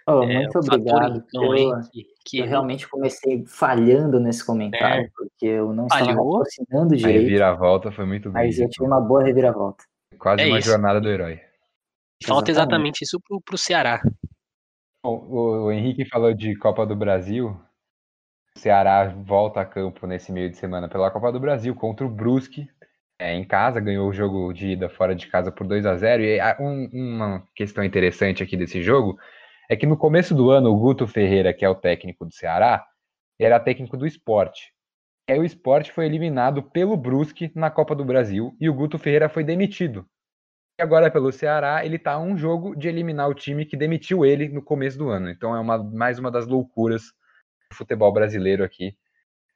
Oh, 0.09 0.23
é, 0.23 0.39
muito 0.39 0.57
o 0.57 0.61
obrigado. 0.61 1.25
Então, 1.29 1.57
eu, 1.57 1.81
que, 1.93 2.07
que 2.25 2.39
eu 2.39 2.47
realmente 2.47 2.89
comecei 2.89 3.45
falhando 3.47 4.19
nesse 4.19 4.45
comentário, 4.45 5.05
é, 5.05 5.11
porque 5.15 5.47
eu 5.47 5.73
não 5.75 5.87
estava 5.87 6.13
raciocinando 6.13 6.97
direito. 6.97 7.19
A 7.19 7.21
reviravolta 7.21 7.93
foi 7.93 8.07
muito 8.07 8.31
bem. 8.31 8.47
Mas 8.47 8.59
eu 8.59 8.69
tive 8.71 8.87
uma 8.87 9.01
boa 9.01 9.23
reviravolta. 9.23 9.85
Quase 10.19 10.43
é 10.43 10.47
uma 10.47 10.59
isso. 10.59 10.69
jornada 10.69 11.01
do 11.01 11.09
herói. 11.09 11.41
Falta 12.23 12.51
exatamente, 12.51 13.03
exatamente 13.03 13.05
isso 13.05 13.21
pro, 13.21 13.41
pro 13.41 13.59
Ceará. 13.59 14.01
Bom, 15.05 15.17
o, 15.29 15.65
o 15.65 15.73
Henrique 15.73 16.05
falou 16.05 16.33
de 16.33 16.57
Copa 16.57 16.87
do 16.87 16.95
Brasil. 16.95 17.61
O 18.57 18.59
Ceará 18.59 19.09
volta 19.09 19.61
a 19.61 19.67
campo 19.67 20.07
nesse 20.07 20.31
meio 20.31 20.51
de 20.51 20.57
semana 20.57 20.89
pela 20.89 21.11
Copa 21.11 21.33
do 21.33 21.41
Brasil 21.41 21.75
contra 21.75 22.07
o 22.07 22.11
Brusque, 22.11 22.69
é, 23.23 23.35
em 23.35 23.45
casa, 23.45 23.81
ganhou 23.81 24.09
o 24.09 24.13
jogo 24.13 24.53
de 24.53 24.73
ida 24.73 24.89
fora 24.89 25.15
de 25.15 25.29
casa 25.29 25.53
por 25.53 25.67
2 25.67 25.87
a 25.87 25.97
0 25.97 26.23
E 26.25 26.41
um, 26.59 26.89
uma 26.93 27.47
questão 27.55 27.85
interessante 27.85 28.43
aqui 28.43 28.57
desse 28.57 28.83
jogo 28.83 29.17
é 29.71 29.77
que 29.77 29.87
no 29.87 29.97
começo 29.97 30.35
do 30.35 30.51
ano, 30.51 30.71
o 30.71 30.79
Guto 30.79 31.07
Ferreira, 31.07 31.55
que 31.55 31.65
é 31.65 31.69
o 31.69 31.75
técnico 31.75 32.25
do 32.25 32.35
Ceará, 32.35 32.85
era 33.41 33.61
técnico 33.61 33.97
do 33.97 34.07
esporte. 34.07 34.73
E 35.29 35.33
aí 35.33 35.39
o 35.39 35.45
esporte 35.45 35.93
foi 35.93 36.07
eliminado 36.07 36.63
pelo 36.63 36.97
Brusque 36.97 37.53
na 37.55 37.71
Copa 37.71 37.95
do 37.95 38.05
Brasil 38.05 38.57
e 38.61 38.69
o 38.69 38.75
Guto 38.75 38.99
Ferreira 38.99 39.29
foi 39.29 39.45
demitido. 39.45 40.05
E 40.79 40.83
agora 40.83 41.11
pelo 41.11 41.33
Ceará, 41.33 41.85
ele 41.85 41.97
está 41.97 42.13
a 42.13 42.19
um 42.19 42.37
jogo 42.37 42.75
de 42.75 42.89
eliminar 42.89 43.29
o 43.29 43.35
time 43.35 43.67
que 43.67 43.77
demitiu 43.77 44.25
ele 44.25 44.49
no 44.49 44.63
começo 44.63 44.97
do 44.97 45.11
ano. 45.11 45.29
Então 45.29 45.55
é 45.55 45.61
uma, 45.61 45.83
mais 45.83 46.19
uma 46.19 46.31
das 46.31 46.47
loucuras 46.47 47.03
do 47.71 47.77
futebol 47.77 48.13
brasileiro 48.13 48.65
aqui 48.65 48.97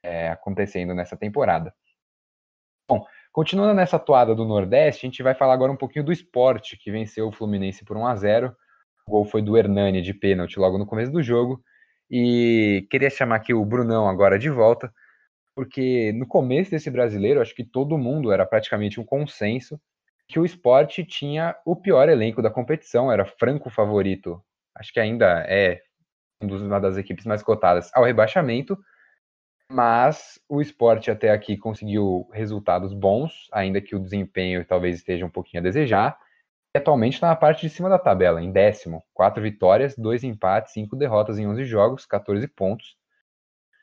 é, 0.03 0.29
acontecendo 0.29 0.93
nessa 0.93 1.17
temporada. 1.17 1.73
Bom, 2.89 3.05
continuando 3.31 3.73
nessa 3.73 3.99
toada 3.99 4.33
do 4.33 4.45
Nordeste, 4.45 5.05
a 5.05 5.09
gente 5.09 5.23
vai 5.23 5.33
falar 5.33 5.53
agora 5.53 5.71
um 5.71 5.77
pouquinho 5.77 6.05
do 6.05 6.13
esporte, 6.13 6.77
que 6.77 6.91
venceu 6.91 7.27
o 7.27 7.31
Fluminense 7.31 7.83
por 7.83 7.97
1 7.97 8.05
a 8.05 8.15
0 8.15 8.55
O 9.07 9.11
gol 9.11 9.25
foi 9.25 9.41
do 9.41 9.57
Hernani 9.57 10.01
de 10.01 10.13
pênalti 10.13 10.57
logo 10.57 10.77
no 10.77 10.85
começo 10.85 11.11
do 11.11 11.21
jogo. 11.21 11.61
E 12.09 12.87
queria 12.89 13.09
chamar 13.09 13.37
aqui 13.37 13.53
o 13.53 13.65
Brunão 13.65 14.07
agora 14.07 14.39
de 14.39 14.49
volta, 14.49 14.93
porque 15.53 16.13
no 16.13 16.25
começo 16.25 16.71
desse 16.71 16.89
brasileiro, 16.89 17.41
acho 17.41 17.53
que 17.53 17.65
todo 17.65 17.97
mundo 17.97 18.31
era 18.31 18.45
praticamente 18.45 18.99
um 18.99 19.03
consenso 19.03 19.77
que 20.27 20.39
o 20.39 20.45
esporte 20.45 21.05
tinha 21.05 21.55
o 21.65 21.75
pior 21.75 22.09
elenco 22.09 22.41
da 22.41 22.49
competição, 22.49 23.11
era 23.11 23.25
franco 23.25 23.69
favorito, 23.69 24.43
acho 24.75 24.91
que 24.91 24.99
ainda 24.99 25.45
é 25.47 25.81
uma 26.41 26.79
das 26.79 26.97
equipes 26.97 27.25
mais 27.25 27.41
cotadas 27.41 27.89
ao 27.93 28.03
rebaixamento, 28.03 28.77
mas 29.71 30.39
o 30.47 30.61
esporte 30.61 31.09
até 31.09 31.31
aqui 31.31 31.57
conseguiu 31.57 32.29
resultados 32.31 32.93
bons, 32.93 33.47
ainda 33.51 33.81
que 33.81 33.95
o 33.95 33.99
desempenho 33.99 34.63
talvez 34.65 34.97
esteja 34.97 35.25
um 35.25 35.29
pouquinho 35.29 35.61
a 35.61 35.63
desejar. 35.63 36.17
E 36.75 36.77
atualmente 36.77 37.15
está 37.15 37.27
na 37.27 37.35
parte 37.35 37.61
de 37.61 37.69
cima 37.69 37.89
da 37.89 37.99
tabela, 37.99 38.41
em 38.41 38.51
décimo. 38.51 39.03
Quatro 39.13 39.41
vitórias, 39.41 39.95
dois 39.97 40.23
empates, 40.23 40.73
cinco 40.73 40.95
derrotas 40.95 41.37
em 41.39 41.47
11 41.47 41.65
jogos, 41.65 42.05
14 42.05 42.47
pontos. 42.47 42.95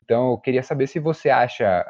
Então 0.05 0.30
eu 0.30 0.38
queria 0.38 0.62
saber 0.62 0.86
se 0.86 0.99
você 0.99 1.28
acha 1.28 1.84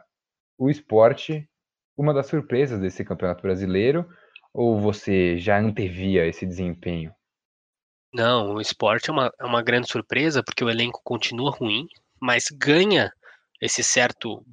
o 0.58 0.70
esporte 0.70 1.48
uma 1.96 2.12
das 2.12 2.26
surpresas 2.26 2.80
desse 2.80 3.04
campeonato 3.04 3.42
brasileiro 3.42 4.08
ou 4.54 4.80
você 4.80 5.36
já 5.36 5.58
antevia 5.58 6.24
esse 6.24 6.46
desempenho? 6.46 7.12
Não, 8.14 8.54
o 8.54 8.60
esporte 8.60 9.10
é 9.10 9.12
uma, 9.12 9.32
é 9.40 9.44
uma 9.44 9.60
grande 9.60 9.90
surpresa 9.90 10.40
porque 10.40 10.62
o 10.62 10.70
elenco 10.70 11.00
continua 11.02 11.50
ruim, 11.50 11.88
mas 12.20 12.46
ganha 12.52 13.12
esse 13.60 13.82
certo 13.82 14.46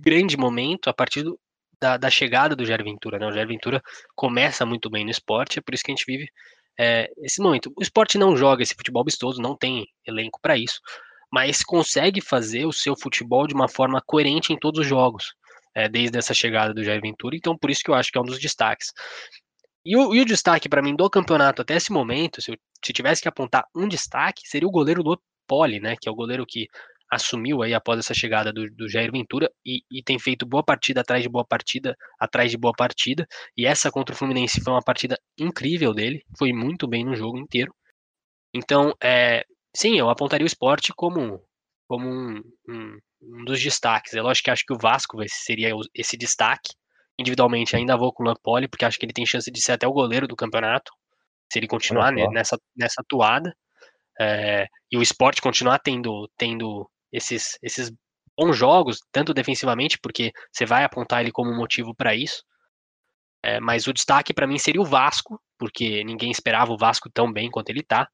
grande 0.00 0.36
momento 0.36 0.90
a 0.90 0.92
partir 0.92 1.22
do, 1.22 1.38
da, 1.80 1.96
da, 1.96 2.10
chegada 2.10 2.56
do 2.56 2.66
Jair 2.66 2.82
Ventura. 2.82 3.16
Né? 3.16 3.28
O 3.28 3.32
Jair 3.32 3.46
Ventura 3.46 3.80
começa 4.16 4.66
muito 4.66 4.90
bem 4.90 5.04
no 5.04 5.10
esporte, 5.12 5.60
é 5.60 5.62
por 5.62 5.72
isso 5.72 5.84
que 5.84 5.92
a 5.92 5.94
gente 5.94 6.04
vive 6.04 6.28
é, 6.76 7.08
esse 7.18 7.40
momento. 7.40 7.72
O 7.76 7.82
esporte 7.82 8.18
não 8.18 8.36
joga 8.36 8.64
esse 8.64 8.74
futebol 8.74 9.04
vistoso, 9.04 9.40
não 9.40 9.56
tem 9.56 9.86
elenco 10.04 10.40
para 10.42 10.56
isso, 10.56 10.80
mas 11.30 11.62
consegue 11.62 12.20
fazer 12.20 12.66
o 12.66 12.72
seu 12.72 12.96
futebol 12.96 13.46
de 13.46 13.54
uma 13.54 13.68
forma 13.68 14.02
coerente 14.04 14.52
em 14.52 14.58
todos 14.58 14.80
os 14.80 14.86
jogos, 14.86 15.34
é, 15.74 15.88
desde 15.88 16.18
essa 16.18 16.34
chegada 16.34 16.72
do 16.72 16.84
Jair 16.84 17.00
Ventura. 17.00 17.36
Então, 17.36 17.56
por 17.56 17.70
isso 17.70 17.82
que 17.82 17.90
eu 17.90 17.94
acho 17.94 18.10
que 18.12 18.18
é 18.18 18.20
um 18.20 18.24
dos 18.24 18.38
destaques. 18.38 18.92
E 19.84 19.96
o, 19.96 20.14
e 20.14 20.20
o 20.20 20.24
destaque 20.24 20.68
para 20.68 20.82
mim 20.82 20.96
do 20.96 21.10
campeonato 21.10 21.62
até 21.62 21.76
esse 21.76 21.92
momento, 21.92 22.40
se 22.40 22.52
eu 22.52 22.56
se 22.84 22.92
tivesse 22.92 23.22
que 23.22 23.28
apontar 23.28 23.64
um 23.74 23.88
destaque, 23.88 24.46
seria 24.46 24.68
o 24.68 24.70
goleiro 24.70 25.02
do 25.02 25.20
Poli, 25.46 25.80
né? 25.80 25.96
Que 26.00 26.08
é 26.08 26.12
o 26.12 26.14
goleiro 26.14 26.44
que 26.46 26.68
assumiu 27.10 27.62
aí 27.62 27.74
após 27.74 27.98
essa 27.98 28.14
chegada 28.14 28.52
do, 28.52 28.66
do 28.70 28.88
Jair 28.88 29.10
Ventura 29.12 29.50
e, 29.64 29.82
e, 29.90 30.02
tem 30.02 30.18
feito 30.18 30.46
boa 30.46 30.64
partida 30.64 31.00
atrás 31.00 31.22
de 31.22 31.28
boa 31.28 31.44
partida, 31.44 31.96
atrás 32.18 32.50
de 32.50 32.56
boa 32.56 32.72
partida. 32.76 33.26
E 33.56 33.66
essa 33.66 33.90
contra 33.90 34.14
o 34.14 34.18
Fluminense 34.18 34.60
foi 34.60 34.72
uma 34.72 34.82
partida 34.82 35.18
incrível 35.38 35.94
dele, 35.94 36.24
foi 36.36 36.52
muito 36.52 36.88
bem 36.88 37.04
no 37.04 37.14
jogo 37.14 37.38
inteiro. 37.38 37.74
Então, 38.54 38.94
é, 39.02 39.44
sim, 39.74 39.98
eu 39.98 40.08
apontaria 40.10 40.44
o 40.44 40.46
esporte 40.46 40.92
como, 40.94 41.42
como 41.88 42.08
um, 42.08 42.42
um, 42.68 42.98
um 43.28 43.44
dos 43.44 43.62
destaques. 43.62 44.14
É 44.14 44.22
lógico 44.22 44.44
que 44.44 44.50
acho 44.50 44.64
que 44.66 44.72
o 44.72 44.78
Vasco 44.78 45.18
seria 45.28 45.70
esse 45.94 46.16
destaque. 46.16 46.74
Individualmente 47.18 47.76
ainda 47.76 47.96
vou 47.96 48.12
com 48.12 48.22
o 48.22 48.26
Lampoli, 48.26 48.68
porque 48.68 48.84
acho 48.84 48.98
que 48.98 49.06
ele 49.06 49.12
tem 49.12 49.26
chance 49.26 49.50
de 49.50 49.62
ser 49.62 49.72
até 49.72 49.86
o 49.86 49.92
goleiro 49.92 50.26
do 50.26 50.36
campeonato, 50.36 50.92
se 51.52 51.58
ele 51.58 51.68
continuar 51.68 52.12
nessa, 52.12 52.58
nessa 52.76 53.02
toada. 53.08 53.54
É, 54.20 54.66
e 54.90 54.96
o 54.96 55.02
esporte 55.02 55.40
continuar 55.40 55.78
tendo, 55.78 56.28
tendo 56.36 56.88
esses, 57.12 57.58
esses 57.62 57.92
bons 58.36 58.56
jogos, 58.56 58.98
tanto 59.12 59.32
defensivamente, 59.32 59.98
porque 60.00 60.32
você 60.52 60.66
vai 60.66 60.84
apontar 60.84 61.20
ele 61.20 61.32
como 61.32 61.54
motivo 61.54 61.94
para 61.94 62.14
isso. 62.14 62.42
É, 63.44 63.60
mas 63.60 63.86
o 63.86 63.92
destaque 63.92 64.32
para 64.32 64.46
mim 64.46 64.58
seria 64.58 64.80
o 64.80 64.86
Vasco, 64.86 65.40
porque 65.58 66.02
ninguém 66.02 66.30
esperava 66.30 66.72
o 66.72 66.78
Vasco 66.78 67.10
tão 67.10 67.32
bem 67.32 67.50
quanto 67.50 67.68
ele 67.68 67.82
tá. 67.82 68.08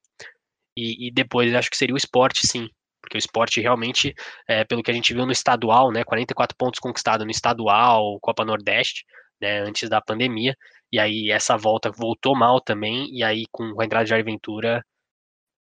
E, 0.76 1.08
e 1.08 1.12
depois 1.12 1.54
acho 1.54 1.70
que 1.70 1.76
seria 1.76 1.94
o 1.94 1.98
esporte, 1.98 2.46
sim. 2.46 2.68
Porque 3.01 3.16
o 3.16 3.18
esporte 3.18 3.61
realmente, 3.61 4.14
é, 4.46 4.64
pelo 4.64 4.82
que 4.82 4.90
a 4.90 4.94
gente 4.94 5.14
viu 5.14 5.24
no 5.24 5.32
estadual, 5.32 5.90
né, 5.90 6.05
44 6.05 6.57
pontos 6.57 6.80
conquistados 6.80 7.24
no 7.24 7.30
estadual, 7.30 8.18
Copa 8.20 8.44
Nordeste, 8.44 9.05
né, 9.40 9.61
antes 9.61 9.88
da 9.88 10.01
pandemia. 10.01 10.57
E 10.92 10.98
aí 10.98 11.30
essa 11.30 11.57
volta 11.57 11.90
voltou 11.90 12.36
mal 12.36 12.61
também, 12.61 13.09
e 13.11 13.22
aí 13.22 13.44
com 13.51 13.80
a 13.80 13.84
entrada 13.84 14.05
de 14.05 14.11
Jair 14.11 14.24
Ventura, 14.24 14.84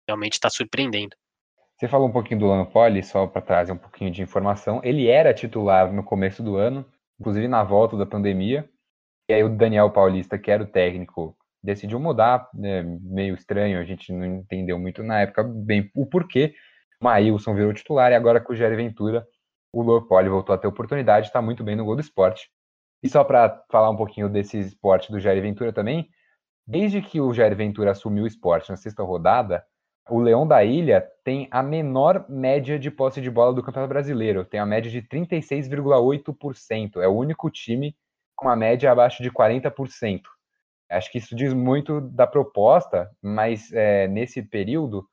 realmente 0.08 0.34
está 0.34 0.50
surpreendendo. 0.50 1.16
Você 1.76 1.88
falou 1.88 2.08
um 2.08 2.12
pouquinho 2.12 2.40
do 2.40 2.46
Lampoli, 2.46 3.02
só 3.02 3.26
para 3.26 3.42
trazer 3.42 3.72
um 3.72 3.76
pouquinho 3.76 4.10
de 4.10 4.22
informação. 4.22 4.80
Ele 4.84 5.08
era 5.08 5.34
titular 5.34 5.92
no 5.92 6.04
começo 6.04 6.42
do 6.42 6.56
ano, 6.56 6.84
inclusive 7.18 7.48
na 7.48 7.64
volta 7.64 7.96
da 7.96 8.06
pandemia. 8.06 8.68
E 9.28 9.34
aí 9.34 9.42
o 9.42 9.48
Daniel 9.48 9.90
Paulista, 9.90 10.38
que 10.38 10.50
era 10.50 10.62
o 10.62 10.66
técnico, 10.66 11.36
decidiu 11.62 11.98
mudar, 11.98 12.48
né, 12.54 12.82
meio 12.82 13.34
estranho, 13.34 13.78
a 13.78 13.84
gente 13.84 14.12
não 14.12 14.24
entendeu 14.24 14.78
muito 14.78 15.02
na 15.02 15.20
época 15.20 15.42
bem 15.42 15.90
o 15.94 16.06
porquê. 16.06 16.54
Maílson 17.02 17.54
virou 17.54 17.72
titular 17.72 18.12
e 18.12 18.14
agora 18.14 18.40
com 18.40 18.52
o 18.52 18.56
Jair 18.56 18.76
Ventura, 18.76 19.26
o 19.72 19.82
Lampoli 19.82 20.28
voltou 20.28 20.54
a 20.54 20.58
ter 20.58 20.68
oportunidade, 20.68 21.26
está 21.26 21.42
muito 21.42 21.64
bem 21.64 21.74
no 21.74 21.84
gol 21.84 21.96
do 21.96 22.00
esporte. 22.00 22.48
E 23.02 23.08
só 23.08 23.24
para 23.24 23.64
falar 23.70 23.90
um 23.90 23.96
pouquinho 23.96 24.28
desse 24.28 24.58
esporte 24.58 25.10
do 25.10 25.18
Jair 25.18 25.42
Ventura 25.42 25.72
também, 25.72 26.08
desde 26.66 27.02
que 27.02 27.20
o 27.20 27.34
Jair 27.34 27.56
Ventura 27.56 27.90
assumiu 27.90 28.24
o 28.24 28.26
esporte 28.26 28.70
na 28.70 28.76
sexta 28.76 29.02
rodada, 29.02 29.64
o 30.08 30.20
Leão 30.20 30.46
da 30.46 30.62
Ilha 30.64 31.04
tem 31.24 31.48
a 31.50 31.62
menor 31.62 32.24
média 32.28 32.78
de 32.78 32.90
posse 32.90 33.20
de 33.20 33.30
bola 33.30 33.52
do 33.52 33.62
Campeonato 33.62 33.88
Brasileiro, 33.88 34.44
tem 34.44 34.60
a 34.60 34.66
média 34.66 34.90
de 34.90 35.02
36,8%. 35.02 37.00
É 37.00 37.08
o 37.08 37.16
único 37.16 37.50
time 37.50 37.96
com 38.36 38.46
uma 38.46 38.56
média 38.56 38.90
abaixo 38.90 39.22
de 39.22 39.30
40%. 39.30 40.22
Acho 40.90 41.10
que 41.10 41.18
isso 41.18 41.34
diz 41.34 41.52
muito 41.54 42.00
da 42.00 42.26
proposta, 42.26 43.10
mas 43.22 43.72
é, 43.72 44.06
nesse 44.08 44.42
período 44.42 45.08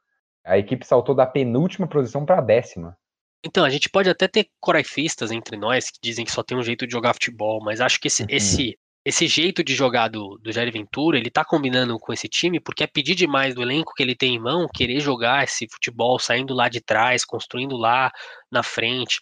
a 0.45 0.57
equipe 0.57 0.85
saltou 0.85 1.15
da 1.15 1.25
penúltima 1.25 1.87
posição 1.87 2.25
para 2.25 2.39
a 2.39 2.41
décima. 2.41 2.97
Então, 3.43 3.63
a 3.63 3.69
gente 3.69 3.89
pode 3.89 4.09
até 4.09 4.27
ter 4.27 4.49
coraifistas 4.59 5.31
entre 5.31 5.55
nós 5.55 5.89
que 5.89 5.99
dizem 6.03 6.25
que 6.25 6.31
só 6.31 6.43
tem 6.43 6.57
um 6.57 6.63
jeito 6.63 6.85
de 6.85 6.91
jogar 6.91 7.13
futebol, 7.13 7.63
mas 7.63 7.79
acho 7.79 7.99
que 7.99 8.07
esse, 8.07 8.23
uhum. 8.23 8.29
esse 8.29 8.77
esse 9.05 9.27
jeito 9.27 9.63
de 9.63 9.73
jogar 9.73 10.09
do, 10.09 10.37
do 10.41 10.51
Jair 10.51 10.71
Ventura, 10.71 11.17
ele 11.17 11.31
tá 11.31 11.43
combinando 11.45 11.97
com 11.97 12.11
esse 12.11 12.27
time 12.27 12.59
porque 12.59 12.83
é 12.83 12.87
pedir 12.87 13.15
demais 13.15 13.55
do 13.55 13.61
elenco 13.61 13.93
que 13.95 14.03
ele 14.03 14.15
tem 14.15 14.35
em 14.35 14.39
mão, 14.39 14.67
querer 14.67 14.99
jogar 14.99 15.43
esse 15.43 15.67
futebol 15.71 16.19
saindo 16.19 16.53
lá 16.53 16.67
de 16.67 16.81
trás, 16.81 17.23
construindo 17.23 17.77
lá 17.77 18.11
na 18.51 18.61
frente. 18.61 19.19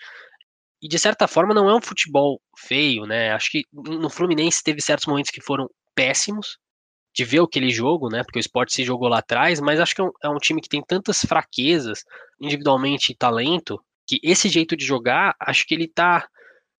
E 0.82 0.88
de 0.88 0.98
certa 0.98 1.28
forma 1.28 1.54
não 1.54 1.70
é 1.70 1.76
um 1.76 1.82
futebol 1.82 2.42
feio, 2.58 3.06
né? 3.06 3.32
Acho 3.32 3.52
que 3.52 3.64
no 3.72 4.10
Fluminense 4.10 4.64
teve 4.64 4.82
certos 4.82 5.06
momentos 5.06 5.32
que 5.32 5.42
foram 5.42 5.70
péssimos 5.96 6.58
de 7.18 7.26
ver 7.26 7.42
aquele 7.42 7.72
jogo, 7.72 8.10
né? 8.10 8.24
Porque 8.24 8.38
o 8.38 8.40
esporte 8.40 8.76
se 8.76 8.84
jogou 8.84 9.08
lá 9.10 9.18
atrás, 9.18 9.60
mas 9.60 9.80
acho 9.80 9.96
que 9.96 10.02
é 10.02 10.04
um, 10.04 10.12
é 10.24 10.30
um 10.30 10.38
time 10.38 10.62
que 10.62 10.70
tem 10.70 10.84
tantas 10.84 11.22
fraquezas, 11.22 12.06
individualmente 12.40 13.12
e 13.12 13.16
talento, 13.16 13.84
que 14.06 14.20
esse 14.22 14.48
jeito 14.48 14.78
de 14.78 14.86
jogar, 14.86 15.36
acho 15.40 15.66
que 15.66 15.74
ele 15.74 15.88
tá 15.88 16.30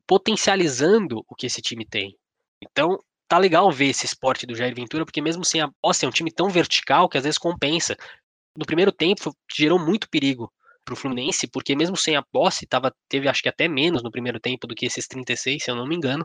potencializando 0.07 1.24
o 1.28 1.34
que 1.34 1.47
esse 1.47 1.61
time 1.61 1.84
tem. 1.84 2.16
Então, 2.62 2.97
tá 3.26 3.36
legal 3.36 3.70
ver 3.72 3.86
esse 3.86 4.07
esporte 4.07 4.47
do 4.47 4.55
Jair 4.55 4.74
Ventura, 4.74 5.05
porque 5.05 5.20
mesmo 5.20 5.45
sem 5.45 5.61
a 5.61 5.68
posse, 5.82 6.05
é 6.05 6.09
um 6.09 6.12
time 6.12 6.30
tão 6.30 6.49
vertical 6.49 7.09
que 7.09 7.18
às 7.18 7.24
vezes 7.24 7.36
compensa. 7.36 7.97
No 8.57 8.64
primeiro 8.64 8.93
tempo, 8.93 9.36
gerou 9.53 9.78
muito 9.78 10.09
perigo 10.09 10.53
pro 10.84 10.95
Fluminense, 10.95 11.49
porque 11.49 11.74
mesmo 11.74 11.97
sem 11.97 12.14
a 12.14 12.22
posse, 12.22 12.64
tava, 12.64 12.95
teve 13.09 13.28
acho 13.28 13.43
que 13.43 13.49
até 13.49 13.66
menos 13.66 14.05
no 14.05 14.11
primeiro 14.11 14.39
tempo 14.39 14.68
do 14.68 14.74
que 14.74 14.86
esses 14.86 15.09
36, 15.09 15.64
se 15.64 15.70
eu 15.70 15.74
não 15.74 15.86
me 15.86 15.97
engano. 15.97 16.24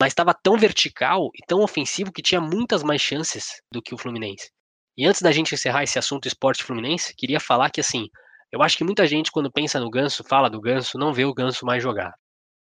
Mas 0.00 0.12
estava 0.12 0.34
tão 0.34 0.56
vertical 0.56 1.30
e 1.34 1.44
tão 1.46 1.60
ofensivo 1.60 2.12
que 2.12 2.22
tinha 2.22 2.40
muitas 2.40 2.82
mais 2.82 3.00
chances 3.00 3.62
do 3.72 3.82
que 3.82 3.94
o 3.94 3.98
Fluminense. 3.98 4.50
E 4.96 5.06
antes 5.06 5.22
da 5.22 5.32
gente 5.32 5.54
encerrar 5.54 5.82
esse 5.82 5.98
assunto 5.98 6.28
esporte 6.28 6.62
Fluminense, 6.62 7.14
queria 7.16 7.40
falar 7.40 7.70
que 7.70 7.80
assim, 7.80 8.08
eu 8.52 8.62
acho 8.62 8.76
que 8.76 8.84
muita 8.84 9.06
gente 9.06 9.30
quando 9.30 9.50
pensa 9.50 9.80
no 9.80 9.90
Ganso, 9.90 10.24
fala 10.24 10.48
do 10.48 10.60
Ganso, 10.60 10.98
não 10.98 11.12
vê 11.12 11.24
o 11.24 11.34
Ganso 11.34 11.64
mais 11.64 11.82
jogar 11.82 12.14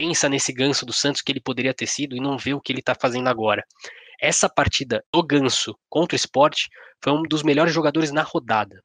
pensa 0.02 0.28
nesse 0.28 0.52
ganso 0.52 0.84
do 0.84 0.92
Santos 0.92 1.22
que 1.22 1.32
ele 1.32 1.40
poderia 1.40 1.76
ter 1.76 1.86
sido 1.86 2.16
e 2.16 2.20
não 2.20 2.36
vê 2.36 2.56
o 2.56 2.60
que 2.60 2.74
ele 2.74 2.80
está 2.80 2.96
fazendo 3.00 3.28
agora. 3.28 3.64
Essa 4.20 4.50
partida 4.50 5.04
do 5.14 5.22
Ganso 5.22 5.78
contra 5.88 6.16
o 6.16 6.18
esporte 6.18 6.70
foi 7.04 7.14
um 7.14 7.22
dos 7.22 7.44
melhores 7.44 7.72
jogadores 7.72 8.12
na 8.12 8.24
rodada. 8.24 8.82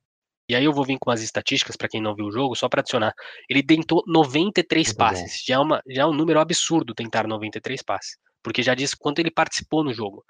E 0.47 0.55
aí 0.55 0.63
eu 0.63 0.75
vou 0.75 0.85
vir 0.85 0.99
com 1.01 1.11
as 1.11 1.23
estatísticas 1.23 1.75
para 1.75 1.89
quem 1.89 2.03
não 2.03 2.15
viu 2.15 2.27
o 2.27 2.31
jogo, 2.31 2.55
só 2.55 2.69
para 2.69 2.81
adicionar. 2.81 3.15
Ele 3.49 3.63
tentou 3.63 4.03
93 4.07 4.89
Muito 4.89 4.97
passes. 4.99 5.43
Já 5.43 5.55
é, 5.55 5.59
uma, 5.59 5.83
já 5.89 6.03
é 6.03 6.07
um 6.07 6.13
número 6.13 6.39
absurdo 6.39 6.95
tentar 6.95 7.27
93 7.27 7.83
passes. 7.83 8.19
Porque 8.47 8.63
já 8.63 8.77
diz 8.77 8.95
quanto 8.95 9.19
ele 9.19 9.29
participou 9.29 9.83
no 9.83 9.93
jogo. 9.93 10.25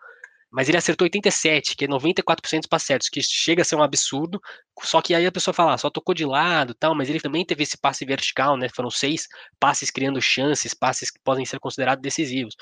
mas 0.50 0.68
ele 0.70 0.78
acertou 0.78 1.04
87, 1.04 1.76
que 1.76 1.84
é 1.84 1.88
94% 1.88 2.60
dos 2.60 2.66
passes 2.66 2.86
certos, 2.86 3.08
que 3.10 3.20
chega 3.22 3.60
a 3.60 3.64
ser 3.64 3.76
um 3.76 3.82
absurdo. 3.82 4.40
Só 4.82 5.02
que 5.02 5.14
aí 5.14 5.26
a 5.26 5.32
pessoa 5.32 5.52
fala, 5.52 5.74
ah, 5.74 5.78
só 5.78 5.90
tocou 5.90 6.14
de 6.14 6.24
lado, 6.24 6.72
tal, 6.74 6.94
mas 6.94 7.10
ele 7.10 7.20
também 7.20 7.44
teve 7.44 7.62
esse 7.62 7.76
passe 7.76 8.06
vertical, 8.06 8.56
né? 8.56 8.68
Foram 8.74 8.90
seis 8.90 9.26
passes 9.60 9.90
criando 9.90 10.22
chances, 10.22 10.72
passes 10.72 11.10
que 11.10 11.20
podem 11.22 11.44
ser 11.44 11.60
considerados 11.60 12.00
decisivos. 12.02 12.54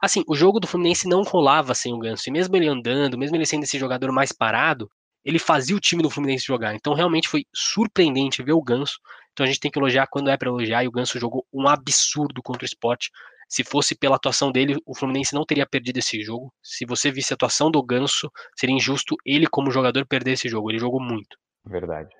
Assim, 0.00 0.24
o 0.26 0.34
jogo 0.34 0.60
do 0.60 0.66
Fluminense 0.66 1.06
não 1.06 1.22
rolava 1.22 1.74
sem 1.74 1.92
o 1.92 1.98
Ganso, 1.98 2.24
e 2.28 2.32
mesmo 2.32 2.56
ele 2.56 2.68
andando, 2.68 3.18
mesmo 3.18 3.36
ele 3.36 3.44
sendo 3.44 3.64
esse 3.64 3.78
jogador 3.78 4.10
mais 4.12 4.32
parado, 4.32 4.90
ele 5.24 5.38
fazia 5.38 5.76
o 5.76 5.80
time 5.80 6.02
do 6.02 6.10
Fluminense 6.10 6.46
jogar. 6.46 6.74
Então 6.74 6.94
realmente 6.94 7.28
foi 7.28 7.44
surpreendente 7.54 8.42
ver 8.42 8.52
o 8.54 8.62
Ganso. 8.62 8.98
Então 9.32 9.44
a 9.44 9.46
gente 9.46 9.60
tem 9.60 9.70
que 9.70 9.78
elogiar 9.78 10.06
quando 10.06 10.30
é 10.30 10.36
para 10.38 10.48
elogiar, 10.48 10.84
e 10.84 10.88
o 10.88 10.92
Ganso 10.92 11.18
jogou 11.18 11.46
um 11.52 11.68
absurdo 11.68 12.42
contra 12.42 12.64
o 12.64 12.66
esporte. 12.66 13.10
Se 13.48 13.62
fosse 13.64 13.96
pela 13.96 14.16
atuação 14.16 14.50
dele, 14.50 14.76
o 14.86 14.94
Fluminense 14.94 15.34
não 15.34 15.44
teria 15.44 15.66
perdido 15.66 15.98
esse 15.98 16.22
jogo. 16.22 16.52
Se 16.62 16.86
você 16.86 17.10
visse 17.10 17.32
a 17.32 17.36
atuação 17.36 17.70
do 17.70 17.82
Ganso, 17.82 18.30
seria 18.58 18.74
injusto 18.74 19.16
ele, 19.24 19.46
como 19.46 19.70
jogador, 19.70 20.06
perder 20.06 20.32
esse 20.32 20.48
jogo. 20.48 20.70
Ele 20.70 20.78
jogou 20.78 21.00
muito. 21.00 21.36
Verdade. 21.64 22.10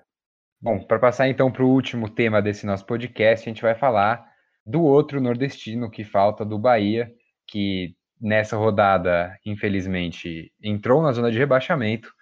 Bom, 0.61 0.79
para 0.85 0.99
passar 0.99 1.29
então 1.29 1.51
para 1.51 1.65
o 1.65 1.69
último 1.69 2.09
tema 2.09 2.41
desse 2.41 2.65
nosso 2.65 2.87
podcast, 2.87 3.49
a 3.49 3.53
gente 3.53 3.63
vai 3.63 3.75
falar 3.75 4.25
do 4.65 4.83
outro 4.83 5.21
nordestino 5.21 5.91
que 5.91 6.05
falta 6.05 6.45
do 6.45 6.59
Bahia, 6.59 7.13
que 7.49 7.97
nessa 8.21 8.57
rodada, 8.57 9.37
infelizmente, 9.45 10.53
entrou 10.63 11.03
na 11.03 11.11
zona 11.11 11.33
de 11.33 11.39
rebaixamento, 11.39 12.13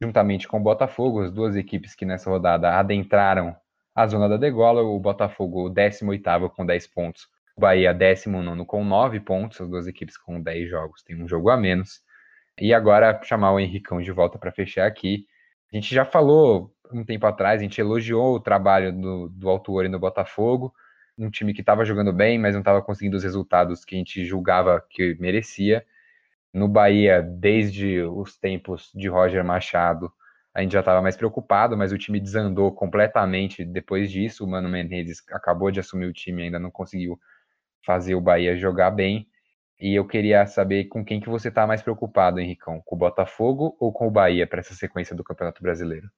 juntamente 0.00 0.46
com 0.46 0.58
o 0.58 0.62
Botafogo, 0.62 1.22
as 1.22 1.32
duas 1.32 1.56
equipes 1.56 1.94
que 1.94 2.04
nessa 2.04 2.28
rodada 2.28 2.78
adentraram 2.78 3.56
a 3.94 4.06
zona 4.06 4.28
da 4.28 4.36
degola, 4.36 4.82
o 4.82 5.00
Botafogo 5.00 5.70
18º 5.70 6.50
com 6.50 6.66
10 6.66 6.86
pontos, 6.88 7.26
o 7.56 7.60
Bahia 7.60 7.94
19 7.94 8.66
com 8.66 8.84
9 8.84 9.20
pontos, 9.20 9.60
as 9.60 9.68
duas 9.68 9.86
equipes 9.86 10.18
com 10.18 10.40
10 10.40 10.68
jogos, 10.68 11.02
tem 11.02 11.20
um 11.20 11.26
jogo 11.26 11.48
a 11.48 11.56
menos. 11.56 12.02
E 12.60 12.74
agora 12.74 13.18
chamar 13.22 13.52
o 13.52 13.60
Henricão 13.60 14.00
de 14.00 14.12
volta 14.12 14.38
para 14.38 14.52
fechar 14.52 14.86
aqui. 14.86 15.26
A 15.72 15.76
gente 15.76 15.94
já 15.94 16.04
falou 16.04 16.70
um 16.92 17.04
tempo 17.04 17.26
atrás, 17.26 17.60
a 17.60 17.62
gente 17.62 17.80
elogiou 17.80 18.34
o 18.34 18.40
trabalho 18.40 18.92
do, 18.92 19.28
do 19.30 19.48
Altuori 19.48 19.88
no 19.88 19.98
Botafogo, 19.98 20.72
um 21.18 21.30
time 21.30 21.54
que 21.54 21.60
estava 21.60 21.84
jogando 21.84 22.12
bem, 22.12 22.38
mas 22.38 22.54
não 22.54 22.60
estava 22.60 22.82
conseguindo 22.82 23.16
os 23.16 23.24
resultados 23.24 23.84
que 23.84 23.94
a 23.94 23.98
gente 23.98 24.24
julgava 24.24 24.84
que 24.90 25.16
merecia. 25.18 25.84
No 26.52 26.68
Bahia, 26.68 27.22
desde 27.22 28.02
os 28.02 28.38
tempos 28.38 28.90
de 28.94 29.08
Roger 29.08 29.42
Machado, 29.44 30.12
a 30.54 30.62
gente 30.62 30.72
já 30.72 30.80
estava 30.80 31.02
mais 31.02 31.16
preocupado, 31.16 31.76
mas 31.76 31.92
o 31.92 31.98
time 31.98 32.20
desandou 32.20 32.72
completamente 32.72 33.64
depois 33.64 34.10
disso. 34.10 34.44
O 34.44 34.48
Mano 34.48 34.68
Menezes 34.68 35.22
acabou 35.30 35.70
de 35.70 35.80
assumir 35.80 36.06
o 36.06 36.12
time, 36.12 36.44
ainda 36.44 36.58
não 36.58 36.70
conseguiu 36.70 37.18
fazer 37.84 38.14
o 38.14 38.20
Bahia 38.20 38.56
jogar 38.56 38.90
bem. 38.90 39.26
E 39.78 39.94
eu 39.94 40.06
queria 40.06 40.46
saber 40.46 40.84
com 40.84 41.04
quem 41.04 41.20
que 41.20 41.28
você 41.28 41.48
está 41.48 41.66
mais 41.66 41.82
preocupado, 41.82 42.40
Henricão, 42.40 42.80
com 42.84 42.96
o 42.96 42.98
Botafogo 42.98 43.76
ou 43.78 43.92
com 43.92 44.06
o 44.08 44.10
Bahia 44.10 44.46
para 44.46 44.60
essa 44.60 44.74
sequência 44.74 45.14
do 45.14 45.22
Campeonato 45.22 45.62
Brasileiro? 45.62 46.08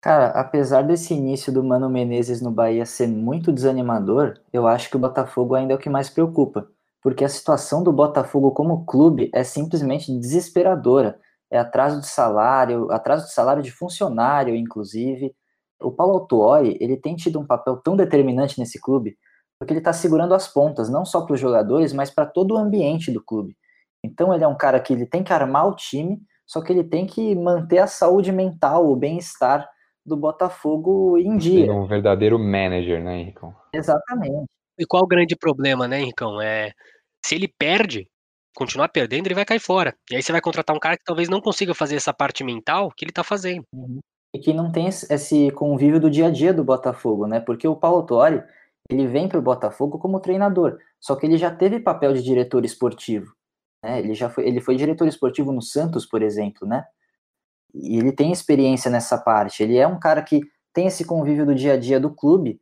Cara, 0.00 0.26
apesar 0.28 0.82
desse 0.82 1.14
início 1.14 1.52
do 1.52 1.64
Mano 1.64 1.88
Menezes 1.88 2.40
no 2.40 2.50
Bahia 2.50 2.84
ser 2.84 3.08
muito 3.08 3.50
desanimador, 3.50 4.34
eu 4.52 4.66
acho 4.66 4.90
que 4.90 4.96
o 4.96 5.00
Botafogo 5.00 5.54
ainda 5.54 5.72
é 5.72 5.76
o 5.76 5.78
que 5.78 5.90
mais 5.90 6.10
preocupa, 6.10 6.68
porque 7.02 7.24
a 7.24 7.28
situação 7.28 7.82
do 7.82 7.92
Botafogo 7.92 8.52
como 8.52 8.84
clube 8.84 9.30
é 9.34 9.42
simplesmente 9.42 10.16
desesperadora. 10.16 11.18
É 11.50 11.58
atraso 11.58 12.00
de 12.00 12.06
salário, 12.06 12.90
atraso 12.92 13.26
de 13.26 13.32
salário 13.32 13.62
de 13.62 13.72
funcionário, 13.72 14.54
inclusive. 14.54 15.34
O 15.80 15.90
Paulo 15.90 16.14
Autuori, 16.18 16.76
ele 16.80 16.96
tem 16.96 17.16
tido 17.16 17.40
um 17.40 17.46
papel 17.46 17.76
tão 17.76 17.96
determinante 17.96 18.58
nesse 18.58 18.80
clube, 18.80 19.16
porque 19.58 19.72
ele 19.72 19.80
está 19.80 19.92
segurando 19.92 20.34
as 20.34 20.48
pontas, 20.48 20.88
não 20.88 21.04
só 21.04 21.22
para 21.22 21.34
os 21.34 21.40
jogadores, 21.40 21.92
mas 21.92 22.10
para 22.10 22.26
todo 22.26 22.54
o 22.54 22.58
ambiente 22.58 23.10
do 23.10 23.22
clube. 23.22 23.56
Então 24.04 24.34
ele 24.34 24.44
é 24.44 24.48
um 24.48 24.56
cara 24.56 24.80
que 24.80 24.92
ele 24.92 25.06
tem 25.06 25.22
que 25.22 25.32
armar 25.32 25.66
o 25.66 25.74
time, 25.74 26.20
só 26.46 26.62
que 26.62 26.72
ele 26.72 26.84
tem 26.84 27.06
que 27.06 27.34
manter 27.34 27.78
a 27.78 27.86
saúde 27.86 28.30
mental, 28.30 28.86
o 28.86 28.96
bem-estar 28.96 29.68
do 30.04 30.16
Botafogo 30.16 31.18
em 31.18 31.36
dia. 31.36 31.66
É 31.66 31.72
um 31.72 31.86
verdadeiro 31.86 32.38
manager, 32.38 33.02
né, 33.02 33.20
Henricão? 33.20 33.54
Exatamente. 33.72 34.46
E 34.78 34.86
qual 34.86 35.02
o 35.02 35.08
grande 35.08 35.34
problema, 35.34 35.88
né, 35.88 36.00
Henricão? 36.00 36.40
É, 36.40 36.70
se 37.24 37.34
ele 37.34 37.48
perde, 37.48 38.08
continuar 38.54 38.88
perdendo, 38.88 39.26
ele 39.26 39.34
vai 39.34 39.44
cair 39.44 39.58
fora. 39.58 39.94
E 40.10 40.16
aí 40.16 40.22
você 40.22 40.30
vai 40.30 40.40
contratar 40.40 40.76
um 40.76 40.78
cara 40.78 40.96
que 40.96 41.04
talvez 41.04 41.28
não 41.28 41.40
consiga 41.40 41.74
fazer 41.74 41.96
essa 41.96 42.14
parte 42.14 42.44
mental 42.44 42.90
que 42.96 43.04
ele 43.04 43.10
está 43.10 43.24
fazendo. 43.24 43.64
Uhum. 43.74 43.98
E 44.34 44.38
que 44.38 44.52
não 44.52 44.70
tem 44.70 44.86
esse 44.86 45.50
convívio 45.52 45.98
do 45.98 46.10
dia 46.10 46.26
a 46.26 46.30
dia 46.30 46.52
do 46.52 46.62
Botafogo, 46.62 47.26
né? 47.26 47.40
Porque 47.40 47.66
o 47.66 47.74
Paulo 47.74 48.04
Torre, 48.04 48.42
ele 48.90 49.06
vem 49.06 49.28
para 49.28 49.38
o 49.38 49.42
Botafogo 49.42 49.98
como 49.98 50.20
treinador, 50.20 50.78
só 51.00 51.16
que 51.16 51.26
ele 51.26 51.36
já 51.36 51.50
teve 51.50 51.80
papel 51.80 52.12
de 52.12 52.22
diretor 52.22 52.64
esportivo. 52.64 53.34
Né? 53.82 54.00
Ele 54.00 54.14
já 54.14 54.28
foi, 54.28 54.46
ele 54.46 54.60
foi 54.60 54.76
diretor 54.76 55.06
esportivo 55.06 55.52
no 55.52 55.62
Santos, 55.62 56.06
por 56.06 56.22
exemplo, 56.22 56.66
né? 56.66 56.84
E 57.74 57.98
ele 57.98 58.12
tem 58.12 58.32
experiência 58.32 58.90
nessa 58.90 59.18
parte. 59.18 59.62
Ele 59.62 59.76
é 59.76 59.86
um 59.86 59.98
cara 59.98 60.22
que 60.22 60.40
tem 60.72 60.86
esse 60.86 61.04
convívio 61.04 61.44
do 61.44 61.54
dia 61.54 61.74
a 61.74 61.76
dia 61.76 62.00
do 62.00 62.14
clube, 62.14 62.60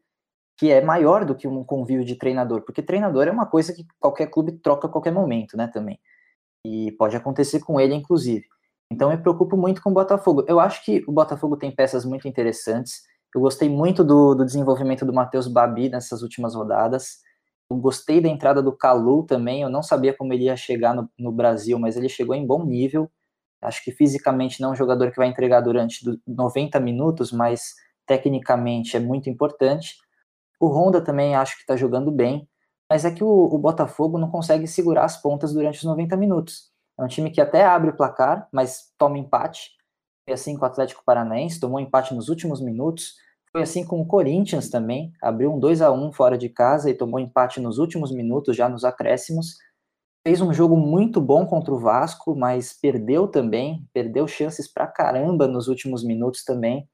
que 0.57 0.71
é 0.71 0.81
maior 0.81 1.25
do 1.25 1.35
que 1.35 1.47
um 1.49 1.65
convívio 1.65 2.05
de 2.05 2.17
treinador, 2.17 2.63
porque 2.63 2.83
treinador 2.83 3.27
é 3.27 3.31
uma 3.31 3.47
coisa 3.47 3.73
que 3.73 3.87
qualquer 3.99 4.29
clube 4.29 4.53
troca 4.53 4.87
a 4.87 4.91
qualquer 4.91 5.13
momento, 5.13 5.57
né? 5.57 5.67
Também. 5.69 5.99
E 6.67 6.93
pode 6.93 7.17
acontecer 7.17 7.61
com 7.61 7.81
ele, 7.81 7.95
inclusive. 7.95 8.47
Então 8.91 9.11
eu 9.11 9.17
me 9.17 9.23
preocupo 9.23 9.57
muito 9.57 9.83
com 9.83 9.91
o 9.91 9.95
Botafogo. 9.95 10.45
Eu 10.47 10.61
acho 10.61 10.85
que 10.85 11.05
o 11.07 11.13
Botafogo 11.13 11.57
tem 11.57 11.75
peças 11.75 12.05
muito 12.05 12.29
interessantes 12.29 13.03
eu 13.35 13.41
gostei 13.41 13.69
muito 13.69 14.05
do, 14.05 14.35
do 14.35 14.45
desenvolvimento 14.45 15.05
do 15.05 15.13
Matheus 15.13 15.49
Babi 15.49 15.89
nessas 15.89 16.23
últimas 16.23 16.55
rodadas. 16.55 17.19
Eu 17.69 17.77
gostei 17.77 18.21
da 18.21 18.29
entrada 18.29 18.63
do 18.63 18.77
Calu 18.77 19.25
também. 19.25 19.63
Eu 19.63 19.71
não 19.71 19.83
sabia 19.83 20.15
como 20.15 20.33
ele 20.33 20.45
ia 20.45 20.57
chegar 20.57 20.95
no, 20.95 21.11
no 21.19 21.33
Brasil, 21.33 21.79
mas 21.79 21.97
ele 21.97 22.09
chegou 22.09 22.35
em 22.35 22.47
bom 22.47 22.65
nível. 22.65 23.11
Acho 23.61 23.83
que 23.83 23.91
fisicamente 23.91 24.61
não 24.61 24.69
é 24.69 24.73
um 24.73 24.77
jogador 24.77 25.11
que 25.11 25.17
vai 25.17 25.27
entregar 25.27 25.61
durante 25.61 26.01
90 26.27 26.79
minutos, 26.81 27.33
mas 27.33 27.75
tecnicamente 28.07 28.97
é 28.97 29.01
muito 29.01 29.29
importante. 29.29 29.97
O 30.61 30.69
Honda 30.69 31.01
também 31.01 31.35
acho 31.35 31.57
que 31.57 31.63
está 31.63 31.77
jogando 31.77 32.13
bem, 32.13 32.49
mas 32.89 33.05
é 33.05 33.11
que 33.11 33.25
o, 33.25 33.29
o, 33.29 33.59
Botafogo 33.59 34.19
não 34.19 34.31
consegue 34.31 34.67
segurar 34.67 35.05
as 35.05 35.21
pontas 35.21 35.53
durante 35.53 35.79
os 35.79 35.85
90 35.85 36.17
minutos. 36.17 36.71
É 36.99 37.03
um 37.03 37.09
time 37.09 37.31
que 37.31 37.41
até 37.41 37.65
abre 37.65 37.91
o 37.91 37.97
placar, 37.97 38.47
mas 38.53 38.93
toma 38.99 39.19
empate. 39.19 39.71
Foi 40.25 40.35
assim 40.35 40.57
com 40.57 40.65
o 40.65 40.69
Atlético 40.69 41.03
Paranaense, 41.05 41.61
tomou 41.61 41.79
empate 41.79 42.15
nos 42.15 42.29
últimos 42.29 42.61
minutos. 42.61 43.15
Foi 43.53 43.63
assim 43.63 43.85
com 43.85 44.01
o 44.01 44.07
Corinthians 44.07 44.69
também, 44.69 45.13
abriu 45.23 45.53
um 45.53 45.61
2 45.61 45.81
a 45.81 45.93
1 45.93 46.13
fora 46.13 46.37
de 46.37 46.49
casa 46.49 46.91
e 46.91 46.95
tomou 46.95 47.21
empate 47.21 47.61
nos 47.61 47.79
últimos 47.79 48.11
minutos, 48.11 48.57
já 48.57 48.69
nos 48.69 48.85
acréscimos. 48.85 49.57
Fez 50.27 50.41
um 50.41 50.53
jogo 50.53 50.77
muito 50.77 51.21
bom 51.21 51.47
contra 51.47 51.73
o 51.73 51.79
Vasco, 51.79 52.35
mas 52.35 52.73
perdeu 52.73 53.29
também, 53.29 53.87
perdeu 53.93 54.27
chances 54.27 54.67
pra 54.67 54.87
caramba 54.87 55.47
nos 55.47 55.69
últimos 55.69 56.03
minutos 56.03 56.43
também. 56.43 56.89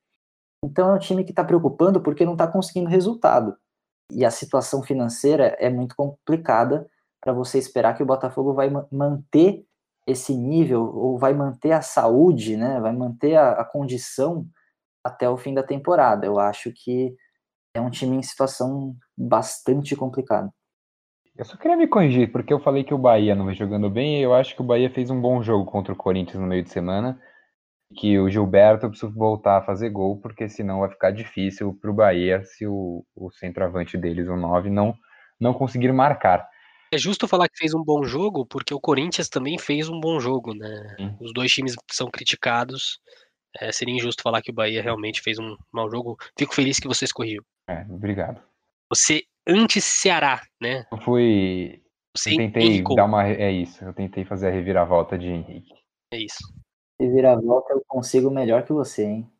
Então 0.62 0.90
é 0.90 0.94
um 0.94 0.98
time 0.98 1.24
que 1.24 1.30
está 1.30 1.42
preocupando 1.42 2.02
porque 2.02 2.26
não 2.26 2.32
está 2.32 2.46
conseguindo 2.46 2.90
resultado. 2.90 3.56
E 4.12 4.24
a 4.24 4.30
situação 4.30 4.82
financeira 4.82 5.56
é 5.58 5.70
muito 5.70 5.94
complicada 5.96 6.86
para 7.20 7.32
você 7.32 7.58
esperar 7.58 7.96
que 7.96 8.02
o 8.02 8.06
Botafogo 8.06 8.52
vai 8.52 8.70
manter 8.90 9.64
esse 10.06 10.34
nível 10.34 10.82
ou 10.82 11.18
vai 11.18 11.32
manter 11.32 11.72
a 11.72 11.82
saúde, 11.82 12.56
né? 12.56 12.80
Vai 12.80 12.92
manter 12.92 13.36
a, 13.36 13.52
a 13.52 13.64
condição 13.64 14.46
até 15.04 15.28
o 15.28 15.36
fim 15.36 15.54
da 15.54 15.62
temporada. 15.62 16.26
Eu 16.26 16.38
acho 16.38 16.72
que 16.72 17.14
é 17.74 17.80
um 17.80 17.90
time 17.90 18.16
em 18.16 18.22
situação 18.22 18.94
bastante 19.16 19.94
complicada. 19.94 20.50
Eu 21.36 21.44
só 21.44 21.56
queria 21.56 21.76
me 21.76 21.86
corrigir, 21.86 22.30
porque 22.30 22.52
eu 22.52 22.60
falei 22.60 22.84
que 22.84 22.92
o 22.92 22.98
Bahia 22.98 23.34
não 23.34 23.46
vem 23.46 23.54
jogando 23.54 23.88
bem, 23.88 24.18
e 24.18 24.22
eu 24.22 24.34
acho 24.34 24.54
que 24.54 24.60
o 24.60 24.64
Bahia 24.64 24.90
fez 24.90 25.10
um 25.10 25.20
bom 25.20 25.42
jogo 25.42 25.64
contra 25.64 25.92
o 25.92 25.96
Corinthians 25.96 26.40
no 26.40 26.46
meio 26.46 26.62
de 26.62 26.70
semana, 26.70 27.18
que 27.96 28.18
o 28.18 28.28
Gilberto 28.28 28.88
precisa 28.88 29.10
voltar 29.10 29.58
a 29.58 29.62
fazer 29.62 29.90
gol, 29.90 30.20
porque 30.20 30.48
senão 30.48 30.80
vai 30.80 30.90
ficar 30.90 31.12
difícil 31.12 31.72
para 31.80 31.90
o 31.90 31.94
Bahia 31.94 32.42
se 32.44 32.66
o, 32.66 33.04
o 33.16 33.30
centroavante 33.30 33.96
deles, 33.96 34.28
o 34.28 34.36
9, 34.36 34.70
não, 34.70 34.94
não 35.40 35.54
conseguir 35.54 35.92
marcar. 35.92 36.46
É 36.92 36.98
justo 36.98 37.28
falar 37.28 37.48
que 37.48 37.58
fez 37.58 37.72
um 37.72 37.84
bom 37.84 38.02
jogo, 38.02 38.44
porque 38.44 38.74
o 38.74 38.80
Corinthians 38.80 39.28
também 39.28 39.58
fez 39.58 39.88
um 39.88 40.00
bom 40.00 40.18
jogo, 40.18 40.54
né? 40.54 40.96
Sim. 40.96 41.16
Os 41.20 41.32
dois 41.32 41.52
times 41.52 41.76
são 41.90 42.10
criticados, 42.10 43.00
é, 43.58 43.70
seria 43.70 43.94
injusto 43.94 44.22
falar 44.22 44.42
que 44.42 44.50
o 44.50 44.54
Bahia 44.54 44.82
realmente 44.82 45.20
fez 45.20 45.38
um 45.38 45.56
mau 45.72 45.90
jogo. 45.90 46.16
Fico 46.36 46.54
feliz 46.54 46.78
que 46.80 46.88
você 46.88 47.04
escorreu. 47.04 47.42
É, 47.68 47.86
obrigado. 47.88 48.42
Você 48.88 49.22
anti-Ceará, 49.46 50.42
né? 50.60 50.86
Eu 50.90 50.98
fui. 50.98 51.80
Você 52.16 52.32
eu 52.32 52.36
tentei 52.36 52.82
dar 52.82 53.04
uma. 53.04 53.26
É 53.26 53.52
isso, 53.52 53.84
eu 53.84 53.92
tentei 53.92 54.24
fazer 54.24 54.48
a 54.48 54.50
reviravolta 54.50 55.16
de 55.16 55.28
Henrique. 55.28 55.74
É 56.12 56.18
isso. 56.18 56.42
Reviravolta 57.00 57.72
eu 57.72 57.82
consigo 57.86 58.30
melhor 58.30 58.64
que 58.64 58.72
você, 58.72 59.04
hein? 59.04 59.32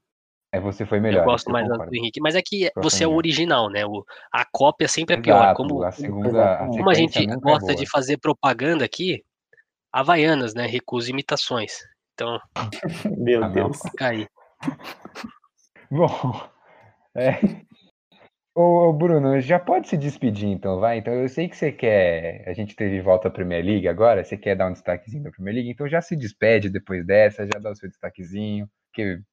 É, 0.52 0.58
você 0.58 0.84
foi 0.84 0.98
melhor. 0.98 1.20
Eu 1.20 1.24
gosto 1.24 1.50
mais 1.50 1.66
do 1.68 1.94
Henrique, 1.94 2.20
mas 2.20 2.34
é 2.34 2.42
que 2.42 2.70
você 2.76 3.04
é 3.04 3.06
o 3.06 3.14
original, 3.14 3.70
né? 3.70 3.86
O, 3.86 4.04
a 4.32 4.44
cópia 4.44 4.88
sempre 4.88 5.14
é 5.14 5.18
Exato, 5.18 5.24
pior. 5.24 5.54
Como 5.54 5.82
a, 5.84 5.92
segunda, 5.92 6.54
a 6.54 6.66
como 6.66 6.90
a 6.90 6.94
gente 6.94 7.18
é 7.18 7.36
gosta 7.36 7.72
é 7.72 7.74
de 7.74 7.88
fazer 7.88 8.18
propaganda 8.18 8.84
aqui, 8.84 9.22
Havaianas, 9.92 10.52
né? 10.52 10.66
Recusa 10.66 11.10
imitações. 11.10 11.78
Então. 12.14 12.40
Meu 13.16 13.44
ah, 13.44 13.48
Deus. 13.48 13.78
Cair. 13.96 14.28
Bom, 15.90 16.08
é. 17.14 17.38
Ô, 18.54 18.92
Bruno, 18.92 19.40
já 19.40 19.58
pode 19.58 19.88
se 19.88 19.96
despedir 19.96 20.48
então, 20.48 20.80
vai? 20.80 20.98
Então 20.98 21.14
eu 21.14 21.28
sei 21.28 21.48
que 21.48 21.56
você 21.56 21.70
quer. 21.70 22.44
A 22.48 22.52
gente 22.52 22.74
teve 22.74 23.00
volta 23.00 23.28
à 23.28 23.30
Premier 23.30 23.64
League 23.64 23.86
agora, 23.86 24.24
você 24.24 24.36
quer 24.36 24.56
dar 24.56 24.68
um 24.68 24.72
destaquezinho 24.72 25.22
da 25.22 25.30
Premier 25.30 25.54
League, 25.54 25.70
então 25.70 25.88
já 25.88 26.02
se 26.02 26.16
despede 26.16 26.68
depois 26.68 27.06
dessa, 27.06 27.46
já 27.46 27.60
dá 27.60 27.70
o 27.70 27.76
seu 27.76 27.88
destaquezinho. 27.88 28.68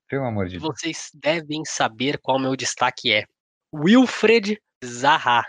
Pelo 0.08 0.26
amor 0.26 0.48
de 0.48 0.60
Deus. 0.60 0.64
Vocês 0.64 1.10
devem 1.14 1.64
saber 1.66 2.20
qual 2.20 2.40
meu 2.40 2.56
destaque 2.56 3.12
é. 3.12 3.26
Wilfred 3.74 4.60
Zaha, 4.84 5.44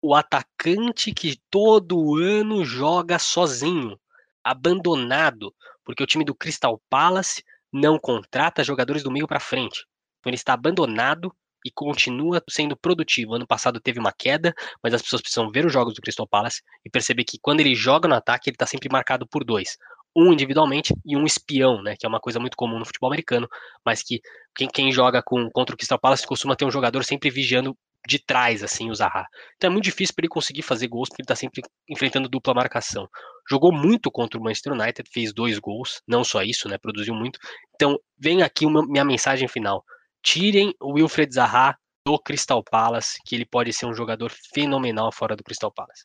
o 0.00 0.14
atacante 0.14 1.12
que 1.12 1.38
todo 1.50 2.16
ano 2.16 2.64
joga 2.64 3.18
sozinho, 3.18 3.98
abandonado, 4.44 5.54
porque 5.84 6.02
o 6.02 6.06
time 6.06 6.24
do 6.24 6.34
Crystal 6.34 6.80
Palace 6.88 7.42
não 7.72 7.98
contrata 7.98 8.62
jogadores 8.62 9.02
do 9.02 9.10
meio 9.10 9.26
para 9.26 9.40
frente. 9.40 9.84
Então 10.20 10.30
ele 10.30 10.36
está 10.36 10.52
abandonado 10.52 11.34
e 11.64 11.70
continua 11.70 12.42
sendo 12.48 12.76
produtivo. 12.76 13.34
Ano 13.34 13.46
passado 13.46 13.80
teve 13.80 13.98
uma 13.98 14.12
queda, 14.12 14.54
mas 14.82 14.94
as 14.94 15.02
pessoas 15.02 15.22
precisam 15.22 15.50
ver 15.50 15.64
os 15.64 15.72
jogos 15.72 15.94
do 15.94 16.02
Crystal 16.02 16.28
Palace 16.28 16.62
e 16.84 16.90
perceber 16.90 17.24
que 17.24 17.38
quando 17.40 17.60
ele 17.60 17.74
joga 17.74 18.06
no 18.06 18.14
ataque, 18.14 18.50
ele 18.50 18.54
está 18.54 18.66
sempre 18.66 18.88
marcado 18.92 19.26
por 19.26 19.42
dois. 19.42 19.76
Um 20.16 20.32
individualmente 20.32 20.94
e 21.04 21.16
um 21.16 21.24
espião, 21.24 21.82
né? 21.82 21.96
Que 21.98 22.06
é 22.06 22.08
uma 22.08 22.20
coisa 22.20 22.38
muito 22.38 22.56
comum 22.56 22.78
no 22.78 22.84
futebol 22.84 23.10
americano, 23.10 23.48
mas 23.84 24.02
que 24.02 24.20
quem, 24.54 24.68
quem 24.68 24.92
joga 24.92 25.22
com, 25.22 25.50
contra 25.50 25.74
o 25.74 25.78
Crystal 25.78 25.98
Palace 25.98 26.26
costuma 26.26 26.54
ter 26.54 26.64
um 26.64 26.70
jogador 26.70 27.04
sempre 27.04 27.30
vigiando 27.30 27.76
de 28.06 28.18
trás, 28.18 28.62
assim, 28.62 28.90
o 28.90 28.94
Zaha. 28.94 29.26
Então 29.56 29.68
é 29.68 29.72
muito 29.72 29.84
difícil 29.84 30.14
para 30.14 30.24
ele 30.24 30.28
conseguir 30.28 30.62
fazer 30.62 30.88
gols, 30.88 31.08
porque 31.08 31.22
ele 31.22 31.24
está 31.24 31.34
sempre 31.34 31.62
enfrentando 31.88 32.28
dupla 32.28 32.54
marcação. 32.54 33.08
Jogou 33.48 33.72
muito 33.72 34.10
contra 34.10 34.38
o 34.38 34.42
Manchester 34.42 34.72
United, 34.72 35.08
fez 35.10 35.32
dois 35.32 35.58
gols, 35.58 36.02
não 36.06 36.22
só 36.22 36.42
isso, 36.42 36.68
né? 36.68 36.78
Produziu 36.78 37.14
muito. 37.14 37.38
Então, 37.74 37.98
vem 38.18 38.42
aqui 38.42 38.66
uma, 38.66 38.86
minha 38.86 39.04
mensagem 39.04 39.48
final 39.48 39.84
tirem 40.22 40.74
o 40.80 40.94
Wilfred 40.94 41.34
Zaha 41.34 41.76
do 42.06 42.18
Crystal 42.18 42.62
Palace, 42.64 43.18
que 43.24 43.34
ele 43.34 43.44
pode 43.44 43.72
ser 43.72 43.86
um 43.86 43.94
jogador 43.94 44.30
fenomenal 44.52 45.12
fora 45.12 45.36
do 45.36 45.44
Crystal 45.44 45.72
Palace. 45.72 46.04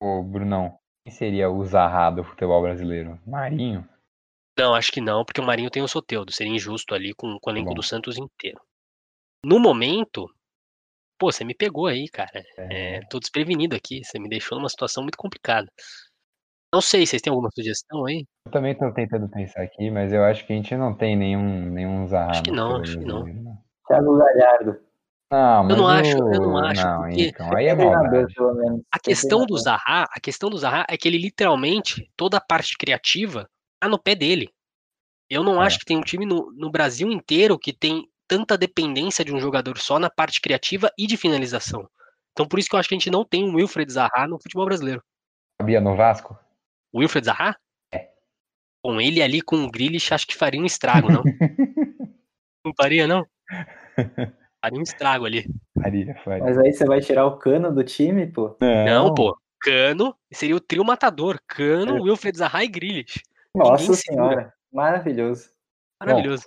Ô, 0.00 0.22
Brunão, 0.22 0.78
quem 1.04 1.12
seria 1.12 1.50
o 1.50 1.62
Zaha 1.64 2.10
do 2.10 2.24
futebol 2.24 2.62
brasileiro? 2.62 3.20
Marinho? 3.26 3.86
Não, 4.58 4.74
acho 4.74 4.90
que 4.90 5.00
não, 5.00 5.24
porque 5.24 5.40
o 5.40 5.44
Marinho 5.44 5.70
tem 5.70 5.82
o 5.82 5.88
Soteudo. 5.88 6.32
Seria 6.32 6.54
injusto 6.54 6.94
ali 6.94 7.12
com, 7.12 7.38
com 7.38 7.50
o 7.50 7.52
elenco 7.52 7.70
Bom. 7.70 7.74
do 7.74 7.82
Santos 7.82 8.16
inteiro. 8.16 8.58
No 9.44 9.60
momento, 9.60 10.26
pô, 11.18 11.30
você 11.30 11.44
me 11.44 11.54
pegou 11.54 11.86
aí, 11.86 12.08
cara. 12.08 12.42
É. 12.56 12.96
É, 12.96 13.00
tô 13.10 13.18
desprevenido 13.18 13.76
aqui. 13.76 14.02
Você 14.02 14.18
me 14.18 14.28
deixou 14.28 14.56
numa 14.56 14.68
situação 14.68 15.02
muito 15.02 15.18
complicada. 15.18 15.68
Não 16.72 16.80
sei, 16.80 17.06
vocês 17.06 17.20
têm 17.20 17.30
alguma 17.30 17.50
sugestão 17.54 18.06
aí? 18.06 18.24
Eu 18.46 18.52
também 18.52 18.72
estou 18.72 18.90
tentando 18.92 19.28
pensar 19.28 19.62
aqui, 19.62 19.90
mas 19.90 20.12
eu 20.12 20.24
acho 20.24 20.46
que 20.46 20.52
a 20.52 20.56
gente 20.56 20.74
não 20.76 20.94
tem 20.94 21.14
nenhum, 21.16 21.70
nenhum 21.70 22.06
Zaha. 22.08 22.30
Acho 22.30 22.42
que 22.42 22.50
não, 22.50 22.76
acho 22.76 22.98
que 22.98 23.04
não. 23.04 23.24
Thiago 23.86 24.16
Galhardo. 24.16 24.80
Não, 25.34 25.68
eu 25.68 25.76
não 25.76 25.88
acho, 25.88 26.16
eu 26.16 26.40
não 26.40 26.56
acho. 26.58 26.86
Não, 26.86 27.10
então, 27.10 27.56
aí 27.56 27.66
é 27.66 27.74
maldade. 27.74 28.34
A 28.92 28.98
questão 29.00 29.44
do 29.44 29.58
Zaha, 29.58 30.06
a 30.08 30.20
questão 30.20 30.48
do 30.48 30.56
Zaha 30.56 30.86
é 30.88 30.96
que 30.96 31.08
ele 31.08 31.18
literalmente, 31.18 32.08
toda 32.16 32.36
a 32.36 32.40
parte 32.40 32.78
criativa 32.78 33.50
tá 33.80 33.88
no 33.88 33.98
pé 33.98 34.14
dele. 34.14 34.48
Eu 35.28 35.42
não 35.42 35.60
é. 35.60 35.66
acho 35.66 35.80
que 35.80 35.84
tem 35.84 35.96
um 35.96 36.02
time 36.02 36.24
no, 36.24 36.52
no 36.52 36.70
Brasil 36.70 37.10
inteiro 37.10 37.58
que 37.58 37.72
tem 37.72 38.08
tanta 38.28 38.56
dependência 38.56 39.24
de 39.24 39.34
um 39.34 39.40
jogador 39.40 39.76
só 39.78 39.98
na 39.98 40.08
parte 40.08 40.40
criativa 40.40 40.88
e 40.96 41.04
de 41.04 41.16
finalização. 41.16 41.88
Então 42.30 42.46
por 42.46 42.60
isso 42.60 42.68
que 42.68 42.76
eu 42.76 42.78
acho 42.78 42.88
que 42.88 42.94
a 42.94 42.98
gente 42.98 43.10
não 43.10 43.24
tem 43.24 43.42
um 43.42 43.56
Wilfred 43.56 43.92
Zaha 43.92 44.28
no 44.28 44.40
futebol 44.40 44.66
brasileiro. 44.66 45.02
Sabia 45.60 45.80
no 45.80 45.96
Vasco? 45.96 46.38
Wilfred 46.94 47.26
Zaha? 47.26 47.56
É. 47.92 48.08
Com 48.80 49.00
ele 49.00 49.20
ali 49.20 49.40
com 49.40 49.64
o 49.64 49.70
Grealish, 49.70 50.14
acho 50.14 50.28
que 50.28 50.36
faria 50.36 50.60
um 50.60 50.66
estrago, 50.66 51.10
não? 51.10 51.24
não 52.64 52.72
faria, 52.76 53.08
não? 53.08 53.26
Faria 54.64 54.78
um 54.78 54.82
estrago 54.82 55.26
ali. 55.26 55.44
Faria, 55.78 56.14
faria. 56.24 56.42
Mas 56.42 56.56
aí 56.56 56.72
você 56.72 56.86
vai 56.86 56.98
tirar 56.98 57.26
o 57.26 57.36
cano 57.36 57.70
do 57.70 57.84
time, 57.84 58.26
pô? 58.26 58.56
Não, 58.58 59.08
não 59.08 59.14
pô. 59.14 59.36
Cano 59.60 60.16
seria 60.32 60.56
o 60.56 60.60
trio 60.60 60.82
matador. 60.82 61.38
Cano, 61.46 61.98
é. 61.98 62.00
Wilfred 62.00 62.38
Zaha 62.38 62.64
e 62.64 62.68
Grealish. 62.68 63.20
Nossa 63.54 63.92
senhora. 63.92 64.54
Maravilhoso. 64.72 65.50
Maravilhoso. 66.00 66.44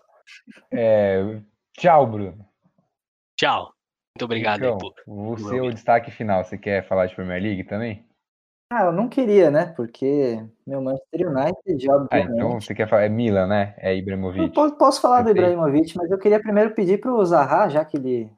Bom, 0.47 0.63
é... 0.72 1.39
Tchau, 1.78 2.07
Bruno. 2.07 2.43
Tchau. 3.39 3.72
Muito 4.15 4.26
obrigado 4.26 4.65
então, 4.65 4.74
aí, 4.74 4.80
pô. 4.80 4.95
O 5.05 5.38
seu 5.38 5.72
destaque 5.72 6.09
final, 6.09 6.43
você 6.43 6.57
quer 6.57 6.88
falar 6.88 7.05
de 7.05 7.13
Premier 7.13 7.39
League 7.39 7.65
também? 7.65 8.03
Ah, 8.70 8.84
eu 8.84 8.91
não 8.91 9.07
queria, 9.07 9.49
né? 9.49 9.68
Porque 9.68 10.43
meu 10.65 10.82
Manchester 10.82 11.30
United, 11.30 11.89
obviamente. 11.89 12.32
Ah, 12.32 12.36
então 12.36 12.59
você 12.59 12.76
quer 12.76 12.89
falar, 12.89 13.03
é 13.03 13.09
Milan, 13.09 13.47
né? 13.47 13.74
É 13.78 13.95
Ibrahimovic. 13.95 14.53
posso, 14.53 14.76
posso 14.76 15.01
falar 15.01 15.22
do 15.22 15.30
Ibrahimovic, 15.30 15.95
mas 15.95 16.11
eu 16.11 16.18
queria 16.18 16.41
primeiro 16.41 16.76
pedir 16.76 16.99
para 16.99 17.13
o 17.13 17.26
Zaha, 17.26 17.70
já 17.70 17.86
que 17.86 17.95
ele 17.95 18.30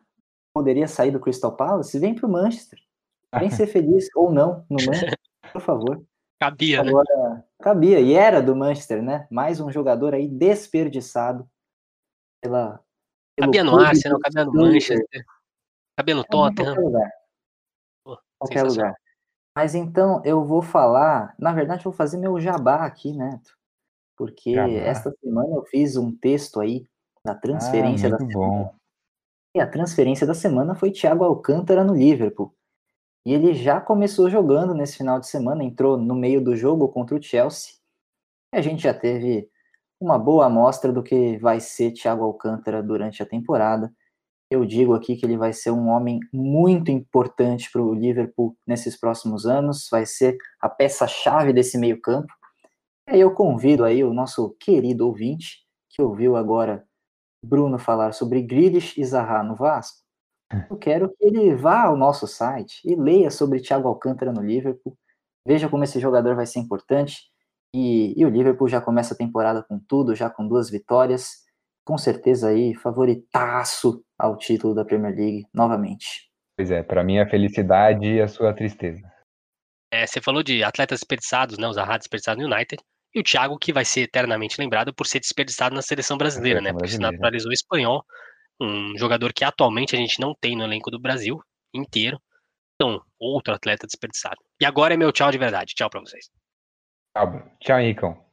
poderia 0.54 0.88
sair 0.88 1.10
do 1.10 1.20
Crystal 1.20 1.56
Palace, 1.56 1.98
vem 1.98 2.14
para 2.14 2.28
o 2.28 2.32
Manchester. 2.32 2.80
Vem 3.40 3.50
ser 3.50 3.68
feliz, 3.68 4.08
ou 4.16 4.32
não, 4.32 4.66
no 4.70 4.78
Manchester, 4.86 5.18
por 5.52 5.62
favor. 5.62 6.04
Cabia, 6.40 6.84
né? 6.84 6.90
Agora, 6.90 7.30
né? 7.30 7.44
Cabia, 7.60 8.00
e 8.00 8.14
era 8.14 8.42
do 8.42 8.56
Manchester, 8.56 9.02
né? 9.02 9.28
Mais 9.32 9.60
um 9.60 9.72
jogador 9.72 10.14
aí 10.14 10.28
desperdiçado 10.28 11.50
pela. 12.42 12.80
Cabia 13.40 13.64
no 13.64 13.80
Arsenal, 13.80 14.20
cabia 14.20 14.46
no 14.46 14.54
Manchester, 14.54 15.26
cabia 15.98 16.16
no 16.16 16.24
Tottenham. 16.24 16.76
Qualquer 16.76 16.82
lugar. 16.82 17.12
Pô, 18.04 18.20
qualquer 18.38 18.64
lugar. 18.64 18.96
Mas 19.60 19.76
então 19.76 20.22
eu 20.24 20.46
vou 20.46 20.62
falar, 20.62 21.36
na 21.38 21.52
verdade, 21.52 21.82
eu 21.82 21.92
vou 21.92 21.94
fazer 21.94 22.18
meu 22.18 22.40
jabá 22.40 22.86
aqui, 22.86 23.12
Neto. 23.12 23.58
Porque 24.16 24.54
jabá. 24.54 24.72
esta 24.72 25.12
semana 25.22 25.54
eu 25.54 25.66
fiz 25.66 25.98
um 25.98 26.16
texto 26.16 26.62
aí 26.62 26.86
da 27.26 27.36
transferência 27.36 28.08
ah, 28.08 28.12
da 28.12 28.18
semana. 28.20 28.34
Bom. 28.34 28.76
E 29.54 29.60
a 29.60 29.68
transferência 29.68 30.26
da 30.26 30.34
semana 30.34 30.76
foi 30.76 30.92
Thiago 30.92 31.26
Alcântara 31.26 31.84
no 31.84 31.94
Liverpool. 31.94 32.56
E 33.26 33.34
ele 33.34 33.54
já 33.54 33.82
começou 33.82 34.30
jogando 34.30 34.74
nesse 34.74 34.96
final 34.96 35.20
de 35.20 35.28
semana, 35.28 35.62
entrou 35.62 35.98
no 35.98 36.16
meio 36.16 36.42
do 36.42 36.56
jogo 36.56 36.88
contra 36.88 37.18
o 37.18 37.22
Chelsea. 37.22 37.74
E 38.56 38.58
a 38.60 38.62
gente 38.62 38.84
já 38.84 38.94
teve 38.94 39.50
uma 40.00 40.18
boa 40.18 40.46
amostra 40.46 40.94
do 40.94 41.04
que 41.04 41.38
vai 41.40 41.60
ser 41.60 41.92
Thiago 41.92 42.24
Alcântara 42.24 42.82
durante 42.82 43.22
a 43.22 43.26
temporada 43.26 43.94
eu 44.50 44.66
digo 44.66 44.96
aqui 44.96 45.16
que 45.16 45.26
ele 45.26 45.38
vai 45.38 45.54
ser 45.54 45.72
um 45.72 45.90
homem 45.90 46.20
muito 46.34 46.90
importante 46.90 47.72
para 47.72 47.82
o 47.82 47.94
Liverpool 47.94 48.58
nesses 48.66 49.00
próximos 49.00 49.46
anos, 49.46 49.88
vai 49.92 50.06
ser 50.06 50.38
a 50.60 50.68
peça-chave 50.68 51.54
desse 51.54 51.78
meio-campo. 51.78 52.34
E 53.08 53.14
aí 53.14 53.20
eu 53.20 53.32
convido 53.34 53.86
aí 53.86 54.04
o 54.04 54.14
nosso 54.14 54.56
querido 54.60 55.06
ouvinte, 55.06 55.60
que 55.90 56.02
ouviu 56.02 56.36
agora 56.36 56.84
Bruno 57.44 57.78
falar 57.78 58.12
sobre 58.14 58.42
Grealish 58.42 59.00
e 59.00 59.06
Zaha 59.06 59.44
no 59.44 59.56
Vasco. 59.56 60.00
Eu 60.68 60.78
quero 60.78 61.10
que 61.10 61.26
ele 61.26 61.56
vá 61.56 61.84
ao 61.84 61.96
nosso 61.96 62.26
site 62.26 62.82
e 62.84 62.96
leia 62.96 63.30
sobre 63.30 63.62
Thiago 63.62 63.88
Alcântara 63.88 64.32
no 64.32 64.42
Liverpool, 64.42 64.98
veja 65.46 65.70
como 65.70 65.84
esse 65.84 66.00
jogador 66.00 66.36
vai 66.36 66.48
ser 66.48 66.60
importante. 66.60 67.30
E, 67.72 68.20
e 68.20 68.26
o 68.26 68.30
Liverpool 68.30 68.68
já 68.68 68.82
começa 68.82 69.14
a 69.14 69.18
temporada 69.18 69.62
com 69.62 69.80
tudo, 69.80 70.16
já 70.16 70.28
com 70.28 70.48
duas 70.48 70.72
vitórias 70.72 71.48
com 71.90 71.98
certeza 71.98 72.50
aí 72.50 72.76
favoritaço 72.76 74.06
ao 74.16 74.38
título 74.38 74.76
da 74.76 74.86
Premier 74.86 75.16
League 75.16 75.48
novamente. 75.52 76.30
Pois 76.56 76.70
é, 76.70 76.84
para 76.84 77.04
mim 77.04 77.18
a 77.18 77.28
felicidade 77.28 78.06
e 78.06 78.22
a 78.22 78.28
sua 78.28 78.54
tristeza. 78.54 79.02
É, 79.92 80.06
você 80.06 80.22
falou 80.22 80.44
de 80.44 80.64
atletas 80.64 81.00
desperdiçados, 81.00 81.58
né, 81.58 81.68
os 81.68 81.80
Arra 81.80 81.98
desperdiçados 81.98 82.44
no 82.44 82.54
United, 82.54 82.80
e 83.12 83.20
o 83.20 83.24
Thiago 83.24 83.58
que 83.58 83.74
vai 83.74 83.84
ser 83.84 84.02
eternamente 84.02 84.62
lembrado 84.62 84.94
por 84.94 85.08
ser 85.08 85.20
desperdiçado 85.20 85.74
na 85.74 85.82
seleção 85.82 86.16
brasileira, 86.16 86.62
né, 86.62 86.72
porque 86.72 86.90
se 86.90 87.00
naturalizou 87.00 87.52
espanhol, 87.52 88.06
um 88.62 88.96
jogador 88.96 89.34
que 89.34 89.44
atualmente 89.44 89.96
a 89.96 90.00
gente 90.00 90.22
não 90.22 90.36
tem 90.40 90.56
no 90.56 90.66
elenco 90.66 90.92
do 90.92 91.00
Brasil 91.00 91.42
inteiro. 91.74 92.22
Então, 92.76 93.02
outro 93.20 93.56
atleta 93.56 93.88
desperdiçado. 93.88 94.38
E 94.62 94.66
agora 94.66 94.94
é 94.94 94.98
meu 94.98 95.12
tchau 95.12 95.32
de 95.32 95.40
verdade. 95.40 95.74
Tchau 95.74 95.90
para 95.90 96.02
vocês. 96.02 96.30
Tchau, 97.18 97.52
tchau 97.60 97.80
Henricão. 97.80 98.24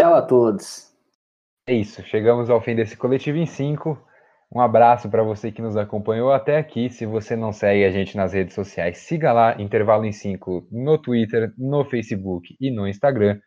Tchau 0.00 0.14
a 0.14 0.22
todos. 0.22 0.91
É 1.66 1.74
isso, 1.74 2.02
chegamos 2.02 2.50
ao 2.50 2.60
fim 2.60 2.74
desse 2.74 2.96
Coletivo 2.96 3.38
em 3.38 3.46
5. 3.46 3.96
Um 4.54 4.60
abraço 4.60 5.08
para 5.08 5.22
você 5.22 5.52
que 5.52 5.62
nos 5.62 5.76
acompanhou 5.76 6.32
até 6.32 6.58
aqui. 6.58 6.90
Se 6.90 7.06
você 7.06 7.36
não 7.36 7.52
segue 7.52 7.84
a 7.84 7.90
gente 7.90 8.16
nas 8.16 8.32
redes 8.32 8.54
sociais, 8.54 8.98
siga 8.98 9.32
lá 9.32 9.60
Intervalo 9.60 10.04
em 10.04 10.12
5 10.12 10.66
no 10.72 10.98
Twitter, 10.98 11.52
no 11.56 11.84
Facebook 11.84 12.56
e 12.60 12.70
no 12.70 12.88
Instagram. 12.88 13.40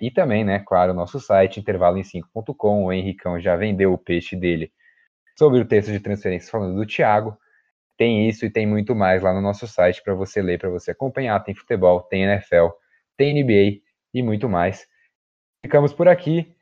E 0.00 0.10
também, 0.10 0.44
né, 0.44 0.58
claro, 0.66 0.92
nosso 0.92 1.20
site 1.20 1.62
intervaloem5.com. 1.62 2.84
O 2.86 2.92
Henricão 2.92 3.38
já 3.38 3.54
vendeu 3.54 3.92
o 3.92 3.98
peixe 3.98 4.34
dele 4.34 4.72
sobre 5.38 5.60
o 5.60 5.64
texto 5.64 5.92
de 5.92 6.00
transferência 6.00 6.50
falando 6.50 6.74
do 6.74 6.84
Thiago. 6.84 7.38
Tem 7.96 8.28
isso 8.28 8.44
e 8.44 8.50
tem 8.50 8.66
muito 8.66 8.94
mais 8.96 9.22
lá 9.22 9.32
no 9.32 9.40
nosso 9.40 9.68
site 9.68 10.02
para 10.02 10.14
você 10.14 10.42
ler, 10.42 10.58
para 10.58 10.68
você 10.68 10.90
acompanhar. 10.90 11.38
Tem 11.44 11.54
futebol, 11.54 12.02
tem 12.02 12.24
NFL, 12.24 12.70
tem 13.16 13.40
NBA 13.40 13.80
e 14.12 14.22
muito 14.22 14.48
mais. 14.48 14.84
Ficamos 15.64 15.92
por 15.92 16.08
aqui. 16.08 16.51